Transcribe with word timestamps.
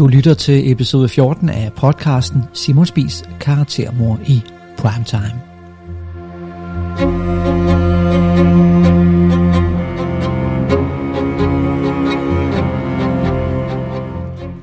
Du 0.00 0.06
lytter 0.06 0.34
til 0.34 0.72
episode 0.72 1.08
14 1.08 1.48
af 1.48 1.72
podcasten 1.72 2.42
Simon 2.52 2.86
Spis 2.86 3.24
karaktermor 3.40 4.20
i 4.26 4.42
primetime. 4.78 5.40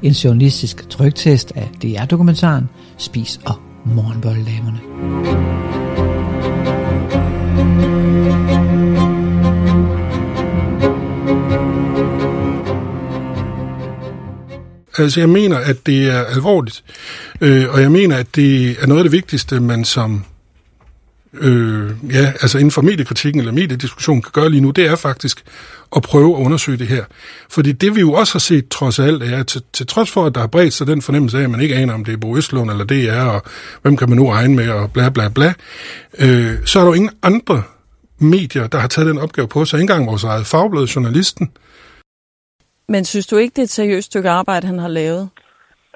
En 0.03 0.11
journalistisk 0.11 0.89
trygtest 0.89 1.51
af 1.55 1.69
DR-dokumentaren 1.81 2.69
Spis 2.97 3.39
og 3.45 3.55
morgenbolledamerne. 3.85 5.86
Altså, 14.97 15.19
jeg 15.19 15.29
mener, 15.29 15.57
at 15.57 15.85
det 15.85 16.07
er 16.07 16.25
alvorligt, 16.25 16.83
øh, 17.41 17.65
og 17.69 17.81
jeg 17.81 17.91
mener, 17.91 18.17
at 18.17 18.35
det 18.35 18.71
er 18.81 18.87
noget 18.87 18.99
af 18.99 19.03
det 19.03 19.11
vigtigste, 19.11 19.59
man 19.59 19.85
som 19.85 20.23
øh, 21.33 21.91
ja, 22.13 22.33
altså 22.41 22.57
inden 22.57 22.71
for 22.71 22.81
mediekritikken 22.81 23.39
eller 23.39 23.51
mediediskussionen 23.51 24.21
kan 24.21 24.31
gøre 24.33 24.49
lige 24.49 24.61
nu, 24.61 24.71
det 24.71 24.85
er 24.85 24.95
faktisk 24.95 25.43
at 25.95 26.01
prøve 26.01 26.37
at 26.37 26.45
undersøge 26.45 26.77
det 26.77 26.87
her. 26.87 27.03
Fordi 27.49 27.71
det 27.71 27.95
vi 27.95 27.99
jo 27.99 28.13
også 28.13 28.33
har 28.33 28.39
set 28.39 28.67
trods 28.69 28.99
alt, 28.99 29.23
er, 29.23 29.39
at 29.39 29.47
til, 29.47 29.61
til 29.73 29.87
trods 29.87 30.11
for, 30.11 30.25
at 30.25 30.35
der 30.35 30.41
har 30.41 30.47
bredt 30.47 30.73
sig 30.73 30.87
den 30.87 31.01
fornemmelse 31.01 31.37
af, 31.37 31.43
at 31.43 31.49
man 31.49 31.61
ikke 31.61 31.75
aner, 31.75 31.93
om 31.93 32.05
det 32.05 32.13
er 32.13 32.17
Bo 32.17 32.37
Østlund 32.37 32.71
eller 32.71 32.85
det 32.85 33.09
er, 33.09 33.21
og 33.21 33.43
hvem 33.81 33.97
kan 33.97 34.09
man 34.09 34.17
nu 34.17 34.29
regne 34.29 34.55
med, 34.55 34.69
og 34.69 34.91
bla 34.91 35.09
bla 35.09 35.29
bla, 35.29 35.53
øh, 36.19 36.53
så 36.65 36.79
er 36.79 36.83
der 36.83 36.89
jo 36.89 36.93
ingen 36.93 37.11
andre 37.23 37.63
medier, 38.19 38.67
der 38.67 38.79
har 38.79 38.87
taget 38.87 39.07
den 39.07 39.17
opgave 39.17 39.47
på 39.47 39.65
sig. 39.65 39.77
Ikke 39.77 39.81
engang 39.81 40.07
vores 40.07 40.23
eget 40.23 40.47
fagblad, 40.47 40.85
journalisten, 40.85 41.49
men 42.89 43.05
synes 43.05 43.27
du 43.27 43.35
ikke, 43.37 43.53
det 43.55 43.59
er 43.59 43.63
et 43.63 43.79
seriøst 43.79 44.05
stykke 44.05 44.29
arbejde, 44.29 44.67
han 44.67 44.79
har 44.79 44.87
lavet? 44.87 45.29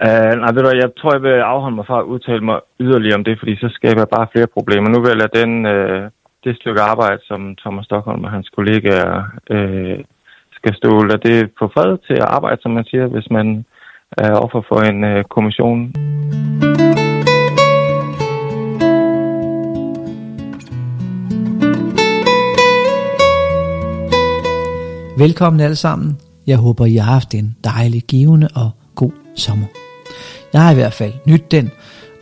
Uh, 0.06 0.34
nej, 0.42 0.52
ved 0.54 0.64
du, 0.64 0.70
jeg 0.84 0.92
tror, 1.00 1.14
jeg 1.14 1.24
vil 1.24 1.50
afholde 1.54 1.76
mig 1.76 1.86
fra 1.88 2.00
at 2.00 2.10
udtale 2.14 2.44
mig 2.50 2.60
yderligere 2.80 3.16
om 3.16 3.24
det, 3.24 3.40
fordi 3.40 3.56
så 3.56 3.70
skaber 3.78 4.02
jeg 4.02 4.16
bare 4.18 4.32
flere 4.34 4.48
problemer. 4.48 4.90
Nu 4.90 5.00
vil 5.02 5.14
jeg 5.14 5.22
lade 5.22 5.40
den, 5.42 5.52
uh, 5.76 6.04
det 6.44 6.56
stykke 6.56 6.82
arbejde, 6.82 7.20
som 7.24 7.56
Thomas 7.56 7.86
Stockholm 7.86 8.24
og 8.24 8.32
hans 8.32 8.50
kollegaer 8.56 9.12
uh, 9.56 10.00
skal 10.58 10.74
stå, 10.76 11.04
lade 11.04 11.30
det 11.30 11.52
på 11.60 11.66
fred 11.74 11.98
til 12.08 12.14
at 12.14 12.30
arbejde, 12.38 12.62
som 12.62 12.72
man 12.72 12.86
siger, 12.86 13.08
hvis 13.08 13.30
man 13.32 13.66
er 14.18 14.32
offer 14.44 14.62
for 14.70 14.80
en 14.90 15.00
uh, 15.12 15.24
kommission. 15.36 15.94
Velkommen 25.18 25.60
alle 25.62 25.76
sammen 25.76 26.31
jeg 26.52 26.60
håber, 26.60 26.86
I 26.86 26.96
har 26.96 27.12
haft 27.12 27.34
en 27.34 27.56
dejlig, 27.64 28.04
givende 28.04 28.50
og 28.56 28.72
god 28.96 29.12
sommer. 29.36 29.66
Jeg 30.54 30.62
har 30.62 30.72
i 30.72 30.76
hvert 30.76 30.94
fald 30.94 31.14
nyt 31.26 31.52
den, 31.52 31.72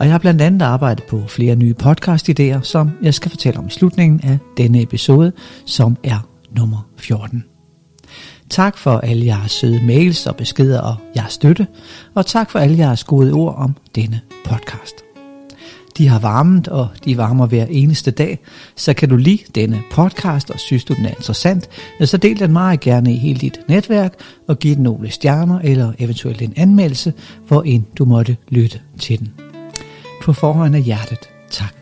og 0.00 0.06
jeg 0.06 0.12
har 0.14 0.18
blandt 0.18 0.42
andet 0.42 0.62
arbejdet 0.62 1.04
på 1.04 1.22
flere 1.28 1.56
nye 1.56 1.74
podcast-idéer, 1.82 2.62
som 2.62 2.90
jeg 3.02 3.14
skal 3.14 3.30
fortælle 3.30 3.58
om 3.58 3.66
i 3.66 3.70
slutningen 3.70 4.20
af 4.24 4.38
denne 4.56 4.82
episode, 4.82 5.32
som 5.66 5.96
er 6.04 6.28
nummer 6.56 6.88
14. 6.96 7.44
Tak 8.50 8.78
for 8.78 8.98
alle 8.98 9.26
jeres 9.26 9.52
søde 9.52 9.86
mails 9.86 10.26
og 10.26 10.36
beskeder 10.36 10.80
og 10.80 10.96
jeres 11.16 11.32
støtte, 11.32 11.66
og 12.14 12.26
tak 12.26 12.50
for 12.50 12.58
alle 12.58 12.78
jeres 12.78 13.04
gode 13.04 13.32
ord 13.32 13.54
om 13.56 13.76
denne 13.94 14.20
podcast. 14.44 15.09
De 15.98 16.08
har 16.08 16.18
varmet, 16.18 16.68
og 16.68 16.88
de 17.04 17.16
varmer 17.16 17.46
hver 17.46 17.66
eneste 17.70 18.10
dag. 18.10 18.38
Så 18.76 18.94
kan 18.94 19.08
du 19.08 19.16
lide 19.16 19.42
denne 19.54 19.82
podcast, 19.90 20.50
og 20.50 20.60
synes 20.60 20.84
du 20.84 20.94
den 20.94 21.04
er 21.04 21.10
interessant, 21.10 21.68
så 22.04 22.16
del 22.16 22.38
den 22.38 22.52
meget 22.52 22.80
gerne 22.80 23.12
i 23.14 23.16
hele 23.16 23.38
dit 23.38 23.60
netværk, 23.68 24.14
og 24.48 24.58
giv 24.58 24.74
den 24.74 24.82
nogle 24.82 25.10
stjerner, 25.10 25.58
eller 25.58 25.92
eventuelt 25.98 26.42
en 26.42 26.52
anmeldelse, 26.56 27.12
hvor 27.48 27.62
end 27.62 27.84
du 27.98 28.04
måtte 28.04 28.36
lytte 28.48 28.80
til 28.98 29.18
den. 29.18 29.28
På 30.22 30.32
forhånd 30.32 30.76
af 30.76 30.82
hjertet, 30.82 31.18
tak. 31.50 31.74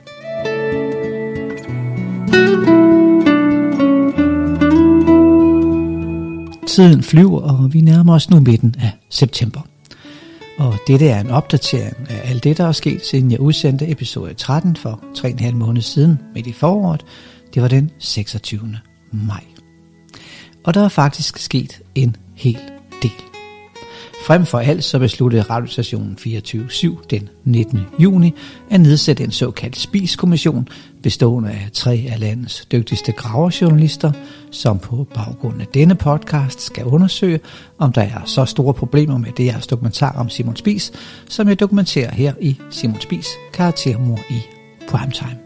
Tiden 6.66 7.02
flyver, 7.02 7.40
og 7.40 7.74
vi 7.74 7.80
nærmer 7.80 8.14
os 8.14 8.30
nu 8.30 8.40
midten 8.40 8.74
af 8.80 8.90
september. 9.10 9.67
Og 10.58 10.74
dette 10.86 11.08
er 11.08 11.20
en 11.20 11.30
opdatering 11.30 12.10
af 12.10 12.30
alt 12.30 12.44
det, 12.44 12.58
der 12.58 12.64
er 12.64 12.72
sket, 12.72 13.06
siden 13.06 13.30
jeg 13.30 13.40
udsendte 13.40 13.90
episode 13.90 14.34
13 14.34 14.76
for 14.76 15.00
3,5 15.18 15.54
måneder 15.54 15.82
siden 15.82 16.18
midt 16.34 16.46
i 16.46 16.52
foråret. 16.52 17.04
Det 17.54 17.62
var 17.62 17.68
den 17.68 17.90
26. 17.98 18.76
maj. 19.12 19.44
Og 20.64 20.74
der 20.74 20.84
er 20.84 20.88
faktisk 20.88 21.38
sket 21.38 21.82
en 21.94 22.16
hel. 22.34 22.77
Frem 24.28 24.46
for 24.46 24.58
alt 24.58 24.84
så 24.84 24.98
besluttede 24.98 25.42
radiostationen 25.42 26.18
24-7 26.20 27.06
den 27.10 27.28
19. 27.44 27.80
juni 27.98 28.34
at 28.70 28.80
nedsætte 28.80 29.24
en 29.24 29.30
såkaldt 29.30 29.76
spiskommission 29.76 30.68
bestående 31.02 31.50
af 31.50 31.68
tre 31.72 32.06
af 32.12 32.20
landets 32.20 32.66
dygtigste 32.72 33.12
graverjournalister, 33.12 34.12
som 34.50 34.78
på 34.78 35.06
baggrund 35.14 35.60
af 35.60 35.66
denne 35.66 35.94
podcast 35.94 36.60
skal 36.60 36.84
undersøge, 36.84 37.40
om 37.78 37.92
der 37.92 38.02
er 38.02 38.24
så 38.24 38.44
store 38.44 38.74
problemer 38.74 39.18
med 39.18 39.40
jeres 39.40 39.66
dokumentar 39.66 40.12
om 40.12 40.28
Simon 40.28 40.56
Spis, 40.56 40.92
som 41.28 41.48
jeg 41.48 41.60
dokumenterer 41.60 42.14
her 42.14 42.34
i 42.40 42.58
Simon 42.70 43.00
Spis 43.00 43.28
karaktermor 43.52 44.18
i 44.30 44.40
Primetime. 44.88 45.38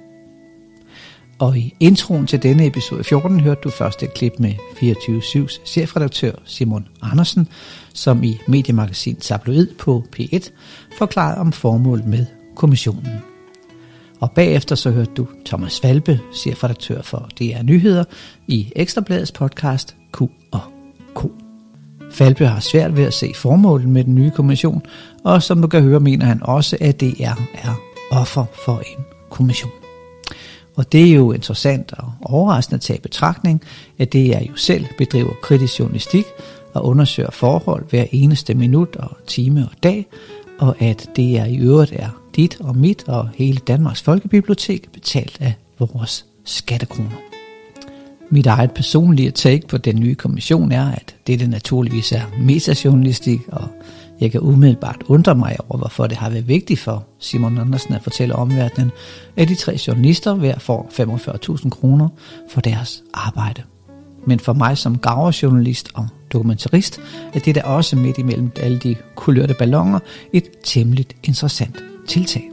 Og 1.38 1.59
i 1.59 1.75
introen 1.81 2.26
til 2.26 2.43
denne 2.43 2.66
episode 2.66 3.04
14 3.04 3.41
hørte 3.41 3.60
du 3.64 3.70
først 3.70 4.03
et 4.03 4.14
klip 4.14 4.32
med 4.38 4.53
24-7's 4.53 5.66
chefredaktør 5.66 6.32
Simon 6.44 6.88
Andersen, 7.03 7.49
som 7.94 8.25
i 8.25 8.38
mediemagasin 8.48 9.16
Tabloid 9.16 9.66
på 9.78 10.04
P1 10.16 10.50
forklarede 10.98 11.41
om 11.41 11.53
formålet 11.53 12.06
med 12.06 12.26
kommissionen. 12.56 13.22
Og 14.20 14.30
bagefter 14.30 14.75
så 14.75 14.91
hørte 14.91 15.10
du 15.16 15.26
Thomas 15.47 15.82
Valpe, 15.82 16.20
chefredaktør 16.34 17.02
for 17.02 17.28
DR 17.38 17.62
Nyheder, 17.62 18.04
i 18.47 18.72
Ekstrabladets 18.76 19.32
podcast 19.32 19.97
Q 20.12 20.20
og 20.50 20.60
K. 21.16 21.20
Falbe 22.12 22.47
har 22.47 22.60
svært 22.60 22.97
ved 22.97 23.04
at 23.04 23.14
se 23.14 23.32
formålet 23.36 23.88
med 23.88 24.04
den 24.04 24.14
nye 24.14 24.31
kommission, 24.31 24.82
og 25.25 25.42
som 25.42 25.62
du 25.62 25.69
kan 25.69 25.82
høre, 25.82 26.00
mener 26.00 26.26
han 26.26 26.42
også, 26.42 26.76
at 26.81 27.00
DR 27.00 27.41
er 27.54 27.81
offer 28.10 28.44
for 28.64 28.78
en 28.78 29.04
kommission. 29.31 29.70
Og 30.76 30.92
det 30.92 31.08
er 31.08 31.14
jo 31.14 31.32
interessant 31.32 31.92
og 31.92 32.12
overraskende 32.22 32.76
at 32.76 32.81
tage 32.81 32.98
i 32.98 33.00
betragtning, 33.00 33.62
at 33.98 34.12
det 34.12 34.36
er 34.36 34.41
jo 34.41 34.56
selv 34.56 34.86
bedriver 34.98 35.32
kritisk 35.42 35.78
journalistik 35.78 36.25
og 36.75 36.87
undersøger 36.87 37.31
forhold 37.31 37.84
hver 37.91 38.05
eneste 38.10 38.55
minut 38.55 38.97
og 38.97 39.16
time 39.27 39.69
og 39.71 39.83
dag, 39.83 40.06
og 40.59 40.83
at 40.83 41.10
det 41.16 41.38
er 41.38 41.44
i 41.44 41.56
øvrigt 41.56 41.93
er 41.93 42.09
dit 42.37 42.60
og 42.60 42.77
mit 42.77 43.09
og 43.09 43.28
hele 43.34 43.59
Danmarks 43.59 44.03
Folkebibliotek 44.03 44.93
betalt 44.93 45.37
af 45.41 45.55
vores 45.78 46.27
skattekroner. 46.44 47.16
Mit 48.31 48.47
eget 48.47 48.71
personlige 48.71 49.31
take 49.31 49.66
på 49.66 49.78
den 49.78 50.00
nye 50.00 50.15
kommission 50.15 50.72
er, 50.72 50.91
at 50.91 51.16
det 51.27 51.50
naturligvis 51.50 52.12
er 52.12 52.22
metajournalistik, 52.41 53.41
og 53.49 53.69
jeg 54.21 54.31
kan 54.31 54.41
umiddelbart 54.41 55.03
undre 55.06 55.34
mig 55.34 55.56
over, 55.69 55.78
hvorfor 55.78 56.06
det 56.06 56.16
har 56.16 56.31
været 56.31 56.49
vigtigt 56.49 56.81
for 56.81 57.06
Simon 57.19 57.59
Andersen 57.59 57.94
at 57.94 58.03
fortælle 58.03 58.37
omverdenen, 58.37 58.91
at 59.37 59.49
de 59.49 59.55
tre 59.55 59.78
journalister 59.87 60.34
hver 60.34 60.59
får 60.59 60.91
45.000 61.62 61.69
kroner 61.69 62.09
for 62.49 62.61
deres 62.61 63.03
arbejde. 63.15 63.62
Men 64.27 64.41
for 64.41 64.53
mig 64.53 64.78
som 64.78 64.99
gaverjournalist 64.99 65.91
og 65.94 66.09
dokumentarist, 66.33 67.00
er 67.34 67.38
det 67.38 67.55
da 67.55 67.60
også 67.60 67.97
midt 67.97 68.19
imellem 68.19 68.50
alle 68.56 68.78
de 68.78 68.97
kulørte 69.15 69.55
ballonger 69.55 69.99
et 70.33 70.44
temmelig 70.65 71.06
interessant 71.22 71.84
tiltag. 72.09 72.49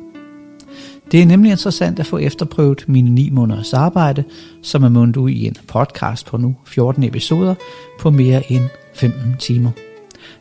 Det 1.11 1.21
er 1.21 1.25
nemlig 1.25 1.51
interessant 1.51 1.99
at 1.99 2.05
få 2.05 2.17
efterprøvet 2.17 2.85
mine 2.87 3.09
9 3.09 3.29
måneders 3.29 3.73
arbejde, 3.73 4.23
som 4.61 4.83
er 4.83 4.89
mundet 4.89 5.17
ud 5.17 5.29
i 5.29 5.47
en 5.47 5.55
podcast 5.67 6.25
på 6.25 6.37
nu 6.37 6.55
14 6.65 7.03
episoder 7.03 7.55
på 7.99 8.09
mere 8.09 8.51
end 8.51 8.63
15 8.95 9.35
timer. 9.39 9.71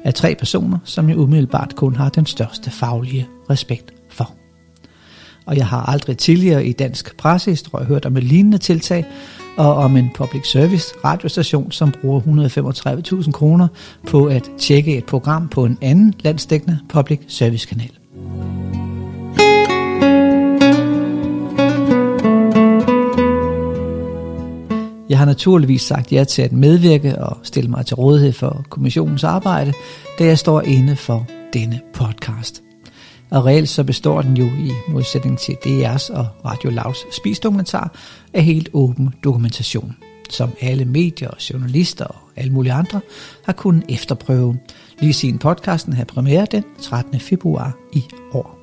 Af 0.05 0.14
tre 0.14 0.35
personer, 0.35 0.79
som 0.85 1.08
jeg 1.08 1.19
umiddelbart 1.19 1.76
kun 1.76 1.97
har 1.97 2.08
den 2.08 2.26
største 2.26 2.70
faglige 2.70 3.29
respekt 3.50 3.93
for. 4.11 4.35
Og 5.47 5.56
jeg 5.56 5.67
har 5.67 5.82
aldrig 5.82 6.19
tidligere 6.19 6.67
i 6.67 6.73
dansk 6.73 7.17
pressehistorie 7.17 7.87
hørt 7.87 8.06
om 8.06 8.17
et 8.17 8.25
lignende 8.25 8.58
tiltag, 8.58 9.05
og 9.58 9.75
om 9.75 9.96
en 9.96 10.10
public 10.14 10.50
service 10.50 10.94
radiostation, 11.05 11.72
som 11.72 11.93
bruger 12.00 12.20
135.000 12.20 13.32
kroner 13.32 13.69
på 14.06 14.26
at 14.26 14.50
tjekke 14.58 14.96
et 14.96 15.05
program 15.05 15.49
på 15.49 15.64
en 15.64 15.78
anden 15.82 16.14
landsdækkende 16.20 16.78
public 16.88 17.20
service 17.28 17.69
kanal. 17.69 17.90
Jeg 25.08 25.19
har 25.19 25.25
naturligvis 25.25 25.82
sagt 25.82 26.12
ja 26.12 26.25
til 26.25 26.43
at 26.43 26.52
medvirke 26.52 27.19
og 27.19 27.37
stille 27.43 27.70
mig 27.70 27.87
til 27.87 27.96
rådighed 27.96 28.32
for 28.32 28.64
kommissionens 28.69 29.25
arbejde, 29.25 29.72
da 30.19 30.25
jeg 30.25 30.38
står 30.38 30.61
inde 30.61 30.96
for 30.96 31.26
denne 31.52 31.81
podcast. 31.93 32.68
Og 33.30 33.44
reelt 33.44 33.69
så 33.69 33.84
består 33.84 34.22
den 34.22 34.36
jo 34.36 34.44
i 34.44 34.72
modsætning 34.88 35.38
til 35.38 35.52
DR's 35.52 36.12
og 36.14 36.26
Radio 36.44 36.70
Lavs 36.70 36.98
spisdokumentar 37.16 37.94
af 38.32 38.44
helt 38.44 38.69
åben 38.72 39.14
dokumentation, 39.25 39.96
som 40.30 40.50
alle 40.60 40.84
medier, 40.84 41.30
journalister 41.52 42.04
og 42.04 42.16
alle 42.36 42.52
mulige 42.52 42.72
andre 42.72 43.00
har 43.44 43.52
kunnet 43.52 43.84
efterprøve, 43.88 44.58
lige 45.00 45.12
siden 45.12 45.38
podcasten 45.38 45.92
havde 45.92 46.06
premiere 46.06 46.46
den 46.50 46.64
13. 46.82 47.20
februar 47.20 47.76
i 47.92 48.04
år. 48.32 48.58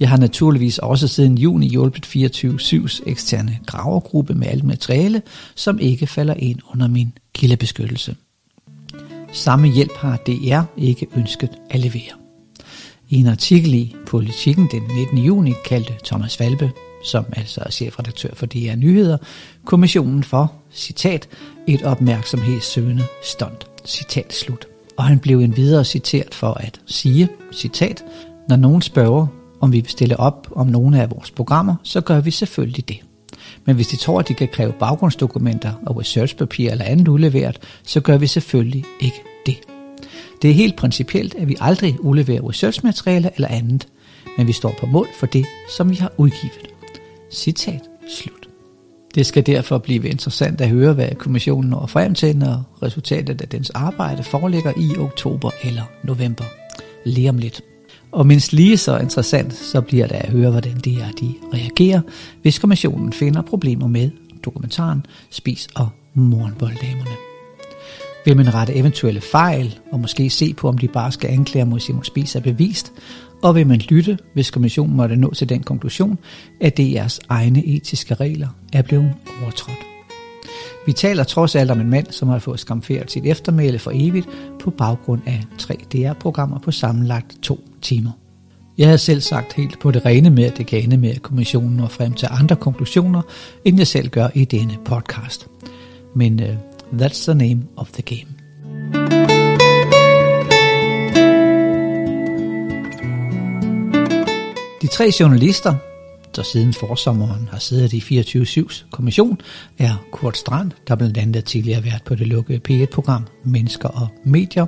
Jeg 0.00 0.08
har 0.08 0.16
naturligvis 0.16 0.78
også 0.78 1.08
siden 1.08 1.38
juni 1.38 1.68
hjulpet 1.68 2.06
24-7's 2.06 3.02
eksterne 3.06 3.58
gravergruppe 3.66 4.34
med 4.34 4.46
alt 4.46 4.64
materiale, 4.64 5.22
som 5.54 5.78
ikke 5.78 6.06
falder 6.06 6.34
ind 6.34 6.58
under 6.72 6.88
min 6.88 7.12
kildebeskyttelse. 7.34 8.16
Samme 9.32 9.68
hjælp 9.68 9.96
har 9.96 10.16
DR 10.16 10.62
ikke 10.76 11.06
ønsket 11.16 11.50
at 11.70 11.80
levere. 11.80 12.27
I 13.10 13.16
en 13.16 13.26
artikel 13.26 13.74
i 13.74 13.94
Politiken 14.06 14.68
den 14.72 14.82
19. 14.94 15.18
juni 15.18 15.52
kaldte 15.64 15.94
Thomas 16.04 16.40
Valbe, 16.40 16.72
som 17.04 17.24
altså 17.32 17.60
er 17.66 17.70
chefredaktør 17.70 18.28
for 18.34 18.46
DR 18.46 18.76
Nyheder, 18.76 19.16
kommissionen 19.64 20.24
for, 20.24 20.52
citat, 20.72 21.28
et 21.66 21.82
opmærksomhedssøgende 21.82 23.04
stunt, 23.22 23.66
citat 23.84 24.32
slut. 24.32 24.66
Og 24.96 25.04
han 25.04 25.18
blev 25.18 25.38
endvidere 25.38 25.84
citeret 25.84 26.34
for 26.34 26.52
at 26.52 26.80
sige, 26.86 27.28
citat, 27.52 28.04
når 28.48 28.56
nogen 28.56 28.82
spørger, 28.82 29.26
om 29.60 29.72
vi 29.72 29.80
vil 29.80 29.90
stille 29.90 30.20
op 30.20 30.48
om 30.52 30.66
nogle 30.66 31.02
af 31.02 31.10
vores 31.10 31.30
programmer, 31.30 31.74
så 31.82 32.00
gør 32.00 32.20
vi 32.20 32.30
selvfølgelig 32.30 32.88
det. 32.88 32.98
Men 33.64 33.76
hvis 33.76 33.88
de 33.88 33.96
tror, 33.96 34.20
at 34.20 34.28
de 34.28 34.34
kan 34.34 34.48
kræve 34.48 34.72
baggrundsdokumenter 34.72 35.72
og 35.86 35.98
researchpapir 35.98 36.70
eller 36.70 36.84
andet 36.84 37.08
udleveret, 37.08 37.58
så 37.82 38.00
gør 38.00 38.16
vi 38.16 38.26
selvfølgelig 38.26 38.84
ikke 39.00 39.22
det. 39.46 39.77
Det 40.42 40.50
er 40.50 40.54
helt 40.54 40.76
principielt, 40.76 41.34
at 41.34 41.48
vi 41.48 41.56
aldrig 41.60 42.04
udleverer 42.04 42.48
researchmateriale 42.48 43.30
eller 43.34 43.48
andet, 43.48 43.88
men 44.36 44.46
vi 44.46 44.52
står 44.52 44.74
på 44.80 44.86
mål 44.86 45.08
for 45.18 45.26
det, 45.26 45.46
som 45.76 45.90
vi 45.90 45.94
har 45.94 46.12
udgivet. 46.16 46.68
Citat 47.32 47.80
slut. 48.08 48.48
Det 49.14 49.26
skal 49.26 49.46
derfor 49.46 49.78
blive 49.78 50.08
interessant 50.08 50.60
at 50.60 50.68
høre, 50.68 50.92
hvad 50.92 51.14
kommissionen 51.14 51.70
når 51.70 51.86
frem 51.86 52.14
til, 52.14 52.36
når 52.36 52.78
resultatet 52.82 53.40
af 53.40 53.48
dens 53.48 53.70
arbejde 53.70 54.22
foreligger 54.22 54.72
i 54.76 54.98
oktober 54.98 55.50
eller 55.64 55.82
november. 56.04 56.44
Lige 57.04 57.28
om 57.28 57.38
lidt. 57.38 57.60
Og 58.12 58.26
mindst 58.26 58.52
lige 58.52 58.76
så 58.76 58.98
interessant, 58.98 59.54
så 59.54 59.80
bliver 59.80 60.06
det 60.06 60.14
at 60.14 60.30
høre, 60.30 60.50
hvordan 60.50 60.76
de 60.84 61.00
er, 61.00 61.10
de 61.10 61.34
reagerer, 61.54 62.00
hvis 62.42 62.58
kommissionen 62.58 63.12
finder 63.12 63.42
problemer 63.42 63.86
med 63.86 64.10
dokumentaren 64.44 65.06
Spis 65.30 65.68
og 65.74 65.88
Morgenbolddamerne. 66.14 67.27
Vil 68.24 68.36
man 68.36 68.54
rette 68.54 68.74
eventuelle 68.74 69.20
fejl, 69.20 69.78
og 69.92 70.00
måske 70.00 70.30
se 70.30 70.54
på, 70.54 70.68
om 70.68 70.78
de 70.78 70.88
bare 70.88 71.12
skal 71.12 71.30
anklage 71.30 71.64
mod 71.64 71.80
Simon 71.80 72.04
Spies 72.04 72.36
er 72.36 72.40
bevist, 72.40 72.92
og 73.42 73.54
vil 73.54 73.66
man 73.66 73.78
lytte, 73.78 74.18
hvis 74.34 74.50
kommissionen 74.50 74.96
måtte 74.96 75.16
nå 75.16 75.34
til 75.34 75.48
den 75.48 75.62
konklusion, 75.62 76.18
at 76.60 76.80
DR's 76.80 77.18
egne 77.28 77.66
etiske 77.66 78.14
regler 78.14 78.48
er 78.72 78.82
blevet 78.82 79.14
overtrådt. 79.42 79.78
Vi 80.86 80.92
taler 80.92 81.24
trods 81.24 81.54
alt 81.54 81.70
om 81.70 81.80
en 81.80 81.90
mand, 81.90 82.06
som 82.10 82.28
har 82.28 82.38
fået 82.38 82.60
skamferet 82.60 83.10
sit 83.10 83.26
eftermæle 83.26 83.78
for 83.78 83.92
evigt 83.94 84.28
på 84.60 84.70
baggrund 84.70 85.20
af 85.26 85.44
tre 85.58 85.76
DR-programmer 85.92 86.58
på 86.58 86.70
sammenlagt 86.70 87.36
to 87.42 87.60
timer. 87.82 88.10
Jeg 88.78 88.86
havde 88.86 88.98
selv 88.98 89.20
sagt 89.20 89.52
helt 89.52 89.80
på 89.80 89.90
det 89.90 90.06
rene 90.06 90.30
med, 90.30 90.44
at 90.44 90.58
det 90.58 90.66
kan 90.66 90.82
ende 90.82 90.96
med, 90.96 91.10
at 91.10 91.22
kommissionen 91.22 91.76
når 91.76 91.86
frem 91.86 92.12
til 92.12 92.28
andre 92.30 92.56
konklusioner, 92.56 93.22
end 93.64 93.78
jeg 93.78 93.86
selv 93.86 94.08
gør 94.08 94.28
i 94.34 94.44
denne 94.44 94.76
podcast. 94.84 95.46
Men 96.14 96.42
øh, 96.42 96.56
that's 96.92 97.24
the 97.24 97.34
name 97.34 97.68
of 97.76 97.92
the 97.92 98.02
game. 98.02 98.28
De 104.82 104.86
tre 104.86 105.10
journalister, 105.20 105.74
der 106.36 106.42
siden 106.42 106.72
forsommeren 106.72 107.48
har 107.50 107.58
siddet 107.58 107.92
i 107.92 108.20
24-7's 108.20 108.84
kommission, 108.90 109.40
er 109.78 110.04
Kurt 110.12 110.36
Strand, 110.36 110.72
der 110.88 110.94
blandt 110.94 111.18
andet 111.18 111.44
tidligere 111.44 111.84
været 111.84 112.02
på 112.04 112.14
det 112.14 112.26
lukkede 112.26 112.60
P1-program 112.68 113.26
Mennesker 113.44 113.88
og 113.88 114.08
Medier, 114.24 114.66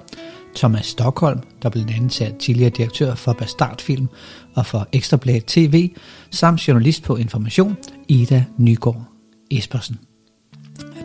Thomas 0.56 0.86
Stockholm, 0.86 1.40
der 1.62 1.70
blandt 1.70 1.90
andet 1.90 2.20
er 2.20 2.38
tidligere 2.38 2.70
direktør 2.70 3.14
for 3.14 3.32
Bastardfilm 3.32 4.08
og 4.54 4.66
for 4.66 4.88
Ekstrablad 4.92 5.40
TV, 5.46 5.90
samt 6.30 6.68
journalist 6.68 7.02
på 7.02 7.16
Information, 7.16 7.76
Ida 8.08 8.44
Nygaard 8.58 9.04
Espersen. 9.50 10.09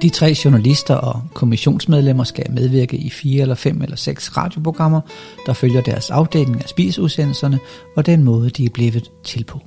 De 0.06 0.10
tre 0.10 0.36
journalister 0.46 0.96
og 0.96 1.22
kommissionsmedlemmer 1.34 2.24
skal 2.24 2.52
medvirke 2.52 2.98
i 2.98 3.10
fire 3.10 3.42
eller 3.42 3.56
fem 3.56 3.82
eller 3.82 3.96
seks 3.96 4.38
radioprogrammer, 4.38 5.02
der 5.46 5.54
følger 5.54 5.82
deres 5.82 6.10
afdeling 6.10 6.62
af 6.64 6.70
spisudsendelserne 6.70 7.60
og 7.96 8.06
den 8.06 8.24
måde, 8.24 8.50
de 8.50 8.66
er 8.66 8.70
blevet 8.70 9.12
til 9.24 9.44
på. 9.44 9.60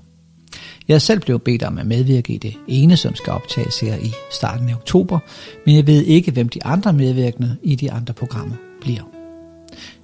Jeg 0.88 1.02
selv 1.02 1.20
blev 1.20 1.38
bedt 1.38 1.62
om 1.62 1.78
at 1.78 1.86
medvirke 1.86 2.32
i 2.32 2.38
det 2.38 2.54
ene, 2.68 2.96
som 2.96 3.14
skal 3.14 3.32
optages 3.32 3.80
her 3.80 3.96
i 3.96 4.12
starten 4.30 4.68
af 4.68 4.74
oktober, 4.74 5.18
men 5.66 5.76
jeg 5.76 5.86
ved 5.86 6.02
ikke, 6.02 6.30
hvem 6.30 6.48
de 6.48 6.64
andre 6.64 6.92
medvirkende 6.92 7.56
i 7.62 7.74
de 7.74 7.92
andre 7.92 8.14
programmer 8.14 8.56
bliver. 8.80 9.02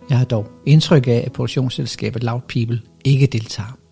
Jeg 0.09 0.19
har 0.19 0.25
dog 0.25 0.47
indtryk 0.67 1.07
af, 1.09 1.23
at 1.27 1.33
produktionsselskabet 1.33 2.23
Loud 2.25 2.41
People 2.49 2.81
ikke 3.05 3.27
deltager. 3.27 3.84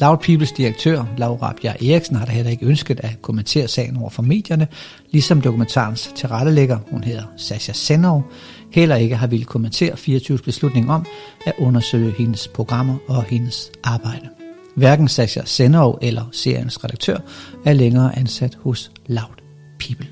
Loud 0.00 0.18
Peoples 0.18 0.52
direktør, 0.52 1.04
Laura 1.18 1.54
Bjerg 1.62 1.82
Eriksen, 1.82 2.16
har 2.16 2.26
da 2.26 2.32
heller 2.32 2.50
ikke 2.50 2.66
ønsket 2.66 3.00
at 3.00 3.22
kommentere 3.22 3.68
sagen 3.68 3.96
over 3.96 4.10
for 4.10 4.22
medierne, 4.22 4.68
ligesom 5.10 5.40
dokumentarens 5.40 6.12
tilrettelægger, 6.14 6.78
hun 6.90 7.04
hedder 7.04 7.22
Sasha 7.36 7.72
Senov, 7.72 8.24
heller 8.70 8.96
ikke 8.96 9.16
har 9.16 9.26
ville 9.26 9.44
kommentere 9.44 9.92
24's 9.92 10.44
beslutning 10.44 10.90
om 10.90 11.06
at 11.46 11.52
undersøge 11.58 12.14
hendes 12.18 12.48
programmer 12.48 12.96
og 13.08 13.22
hendes 13.22 13.70
arbejde. 13.84 14.28
Hverken 14.76 15.08
Sasha 15.08 15.42
Senov 15.44 15.98
eller 16.02 16.24
seriens 16.32 16.84
redaktør 16.84 17.18
er 17.64 17.72
længere 17.72 18.18
ansat 18.18 18.58
hos 18.60 18.90
Loud 19.06 19.42
People. 19.80 20.06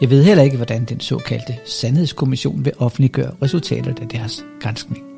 Jeg 0.00 0.10
ved 0.10 0.24
heller 0.24 0.44
ikke, 0.44 0.56
hvordan 0.56 0.84
den 0.84 1.00
såkaldte 1.00 1.56
Sandhedskommission 1.66 2.64
vil 2.64 2.72
offentliggøre 2.78 3.32
resultatet 3.42 3.98
af 4.00 4.08
deres 4.08 4.44
granskning. 4.60 5.11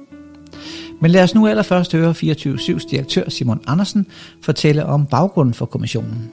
Men 1.01 1.11
lad 1.11 1.23
os 1.23 1.35
nu 1.35 1.47
allerførst 1.47 1.93
høre 1.93 2.15
24-7's 2.23 2.91
direktør 2.91 3.29
Simon 3.29 3.61
Andersen 3.67 4.07
fortælle 4.43 4.87
om 4.87 5.07
baggrunden 5.07 5.55
for 5.55 5.67
kommissionen. 5.67 6.31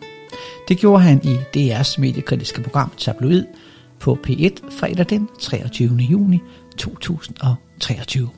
Det 0.68 0.78
gjorde 0.78 1.04
han 1.04 1.22
i 1.24 1.36
DR's 1.36 2.00
mediekritiske 2.02 2.62
program 2.62 2.92
Tabloid 2.98 3.44
på 4.00 4.18
P1 4.28 4.80
fredag 4.80 5.06
den 5.10 5.28
23. 5.40 5.96
juni 5.96 6.40
2023. 6.78 8.30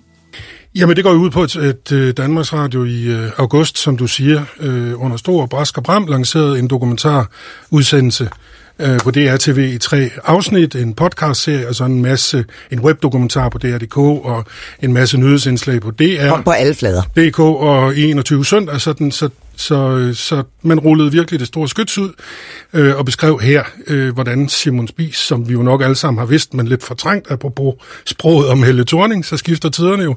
Jamen 0.75 0.95
det 0.95 1.03
går 1.03 1.11
jo 1.11 1.17
ud 1.17 1.29
på, 1.29 1.43
at, 1.43 1.91
øh, 1.91 2.13
Danmarks 2.17 2.53
Radio 2.53 2.83
i 2.83 3.03
øh, 3.03 3.31
august, 3.37 3.77
som 3.77 3.97
du 3.97 4.07
siger, 4.07 4.45
øh, 4.59 5.01
under 5.01 5.17
stor 5.17 5.45
brask 5.45 5.77
og 5.77 5.83
bram 5.83 6.05
lancerede 6.05 6.59
en 6.59 6.67
dokumentarudsendelse 6.67 8.29
øh, 8.79 8.99
på 8.99 9.11
DRTV 9.11 9.57
i 9.57 9.77
tre 9.77 10.09
afsnit, 10.23 10.75
en 10.75 10.93
podcastserie 10.93 11.67
og 11.67 11.75
så 11.75 11.83
en 11.83 12.01
masse, 12.01 12.45
en 12.71 12.79
webdokumentar 12.79 13.49
på 13.49 13.57
DR.dk 13.57 13.97
og 13.97 14.45
en 14.81 14.93
masse 14.93 15.17
nyhedsindslag 15.17 15.81
på 15.81 15.91
DR. 15.91 16.41
På 16.41 16.51
alle 16.51 16.75
flader. 16.75 17.01
DK 17.01 17.39
og 17.39 17.97
21 17.97 18.45
søndag, 18.45 18.81
sådan, 18.81 19.11
så 19.11 19.29
så, 19.55 19.75
øh, 19.75 20.15
så 20.15 20.43
man 20.61 20.79
rullede 20.79 21.11
virkelig 21.11 21.39
det 21.39 21.47
store 21.47 21.67
skyts 21.67 21.97
ud 21.97 22.11
øh, 22.73 22.95
og 22.95 23.05
beskrev 23.05 23.39
her, 23.39 23.63
øh, 23.87 24.13
hvordan 24.13 24.49
Simon 24.49 24.87
Spies, 24.87 25.17
som 25.17 25.47
vi 25.47 25.53
jo 25.53 25.61
nok 25.61 25.81
alle 25.81 25.95
sammen 25.95 26.19
har 26.19 26.25
vidst, 26.25 26.53
men 26.53 26.67
lidt 26.67 26.83
fortrængt 26.83 27.31
apropos 27.31 27.73
sproget 28.05 28.49
om 28.49 28.63
Helle 28.63 28.85
Thorning, 28.85 29.25
så 29.25 29.37
skifter 29.37 29.69
tiderne 29.69 30.03
jo, 30.03 30.15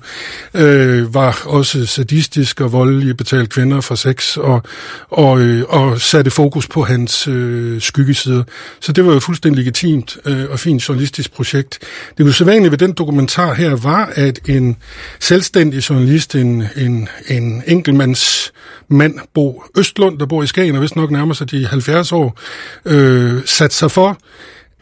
øh, 0.54 1.14
var 1.14 1.42
også 1.44 1.86
sadistisk 1.86 2.60
og 2.60 2.72
voldelig 2.72 3.16
betalt 3.16 3.50
kvinder 3.50 3.80
for 3.80 3.94
sex 3.94 4.36
og, 4.36 4.62
og, 5.10 5.40
øh, 5.40 5.64
og 5.68 6.00
satte 6.00 6.30
fokus 6.30 6.68
på 6.68 6.82
hans 6.82 7.28
øh, 7.28 7.80
skyggesider. 7.80 8.44
Så 8.80 8.92
det 8.92 9.04
var 9.04 9.10
jo 9.10 9.16
et 9.16 9.22
fuldstændig 9.22 9.58
legitimt 9.64 10.16
øh, 10.24 10.50
og 10.50 10.58
fint 10.58 10.88
journalistisk 10.88 11.32
projekt. 11.32 11.78
Det 12.18 12.24
usædvanlige 12.24 12.70
ved 12.70 12.78
den 12.78 12.92
dokumentar 12.92 13.54
her 13.54 13.76
var, 13.76 14.12
at 14.14 14.40
en 14.48 14.76
selvstændig 15.20 15.90
journalist, 15.90 16.34
en, 16.34 16.64
en, 16.76 17.08
en 17.28 17.62
enkeltmands 17.66 18.52
mand, 18.88 19.18
Bo 19.36 19.64
Østlund, 19.78 20.18
der 20.18 20.26
bor 20.26 20.42
i 20.42 20.46
Skagen 20.46 20.76
og 20.76 20.82
vist 20.82 20.96
nok 20.96 21.10
nærmer 21.10 21.34
sig 21.34 21.50
de 21.50 21.66
70 21.66 22.12
år, 22.12 22.38
øh, 22.84 23.42
sat 23.44 23.72
sig 23.72 23.90
for 23.90 24.18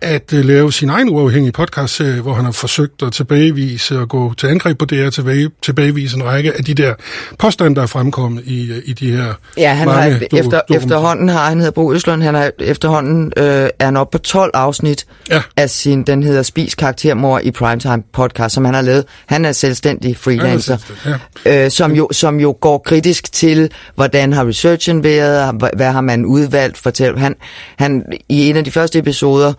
at 0.03 0.33
uh, 0.33 0.39
lave 0.39 0.73
sin 0.73 0.89
egen 0.89 1.09
uafhængige 1.09 1.53
podcast, 1.53 2.01
hvor 2.01 2.35
han 2.35 2.45
har 2.45 2.53
forsøgt 2.53 3.03
at 3.03 3.13
tilbagevise 3.13 3.99
og 3.99 4.09
gå 4.09 4.35
til 4.35 4.47
angreb 4.47 4.79
på 4.79 4.85
det 4.85 4.99
her, 4.99 5.11
tilbage, 5.11 5.51
tilbagevise 5.63 6.17
en 6.17 6.25
række 6.25 6.53
af 6.57 6.65
de 6.65 6.75
der 6.75 6.95
påstande, 7.39 7.77
der 7.77 7.83
er 7.83 7.87
fremkommet 7.87 8.43
i, 8.47 8.71
øh, 8.73 8.83
i 8.85 8.93
de 8.93 9.13
her 9.13 9.35
Ja, 9.57 9.75
han 9.75 9.89
har 9.89 10.21
efter, 10.33 10.61
efterhånden 10.71 11.29
har 11.29 11.49
han 11.49 11.59
hedder 11.59 11.73
Bo 11.73 11.93
Østlund, 11.93 12.23
han 12.23 12.35
har 12.35 12.51
efterhånden 12.59 13.33
øh, 13.37 13.45
er 13.45 13.85
han 13.85 13.97
op 13.97 14.11
på 14.11 14.19
12 14.19 14.51
afsnit 14.55 15.07
ja. 15.31 15.43
af 15.57 15.71
sin, 15.71 16.03
den 16.03 16.23
hedder 16.23 16.43
Spis 16.43 16.75
karaktermor 16.75 17.39
i 17.39 17.51
Primetime 17.51 18.03
podcast, 18.13 18.55
som 18.55 18.65
han 18.65 18.75
har 18.75 18.83
lavet. 18.83 19.05
Han 19.27 19.45
er 19.45 19.53
selvstændig 19.53 20.17
freelancer, 20.17 20.75
er 20.75 20.79
selvstændig, 20.79 21.21
ja. 21.47 21.65
øh, 21.65 21.71
som, 21.71 21.93
jo, 21.93 22.09
som 22.13 22.41
jo 22.41 22.57
går 22.61 22.79
kritisk 22.79 23.33
til, 23.33 23.71
hvordan 23.95 24.33
har 24.33 24.49
researchen 24.49 25.05
været, 25.05 25.55
hvad 25.77 25.93
har 25.93 26.01
man 26.01 26.25
udvalgt, 26.25 26.79
fortæl. 26.79 27.19
Han, 27.19 27.35
han 27.79 28.05
i 28.29 28.51
en 28.51 28.57
af 28.57 28.65
de 28.65 28.71
første 28.71 28.99
episoder 28.99 29.53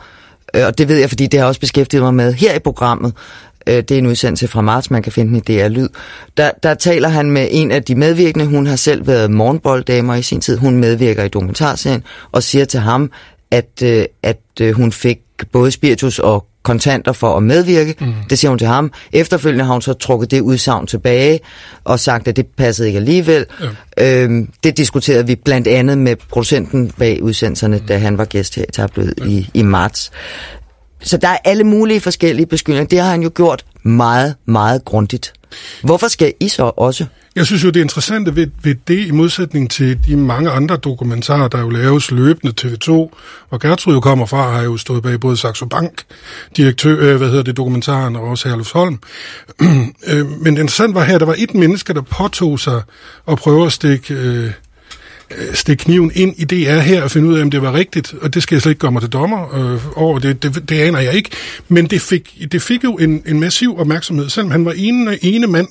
Øh, 0.55 0.65
og 0.65 0.77
det 0.77 0.88
ved 0.88 0.97
jeg, 0.97 1.09
fordi 1.09 1.27
det 1.27 1.39
har 1.39 1.47
også 1.47 1.59
beskæftiget 1.59 2.03
mig 2.03 2.13
med 2.13 2.33
her 2.33 2.55
i 2.55 2.59
programmet. 2.59 3.13
Øh, 3.67 3.75
det 3.75 3.91
er 3.91 3.97
en 3.97 4.05
udsendelse 4.05 4.47
fra 4.47 4.62
marts, 4.62 4.91
man 4.91 5.03
kan 5.03 5.12
finde 5.12 5.29
den 5.29 5.55
i 5.57 5.59
DR 5.59 5.67
Lyd. 5.67 5.88
Der, 6.38 6.51
der 6.63 6.74
taler 6.74 7.09
han 7.09 7.31
med 7.31 7.47
en 7.51 7.71
af 7.71 7.83
de 7.83 7.95
medvirkende. 7.95 8.45
Hun 8.45 8.67
har 8.67 8.75
selv 8.75 9.07
været 9.07 9.31
morgenbolddamer 9.31 10.15
i 10.15 10.21
sin 10.21 10.41
tid. 10.41 10.57
Hun 10.57 10.77
medvirker 10.77 11.24
i 11.24 11.27
dokumentarserien 11.27 12.03
og 12.31 12.43
siger 12.43 12.65
til 12.65 12.79
ham, 12.79 13.12
at, 13.51 13.81
øh, 13.83 14.05
at 14.24 14.41
øh, 14.62 14.74
hun 14.74 14.91
fik 14.91 15.19
både 15.51 15.71
spiritus 15.71 16.19
og 16.19 16.47
kontanter 16.65 17.12
for 17.12 17.38
at 17.38 17.43
medvirke. 17.43 17.95
Mm. 18.00 18.13
Det 18.29 18.39
siger 18.39 18.50
hun 18.50 18.57
til 18.57 18.67
ham. 18.67 18.91
Efterfølgende 19.13 19.65
har 19.65 19.72
hun 19.72 19.81
så 19.81 19.93
trukket 19.93 20.31
det 20.31 20.41
udsagn 20.41 20.88
tilbage 20.88 21.39
og 21.84 22.00
sagt, 22.00 22.27
at 22.27 22.36
det 22.36 22.45
passede 22.57 22.88
ikke 22.88 22.98
alligevel. 22.98 23.45
Ja. 23.98 24.24
Øhm, 24.24 24.50
det 24.63 24.77
diskuterede 24.77 25.27
vi 25.27 25.36
blandt 25.36 25.67
andet 25.67 25.98
med 25.98 26.15
producenten 26.29 26.91
bag 27.00 27.24
udsendelserne, 27.24 27.77
mm. 27.77 27.86
da 27.86 27.98
han 27.98 28.17
var 28.17 28.25
gæst 28.25 28.55
her 28.55 28.63
i 28.63 28.72
Tablet 28.74 29.13
ja. 29.17 29.25
i, 29.25 29.50
i 29.53 29.62
marts. 29.62 30.12
Så 31.01 31.17
der 31.17 31.27
er 31.27 31.38
alle 31.43 31.63
mulige 31.63 32.01
forskellige 32.01 32.45
beskyldninger. 32.45 32.88
Det 32.88 33.00
har 33.00 33.10
han 33.10 33.22
jo 33.22 33.31
gjort 33.36 33.65
meget, 33.84 34.36
meget 34.45 34.86
grundigt. 34.86 35.34
Hvorfor 35.81 36.07
skal 36.07 36.33
I 36.39 36.47
så 36.47 36.71
også? 36.77 37.05
Jeg 37.35 37.45
synes 37.45 37.63
jo, 37.63 37.69
det 37.69 37.79
interessante 37.79 38.35
ved, 38.35 38.47
ved 38.63 38.75
det, 38.88 39.07
i 39.07 39.12
modsætning 39.12 39.71
til 39.71 40.00
de 40.07 40.15
mange 40.15 40.50
andre 40.50 40.75
dokumentarer, 40.75 41.47
der 41.47 41.59
jo 41.59 41.69
laves 41.69 42.12
løbende 42.12 42.53
TV2, 42.62 42.88
hvor 43.50 43.57
Gertrud 43.57 43.93
jo 43.93 44.00
kommer 44.00 44.25
fra, 44.25 44.51
har 44.51 44.63
jo 44.63 44.77
stået 44.77 45.03
bag 45.03 45.19
både 45.19 45.38
Saxo 45.38 45.65
Bank, 45.65 46.03
direktør, 46.57 47.00
øh, 47.00 47.17
hvad 47.17 47.27
hedder 47.29 47.43
det, 47.43 47.57
dokumentaren, 47.57 48.15
og 48.15 48.24
også 48.24 48.50
Herlufs 48.50 48.71
Holm. 48.71 49.00
øh, 50.07 50.25
men 50.25 50.45
det 50.45 50.62
interessante 50.62 50.95
var 50.95 51.03
her, 51.03 51.15
at 51.15 51.19
der 51.19 51.25
var 51.25 51.35
et 51.38 51.53
menneske, 51.53 51.93
der 51.93 52.01
påtog 52.01 52.59
sig 52.59 52.81
at 53.27 53.38
prøve 53.38 53.65
at 53.65 53.71
stikke... 53.71 54.13
Øh, 54.13 54.51
Øh, 55.32 55.55
stikke 55.55 55.84
kniven 55.84 56.12
ind 56.15 56.36
i 56.38 56.46
DR 56.46 56.79
her 56.79 57.03
og 57.03 57.12
finde 57.12 57.27
ud 57.27 57.38
af, 57.38 57.41
om 57.41 57.51
det 57.51 57.62
var 57.62 57.74
rigtigt, 57.74 58.13
og 58.22 58.34
det 58.34 58.44
skal 58.44 58.55
jeg 58.55 58.62
slet 58.62 58.72
ikke 58.72 58.79
gøre 58.79 58.91
mig 58.91 59.01
til 59.01 59.12
dommer 59.12 59.74
øh, 59.74 59.98
over, 59.98 60.20
det, 60.20 60.44
det, 60.44 60.70
det 60.70 60.79
aner 60.79 61.00
jeg 61.00 61.13
ikke. 61.13 61.29
Men 61.67 61.86
det 61.86 62.01
fik, 62.01 62.38
det 62.51 62.62
fik 62.62 62.84
jo 62.84 62.96
en, 62.96 63.24
en 63.25 63.39
massiv 63.39 63.79
opmærksomhed, 63.79 64.29
selvom 64.29 64.51
han 64.51 64.65
var 64.65 64.74
ene, 64.75 65.17
ene 65.22 65.48
mand, 65.48 65.67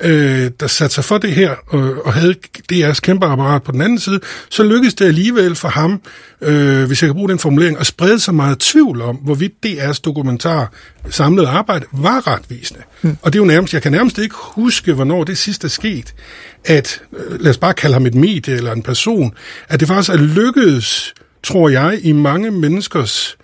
øh, 0.00 0.50
der 0.60 0.66
satte 0.66 0.94
sig 0.94 1.04
for 1.04 1.18
det 1.18 1.32
her, 1.32 1.50
øh, 1.74 1.98
og 1.98 2.12
havde 2.12 2.34
DR's 2.72 3.00
kæmpe 3.00 3.26
apparat 3.26 3.62
på 3.62 3.72
den 3.72 3.80
anden 3.80 3.98
side, 3.98 4.20
så 4.48 4.62
lykkedes 4.62 4.94
det 4.94 5.04
alligevel 5.04 5.54
for 5.54 5.68
ham, 5.68 6.00
øh, 6.42 6.86
hvis 6.86 7.02
jeg 7.02 7.08
kan 7.08 7.14
bruge 7.14 7.28
den 7.28 7.38
formulering, 7.38 7.78
at 7.78 7.86
sprede 7.86 8.20
så 8.20 8.32
meget 8.32 8.58
tvivl 8.58 9.02
om, 9.02 9.16
hvorvidt 9.16 9.52
DR's 9.66 10.00
dokumentar 10.04 10.72
samlede 11.10 11.48
arbejde 11.48 11.86
var 11.92 12.26
retvisende. 12.26 12.82
Hmm. 13.00 13.16
Og 13.22 13.32
det 13.32 13.38
er 13.38 13.42
jo 13.42 13.46
nærmest, 13.46 13.74
jeg 13.74 13.82
kan 13.82 13.92
nærmest 13.92 14.18
ikke 14.18 14.34
huske, 14.38 14.92
hvornår 14.92 15.24
det 15.24 15.38
sidste 15.38 15.64
er 15.64 15.68
sket 15.68 16.14
at, 16.64 17.02
øh, 17.12 17.40
lad 17.40 17.50
os 17.50 17.58
bare 17.58 17.74
kalde 17.74 17.92
ham 17.92 18.06
et 18.06 18.14
medie 18.14 18.54
eller 18.54 18.72
en 18.72 18.82
person, 18.82 19.34
at 19.68 19.80
det 19.80 19.88
faktisk 19.88 20.10
er 20.10 20.16
lykkedes, 20.16 21.14
tror 21.42 21.68
jeg, 21.68 22.00
i 22.02 22.12
mange 22.12 22.50
menneskers 22.50 23.36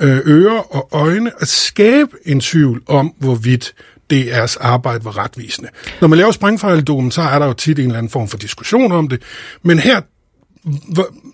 øh, 0.00 0.20
ører 0.26 0.74
og 0.76 0.88
øjne 0.92 1.30
at 1.40 1.48
skabe 1.48 2.10
en 2.24 2.40
tvivl 2.40 2.82
om, 2.86 3.12
hvorvidt 3.18 3.74
DR's 4.12 4.56
arbejde 4.60 5.04
var 5.04 5.18
retvisende. 5.18 5.68
Når 6.00 6.08
man 6.08 6.18
laver 6.18 6.32
sprængfejl 6.32 6.82
dokumentar, 6.82 7.34
er 7.34 7.38
der 7.38 7.46
jo 7.46 7.52
tit 7.52 7.78
en 7.78 7.84
eller 7.84 7.98
anden 7.98 8.10
form 8.10 8.28
for 8.28 8.36
diskussion 8.36 8.92
om 8.92 9.08
det, 9.08 9.22
men 9.62 9.78
her 9.78 10.00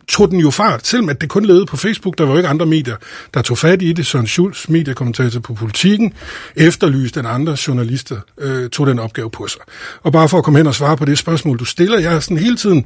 tog 0.09 0.31
den 0.31 0.41
jo 0.41 0.51
fart, 0.51 0.87
selvom 0.87 1.09
at 1.09 1.21
det 1.21 1.29
kun 1.29 1.45
levede 1.45 1.67
på 1.67 1.77
Facebook. 1.77 2.19
Der 2.19 2.25
var 2.25 2.31
jo 2.31 2.37
ikke 2.37 2.49
andre 2.49 2.67
medier, 2.67 2.97
der 3.35 3.43
tog 3.43 3.59
fat 3.59 3.83
i 3.83 3.93
det. 3.93 4.07
Søren 4.07 4.27
Schulz, 4.27 4.69
mediekommentator 4.69 5.41
på 5.41 5.55
Politiken, 5.55 6.13
efterlyste 6.57 7.21
den 7.21 7.29
andre 7.29 7.57
journalister, 7.69 8.17
øh, 8.39 8.71
tog 8.71 8.87
den 8.87 8.99
opgave 8.99 9.31
på 9.31 9.47
sig. 9.47 9.61
Og 10.03 10.13
bare 10.13 10.29
for 10.29 10.39
at 10.39 10.45
komme 10.45 10.59
hen 10.59 10.67
og 10.67 10.75
svare 10.75 10.97
på 10.97 11.05
det 11.05 11.19
spørgsmål, 11.19 11.59
du 11.59 11.65
stiller, 11.65 11.99
jeg 11.99 12.11
har 12.11 12.21
sådan 12.21 12.39
hele 12.39 12.57
tiden 12.57 12.85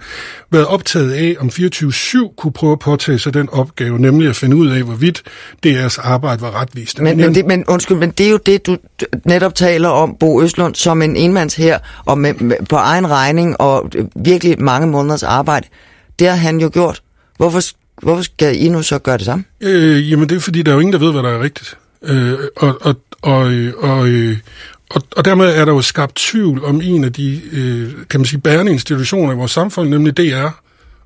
været 0.50 0.66
optaget 0.66 1.12
af, 1.12 1.36
om 1.40 1.48
24-7 1.48 2.34
kunne 2.36 2.52
prøve 2.52 2.72
at 2.72 2.78
påtage 2.78 3.18
sig 3.18 3.34
den 3.34 3.48
opgave, 3.48 3.98
nemlig 3.98 4.28
at 4.28 4.36
finde 4.36 4.56
ud 4.56 4.68
af, 4.68 4.82
hvorvidt 4.82 5.22
deres 5.62 5.98
arbejde 5.98 6.42
var 6.42 6.60
retvisende. 6.60 7.04
Men, 7.04 7.16
men, 7.16 7.34
det, 7.34 7.46
men 7.46 7.64
undskyld, 7.68 7.96
men 7.96 8.10
det 8.10 8.26
er 8.26 8.30
jo 8.30 8.38
det, 8.46 8.66
du 8.66 8.76
netop 9.24 9.54
taler 9.54 9.88
om, 9.88 10.16
Bo 10.20 10.42
Østlund, 10.42 10.74
som 10.74 11.02
en 11.02 11.16
enmands 11.16 11.54
her, 11.54 11.78
og 12.04 12.18
med, 12.18 12.34
med, 12.34 12.56
på 12.68 12.76
egen 12.76 13.10
regning, 13.10 13.60
og 13.60 13.90
virkelig 14.16 14.62
mange 14.62 14.86
måneders 14.86 15.22
arbejde. 15.22 15.66
Det 16.18 16.28
har 16.28 16.36
han 16.36 16.60
jo 16.60 16.70
gjort. 16.72 17.02
Hvorfor, 17.36 17.60
hvorfor 18.02 18.22
skal 18.22 18.62
I 18.62 18.68
nu 18.68 18.82
så 18.82 18.98
gøre 18.98 19.18
det 19.18 19.24
samme? 19.24 19.44
Øh, 19.60 20.10
jamen 20.10 20.28
det 20.28 20.36
er 20.36 20.40
fordi, 20.40 20.62
der 20.62 20.70
er 20.70 20.74
jo 20.74 20.80
ingen, 20.80 20.92
der 20.92 20.98
ved, 20.98 21.12
hvad 21.12 21.22
der 21.22 21.30
er 21.30 21.42
rigtigt. 21.42 21.78
Øh, 22.02 22.38
og, 22.56 22.78
og, 22.80 22.96
og, 23.22 23.40
og, 23.78 24.08
og, 24.90 25.02
og 25.16 25.24
dermed 25.24 25.46
er 25.46 25.64
der 25.64 25.72
jo 25.72 25.82
skabt 25.82 26.14
tvivl 26.14 26.64
om 26.64 26.80
en 26.80 27.04
af 27.04 27.12
de, 27.12 27.40
øh, 27.52 27.92
kan 28.10 28.20
man 28.20 28.24
sige, 28.24 28.40
bærende 28.40 28.72
institutioner 28.72 29.32
i 29.32 29.36
vores 29.36 29.50
samfund, 29.50 29.88
nemlig 29.88 30.16
DR 30.16 30.48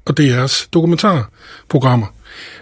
og 0.04 0.14
DR's 0.20 0.68
dokumentarprogrammer. 0.72 2.06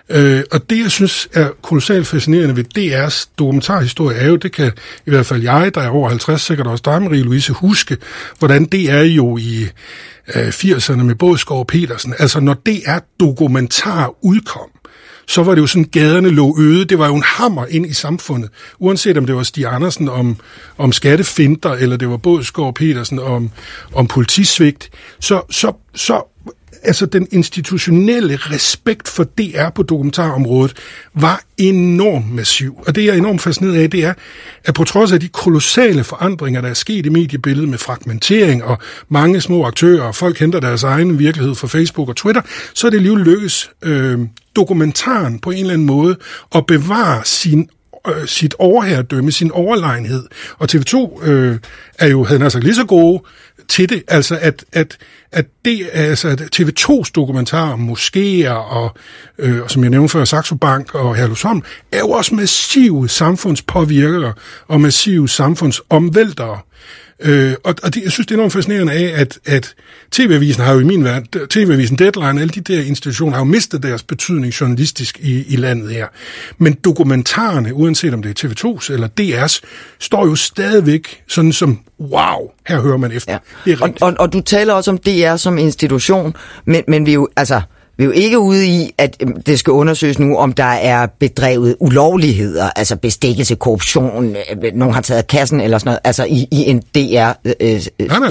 Øh, 0.08 0.42
og 0.52 0.70
det, 0.70 0.78
jeg 0.82 0.90
synes 0.90 1.28
er 1.32 1.50
kolossalt 1.62 2.06
fascinerende 2.06 2.56
ved 2.56 2.64
DR's 2.78 3.28
dokumentarhistorie, 3.38 4.16
er 4.16 4.28
jo, 4.28 4.36
det 4.36 4.52
kan 4.52 4.72
i 5.06 5.10
hvert 5.10 5.26
fald 5.26 5.42
jeg, 5.42 5.74
der 5.74 5.80
er 5.80 5.88
over 5.88 6.08
50, 6.08 6.42
sikkert 6.42 6.66
også 6.66 6.82
dig, 6.84 6.96
Marie-Louise, 6.96 7.52
huske, 7.52 7.96
hvordan 8.38 8.64
det 8.64 8.90
er 8.90 9.02
jo 9.02 9.36
i 9.36 9.68
øh, 10.34 10.48
80'erne 10.48 11.02
med 11.02 11.14
Bådskov 11.14 11.58
og 11.58 11.66
Petersen. 11.66 12.14
Altså, 12.18 12.40
når 12.40 12.54
DR 12.54 12.98
dokumentar 13.20 14.14
udkom, 14.22 14.70
så 15.28 15.42
var 15.42 15.54
det 15.54 15.60
jo 15.60 15.66
sådan, 15.66 15.84
gaderne 15.84 16.28
lå 16.28 16.56
øde. 16.58 16.84
Det 16.84 16.98
var 16.98 17.06
jo 17.06 17.14
en 17.14 17.22
hammer 17.22 17.66
ind 17.66 17.86
i 17.86 17.92
samfundet. 17.92 18.50
Uanset 18.78 19.18
om 19.18 19.26
det 19.26 19.36
var 19.36 19.42
Stig 19.42 19.66
Andersen 19.66 20.08
om, 20.08 20.36
om 20.78 20.92
skattefinder, 20.92 21.72
eller 21.72 21.96
det 21.96 22.08
var 22.08 22.16
Bådskov 22.16 22.74
Petersen 22.74 23.18
om, 23.18 23.50
om 23.92 24.06
politisvigt, 24.06 24.90
så, 25.20 25.42
så, 25.50 25.72
så 25.94 26.22
altså 26.86 27.06
den 27.06 27.28
institutionelle 27.30 28.36
respekt 28.36 29.08
for 29.08 29.24
DR 29.24 29.68
på 29.74 29.82
dokumentarområdet 29.82 30.76
var 31.14 31.42
enormt 31.58 32.34
massiv. 32.34 32.78
Og 32.86 32.94
det, 32.94 33.04
jeg 33.04 33.12
er 33.12 33.18
enormt 33.18 33.42
fascineret 33.42 33.82
af, 33.82 33.90
det 33.90 34.04
er, 34.04 34.14
at 34.64 34.74
på 34.74 34.84
trods 34.84 35.12
af 35.12 35.20
de 35.20 35.28
kolossale 35.28 36.04
forandringer, 36.04 36.60
der 36.60 36.68
er 36.68 36.74
sket 36.74 37.06
i 37.06 37.08
mediebilledet 37.08 37.68
med 37.68 37.78
fragmentering 37.78 38.64
og 38.64 38.78
mange 39.08 39.40
små 39.40 39.64
aktører, 39.64 40.02
og 40.02 40.14
folk 40.14 40.38
henter 40.38 40.60
deres 40.60 40.82
egen 40.82 41.18
virkelighed 41.18 41.54
fra 41.54 41.68
Facebook 41.68 42.08
og 42.08 42.16
Twitter, 42.16 42.42
så 42.74 42.86
er 42.86 42.90
det 42.90 42.98
alligevel 42.98 43.24
lykkes 43.24 43.70
øh, 43.82 44.18
dokumentaren 44.56 45.38
på 45.38 45.50
en 45.50 45.58
eller 45.58 45.72
anden 45.72 45.86
måde 45.86 46.16
at 46.54 46.66
bevare 46.66 47.24
sin 47.24 47.68
øh, 48.08 48.26
sit 48.26 48.54
overherredømme, 48.58 49.32
sin 49.32 49.50
overlegenhed. 49.50 50.24
Og 50.58 50.68
TV2 50.72 51.26
øh, 51.28 51.58
er 51.98 52.08
jo, 52.08 52.24
havde 52.24 52.50
han 52.50 52.62
lige 52.62 52.74
så 52.74 52.84
gode 52.84 53.22
til 53.68 53.88
det, 53.88 54.02
altså 54.08 54.38
at, 54.40 54.64
at, 54.72 54.96
at 55.32 55.46
det, 55.64 55.88
altså 55.92 56.28
at 56.28 56.60
TV2's 56.60 57.10
dokumentar 57.14 57.72
om 57.72 57.90
moskéer 57.90 58.50
og, 58.50 58.94
øh, 59.38 59.62
og 59.62 59.70
som 59.70 59.82
jeg 59.82 59.90
nævnte 59.90 60.12
før, 60.12 60.24
Saxo 60.24 60.54
Bank 60.54 60.94
og 60.94 61.16
Herlusholm, 61.16 61.62
er 61.92 61.98
jo 61.98 62.10
også 62.10 62.34
massive 62.34 63.08
samfundspåvirkere 63.08 64.32
og 64.68 64.80
massive 64.80 65.28
samfundsomvæltere. 65.28 66.58
Øh, 67.20 67.54
og 67.64 67.74
og 67.82 67.94
det, 67.94 68.02
jeg 68.02 68.12
synes, 68.12 68.26
det 68.26 68.34
er 68.34 68.38
enormt 68.38 68.52
fascinerende 68.52 68.92
af, 68.92 69.20
at, 69.20 69.38
at 69.46 69.74
TV-avisen 70.10 70.62
har 70.62 70.72
jo 70.72 70.80
i 70.80 70.84
min 70.84 71.04
verden, 71.04 71.48
TV-avisen 71.48 71.98
Deadline, 71.98 72.40
alle 72.40 72.48
de 72.48 72.60
der 72.60 72.82
institutioner 72.82 73.32
har 73.32 73.40
jo 73.40 73.44
mistet 73.44 73.82
deres 73.82 74.02
betydning 74.02 74.52
journalistisk 74.60 75.18
i, 75.20 75.44
i 75.48 75.56
landet 75.56 75.90
her. 75.90 76.06
Men 76.58 76.74
dokumentarerne, 76.74 77.74
uanset 77.74 78.14
om 78.14 78.22
det 78.22 78.44
er 78.44 78.48
TV2's 78.48 78.92
eller 78.92 79.08
DR's, 79.20 79.60
står 79.98 80.26
jo 80.26 80.34
stadigvæk 80.34 81.22
sådan 81.28 81.52
som, 81.52 81.78
wow, 82.00 82.50
her 82.66 82.80
hører 82.80 82.96
man 82.96 83.12
efter. 83.12 83.32
Ja. 83.32 83.38
Det 83.64 83.72
er 83.72 83.82
og, 83.82 83.94
og, 84.00 84.14
og 84.18 84.32
du 84.32 84.40
taler 84.40 84.72
også 84.72 84.90
om 84.90 84.98
DR 84.98 85.36
som 85.36 85.58
institution, 85.58 86.34
men, 86.64 86.84
men 86.88 87.06
vi 87.06 87.12
jo, 87.12 87.28
altså, 87.36 87.60
vi 87.98 88.04
er 88.04 88.06
jo 88.06 88.12
ikke 88.12 88.38
ude 88.38 88.66
i, 88.66 88.94
at 88.98 89.16
øhm, 89.22 89.42
det 89.42 89.58
skal 89.58 89.70
undersøges 89.70 90.18
nu, 90.18 90.36
om 90.36 90.52
der 90.52 90.64
er 90.64 91.06
bedrevet 91.06 91.76
ulovligheder, 91.80 92.70
altså 92.76 92.96
bestikkelse, 92.96 93.54
korruption, 93.54 94.36
øh, 94.36 94.72
nogen 94.74 94.94
har 94.94 95.00
taget 95.00 95.26
kassen 95.26 95.60
eller 95.60 95.78
sådan 95.78 95.88
noget, 95.88 96.00
altså 96.04 96.24
i, 96.24 96.48
i 96.52 96.70
en 96.70 96.82
DR 96.94 97.32
øh, 97.44 97.54
øh 97.60 97.80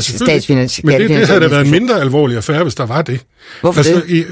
statsfinansiering. 0.01 1.01
Men 1.01 1.01
det, 1.01 1.09
det 1.09 1.27
havde 1.27 1.41
da 1.41 1.47
været 1.47 1.65
en 1.65 1.71
mindre 1.71 2.01
alvorlig 2.01 2.37
affære, 2.37 2.63
hvis 2.63 2.75
der 2.75 2.85
var 2.85 3.01
det. 3.01 3.19
Hvorfor 3.61 3.79
altså, 3.79 3.95
det? 3.95 4.03
I, 4.07 4.25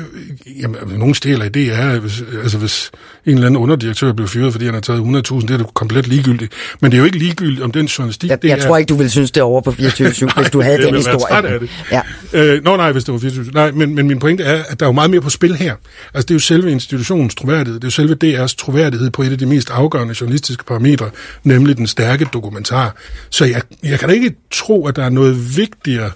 jamen, 0.61 0.77
nogle 0.97 1.15
steder 1.15 1.43
i 1.43 1.49
DR, 1.49 1.99
hvis, 1.99 2.23
altså 2.43 2.57
hvis 2.57 2.91
en 3.25 3.33
eller 3.33 3.47
anden 3.47 3.61
underdirektør 3.61 4.13
blev 4.13 4.27
fyret, 4.27 4.51
fordi 4.51 4.65
han 4.65 4.73
har 4.73 4.81
taget 4.81 4.99
100.000, 4.99 5.41
det 5.41 5.51
er 5.51 5.57
det 5.57 5.73
komplet 5.73 6.07
ligegyldigt. 6.07 6.53
Men 6.81 6.91
det 6.91 6.97
er 6.97 6.99
jo 6.99 7.05
ikke 7.05 7.17
ligegyldigt, 7.17 7.61
om 7.61 7.71
den 7.71 7.85
journalistik... 7.85 8.29
Jeg, 8.29 8.41
det 8.41 8.47
jeg 8.47 8.57
er... 8.57 8.61
tror 8.61 8.77
ikke, 8.77 8.89
du 8.89 8.95
ville 8.95 9.09
synes 9.09 9.31
det 9.31 9.43
over 9.43 9.61
på 9.61 9.71
24 9.93 10.29
hvis 10.37 10.49
du 10.49 10.61
havde 10.61 10.77
den 10.81 10.95
historie. 10.95 11.53
af 11.53 11.59
det. 11.59 11.69
Ja. 11.91 12.01
Øh, 12.33 12.63
nå 12.63 12.77
nej, 12.77 12.91
hvis 12.91 13.03
det 13.03 13.13
var 13.13 13.19
24 13.19 13.45
Nej, 13.53 13.71
men, 13.71 13.95
men 13.95 14.07
min 14.07 14.19
pointe 14.19 14.43
er, 14.43 14.63
at 14.63 14.79
der 14.79 14.85
er 14.85 14.89
jo 14.89 14.93
meget 14.93 15.09
mere 15.09 15.21
på 15.21 15.29
spil 15.29 15.55
her. 15.55 15.75
Altså 16.13 16.25
det 16.27 16.31
er 16.31 16.35
jo 16.35 16.39
selve 16.39 16.71
institutionens 16.71 17.35
troværdighed, 17.35 17.75
det 17.79 17.83
er 17.83 17.87
jo 17.87 18.17
selve 18.19 18.43
DR's 18.43 18.55
troværdighed 18.57 19.09
på 19.09 19.21
et 19.21 19.31
af 19.31 19.37
de 19.37 19.45
mest 19.45 19.69
afgørende 19.69 20.15
journalistiske 20.21 20.63
parametre, 20.63 21.09
nemlig 21.43 21.77
den 21.77 21.87
stærke 21.87 22.27
dokumentar. 22.33 22.95
Så 23.29 23.45
jeg, 23.45 23.61
jeg 23.83 23.99
kan 23.99 24.09
da 24.09 24.15
ikke 24.15 24.35
tro, 24.51 24.87
at 24.87 24.95
der 24.95 25.03
er 25.03 25.09
noget 25.09 25.57
vigtigere 25.57 26.11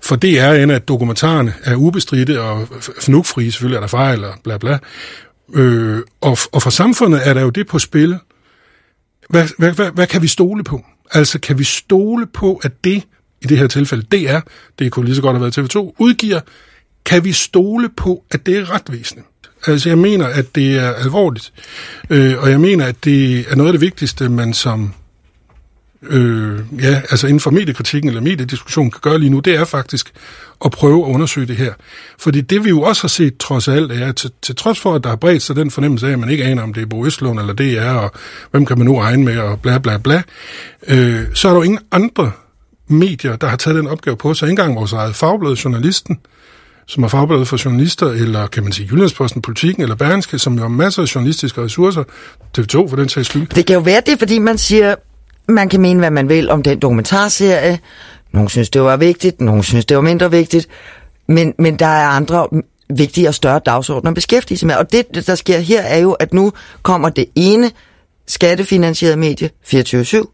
for 0.00 0.16
det 0.16 0.40
er 0.40 0.52
end 0.52 0.72
at 0.72 0.88
dokumentarerne 0.88 1.54
er 1.64 1.76
ubestridte 1.76 2.42
og 2.42 2.68
fnugfrie, 3.00 3.52
selvfølgelig 3.52 3.76
er 3.76 3.80
der 3.80 3.88
fejl 3.88 4.24
og 4.24 4.34
bla 4.44 4.58
bla. 4.58 4.78
Øh, 5.54 6.02
og, 6.20 6.38
og 6.52 6.62
for 6.62 6.70
samfundet 6.70 7.28
er 7.28 7.34
der 7.34 7.40
jo 7.40 7.50
det 7.50 7.66
på 7.66 7.78
spil. 7.78 8.18
Hvad, 9.28 9.48
hvad, 9.58 9.72
hvad, 9.72 9.90
hvad 9.90 10.06
kan 10.06 10.22
vi 10.22 10.26
stole 10.26 10.64
på? 10.64 10.84
Altså 11.10 11.38
kan 11.38 11.58
vi 11.58 11.64
stole 11.64 12.26
på, 12.26 12.60
at 12.62 12.84
det, 12.84 13.02
i 13.42 13.46
det 13.46 13.58
her 13.58 13.66
tilfælde 13.66 14.02
DR, 14.02 14.38
det 14.78 14.92
kunne 14.92 15.06
lige 15.06 15.16
så 15.16 15.22
godt 15.22 15.36
have 15.36 15.42
været 15.42 15.58
TV2, 15.58 15.94
udgiver, 15.98 16.40
kan 17.04 17.24
vi 17.24 17.32
stole 17.32 17.88
på, 17.96 18.24
at 18.30 18.46
det 18.46 18.56
er 18.56 18.70
retvisende? 18.70 19.22
Altså 19.66 19.88
jeg 19.88 19.98
mener, 19.98 20.26
at 20.26 20.54
det 20.54 20.76
er 20.78 20.92
alvorligt, 20.94 21.52
øh, 22.10 22.42
og 22.42 22.50
jeg 22.50 22.60
mener, 22.60 22.86
at 22.86 23.04
det 23.04 23.40
er 23.50 23.54
noget 23.54 23.68
af 23.68 23.72
det 23.72 23.80
vigtigste, 23.80 24.28
man 24.28 24.54
som 24.54 24.94
øh, 26.02 26.60
ja, 26.82 27.02
altså 27.10 27.26
inden 27.26 27.40
for 27.40 27.50
mediekritikken 27.50 28.08
eller 28.08 28.20
mediediskussionen 28.20 28.90
kan 28.90 29.00
gøre 29.02 29.18
lige 29.18 29.30
nu, 29.30 29.40
det 29.40 29.54
er 29.54 29.64
faktisk 29.64 30.12
at 30.64 30.70
prøve 30.70 31.06
at 31.06 31.14
undersøge 31.14 31.46
det 31.46 31.56
her. 31.56 31.72
Fordi 32.18 32.40
det 32.40 32.64
vi 32.64 32.68
jo 32.68 32.82
også 32.82 33.02
har 33.02 33.08
set 33.08 33.38
trods 33.38 33.68
alt 33.68 33.92
er, 33.92 34.08
at 34.08 34.16
til, 34.16 34.30
til 34.42 34.56
trods 34.56 34.80
for, 34.80 34.94
at 34.94 35.04
der 35.04 35.08
har 35.08 35.16
bredt 35.16 35.42
sig 35.42 35.56
den 35.56 35.70
fornemmelse 35.70 36.08
af, 36.08 36.12
at 36.12 36.18
man 36.18 36.28
ikke 36.28 36.44
aner, 36.44 36.62
om 36.62 36.74
det 36.74 36.82
er 36.82 36.86
Bo 36.86 37.06
Østlund 37.06 37.40
eller 37.40 37.52
det 37.52 37.78
er, 37.78 37.92
og 37.92 38.12
hvem 38.50 38.66
kan 38.66 38.78
man 38.78 38.86
nu 38.86 38.98
regne 38.98 39.24
med, 39.24 39.38
og 39.38 39.60
bla 39.60 39.78
bla 39.78 39.98
bla, 39.98 40.22
øh, 40.88 41.22
så 41.34 41.48
er 41.48 41.52
der 41.52 41.58
jo 41.58 41.62
ingen 41.62 41.80
andre 41.92 42.32
medier, 42.88 43.36
der 43.36 43.46
har 43.46 43.56
taget 43.56 43.76
den 43.76 43.86
opgave 43.86 44.16
på 44.16 44.34
sig. 44.34 44.46
Ikke 44.46 44.50
engang 44.50 44.76
vores 44.76 44.92
eget 44.92 45.14
fagblad, 45.14 45.54
Journalisten, 45.54 46.18
som 46.86 47.02
er 47.02 47.08
fagbladet 47.08 47.48
for 47.48 47.64
journalister, 47.64 48.06
eller 48.06 48.46
kan 48.46 48.62
man 48.62 48.72
sige 48.72 48.88
Jyllandsposten, 48.92 49.42
Politikken 49.42 49.82
eller 49.82 49.96
Bergenske, 49.96 50.38
som 50.38 50.54
jo 50.54 50.60
har 50.60 50.68
masser 50.68 51.02
af 51.02 51.14
journalistiske 51.14 51.62
ressourcer, 51.62 52.04
TV2 52.58 52.90
for 52.90 52.96
den 52.96 53.08
sags 53.08 53.28
skyld. 53.28 53.46
Det 53.46 53.66
kan 53.66 53.74
jo 53.74 53.80
være 53.80 54.02
det, 54.06 54.18
fordi 54.18 54.38
man 54.38 54.58
siger, 54.58 54.94
man 55.48 55.68
kan 55.68 55.80
mene, 55.80 56.00
hvad 56.00 56.10
man 56.10 56.28
vil 56.28 56.50
om 56.50 56.62
den 56.62 56.78
dokumentarserie. 56.78 57.78
Nogle 58.32 58.50
synes, 58.50 58.70
det 58.70 58.82
var 58.82 58.96
vigtigt, 58.96 59.40
nogle 59.40 59.64
synes, 59.64 59.84
det 59.86 59.96
var 59.96 60.02
mindre 60.02 60.30
vigtigt. 60.30 60.68
Men, 61.26 61.54
men 61.58 61.78
der 61.78 61.86
er 61.86 62.06
andre 62.06 62.48
vigtige 62.94 63.28
og 63.28 63.34
større 63.34 63.60
dagsordner 63.66 64.10
at 64.10 64.14
beskæftige 64.14 64.58
sig 64.58 64.66
med. 64.66 64.76
Og 64.76 64.92
det, 64.92 65.26
der 65.26 65.34
sker 65.34 65.58
her, 65.58 65.82
er 65.82 65.98
jo, 65.98 66.12
at 66.12 66.34
nu 66.34 66.52
kommer 66.82 67.08
det 67.08 67.26
ene 67.34 67.70
skattefinansierede 68.26 69.16
medie, 69.16 69.50
24-7, 69.66 70.24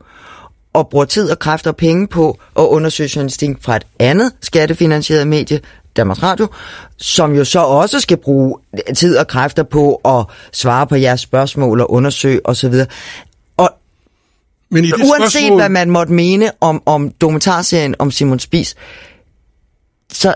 og 0.73 0.89
bruger 0.89 1.05
tid 1.05 1.31
og 1.31 1.39
kræfter 1.39 1.71
og 1.71 1.77
penge 1.77 2.09
på 2.09 2.39
at 2.59 2.63
undersøge 2.63 3.11
journalistik 3.17 3.51
fra 3.61 3.77
et 3.77 3.87
andet 3.99 4.33
skattefinansieret 4.41 5.27
medie, 5.27 5.61
Danmarks 5.97 6.23
Radio, 6.23 6.49
som 6.97 7.35
jo 7.35 7.45
så 7.45 7.61
også 7.61 8.01
skal 8.01 8.17
bruge 8.17 8.59
tid 8.97 9.17
og 9.17 9.27
kræfter 9.27 9.63
på 9.63 9.95
at 9.95 10.25
svare 10.53 10.87
på 10.87 10.97
jeres 10.97 11.21
spørgsmål 11.21 11.81
og 11.81 11.91
undersøge 11.91 12.41
osv. 12.45 12.75
Men 14.75 14.85
i 14.85 14.87
det 14.87 14.95
uanset 14.95 15.33
spørgsmål... 15.33 15.59
hvad 15.59 15.69
man 15.69 15.91
måtte 15.91 16.13
mene 16.13 16.51
om, 16.61 16.83
om 16.87 17.11
dokumentarserien 17.11 17.95
om 17.99 18.11
Simon 18.11 18.39
Spies, 18.39 18.75
så... 20.13 20.35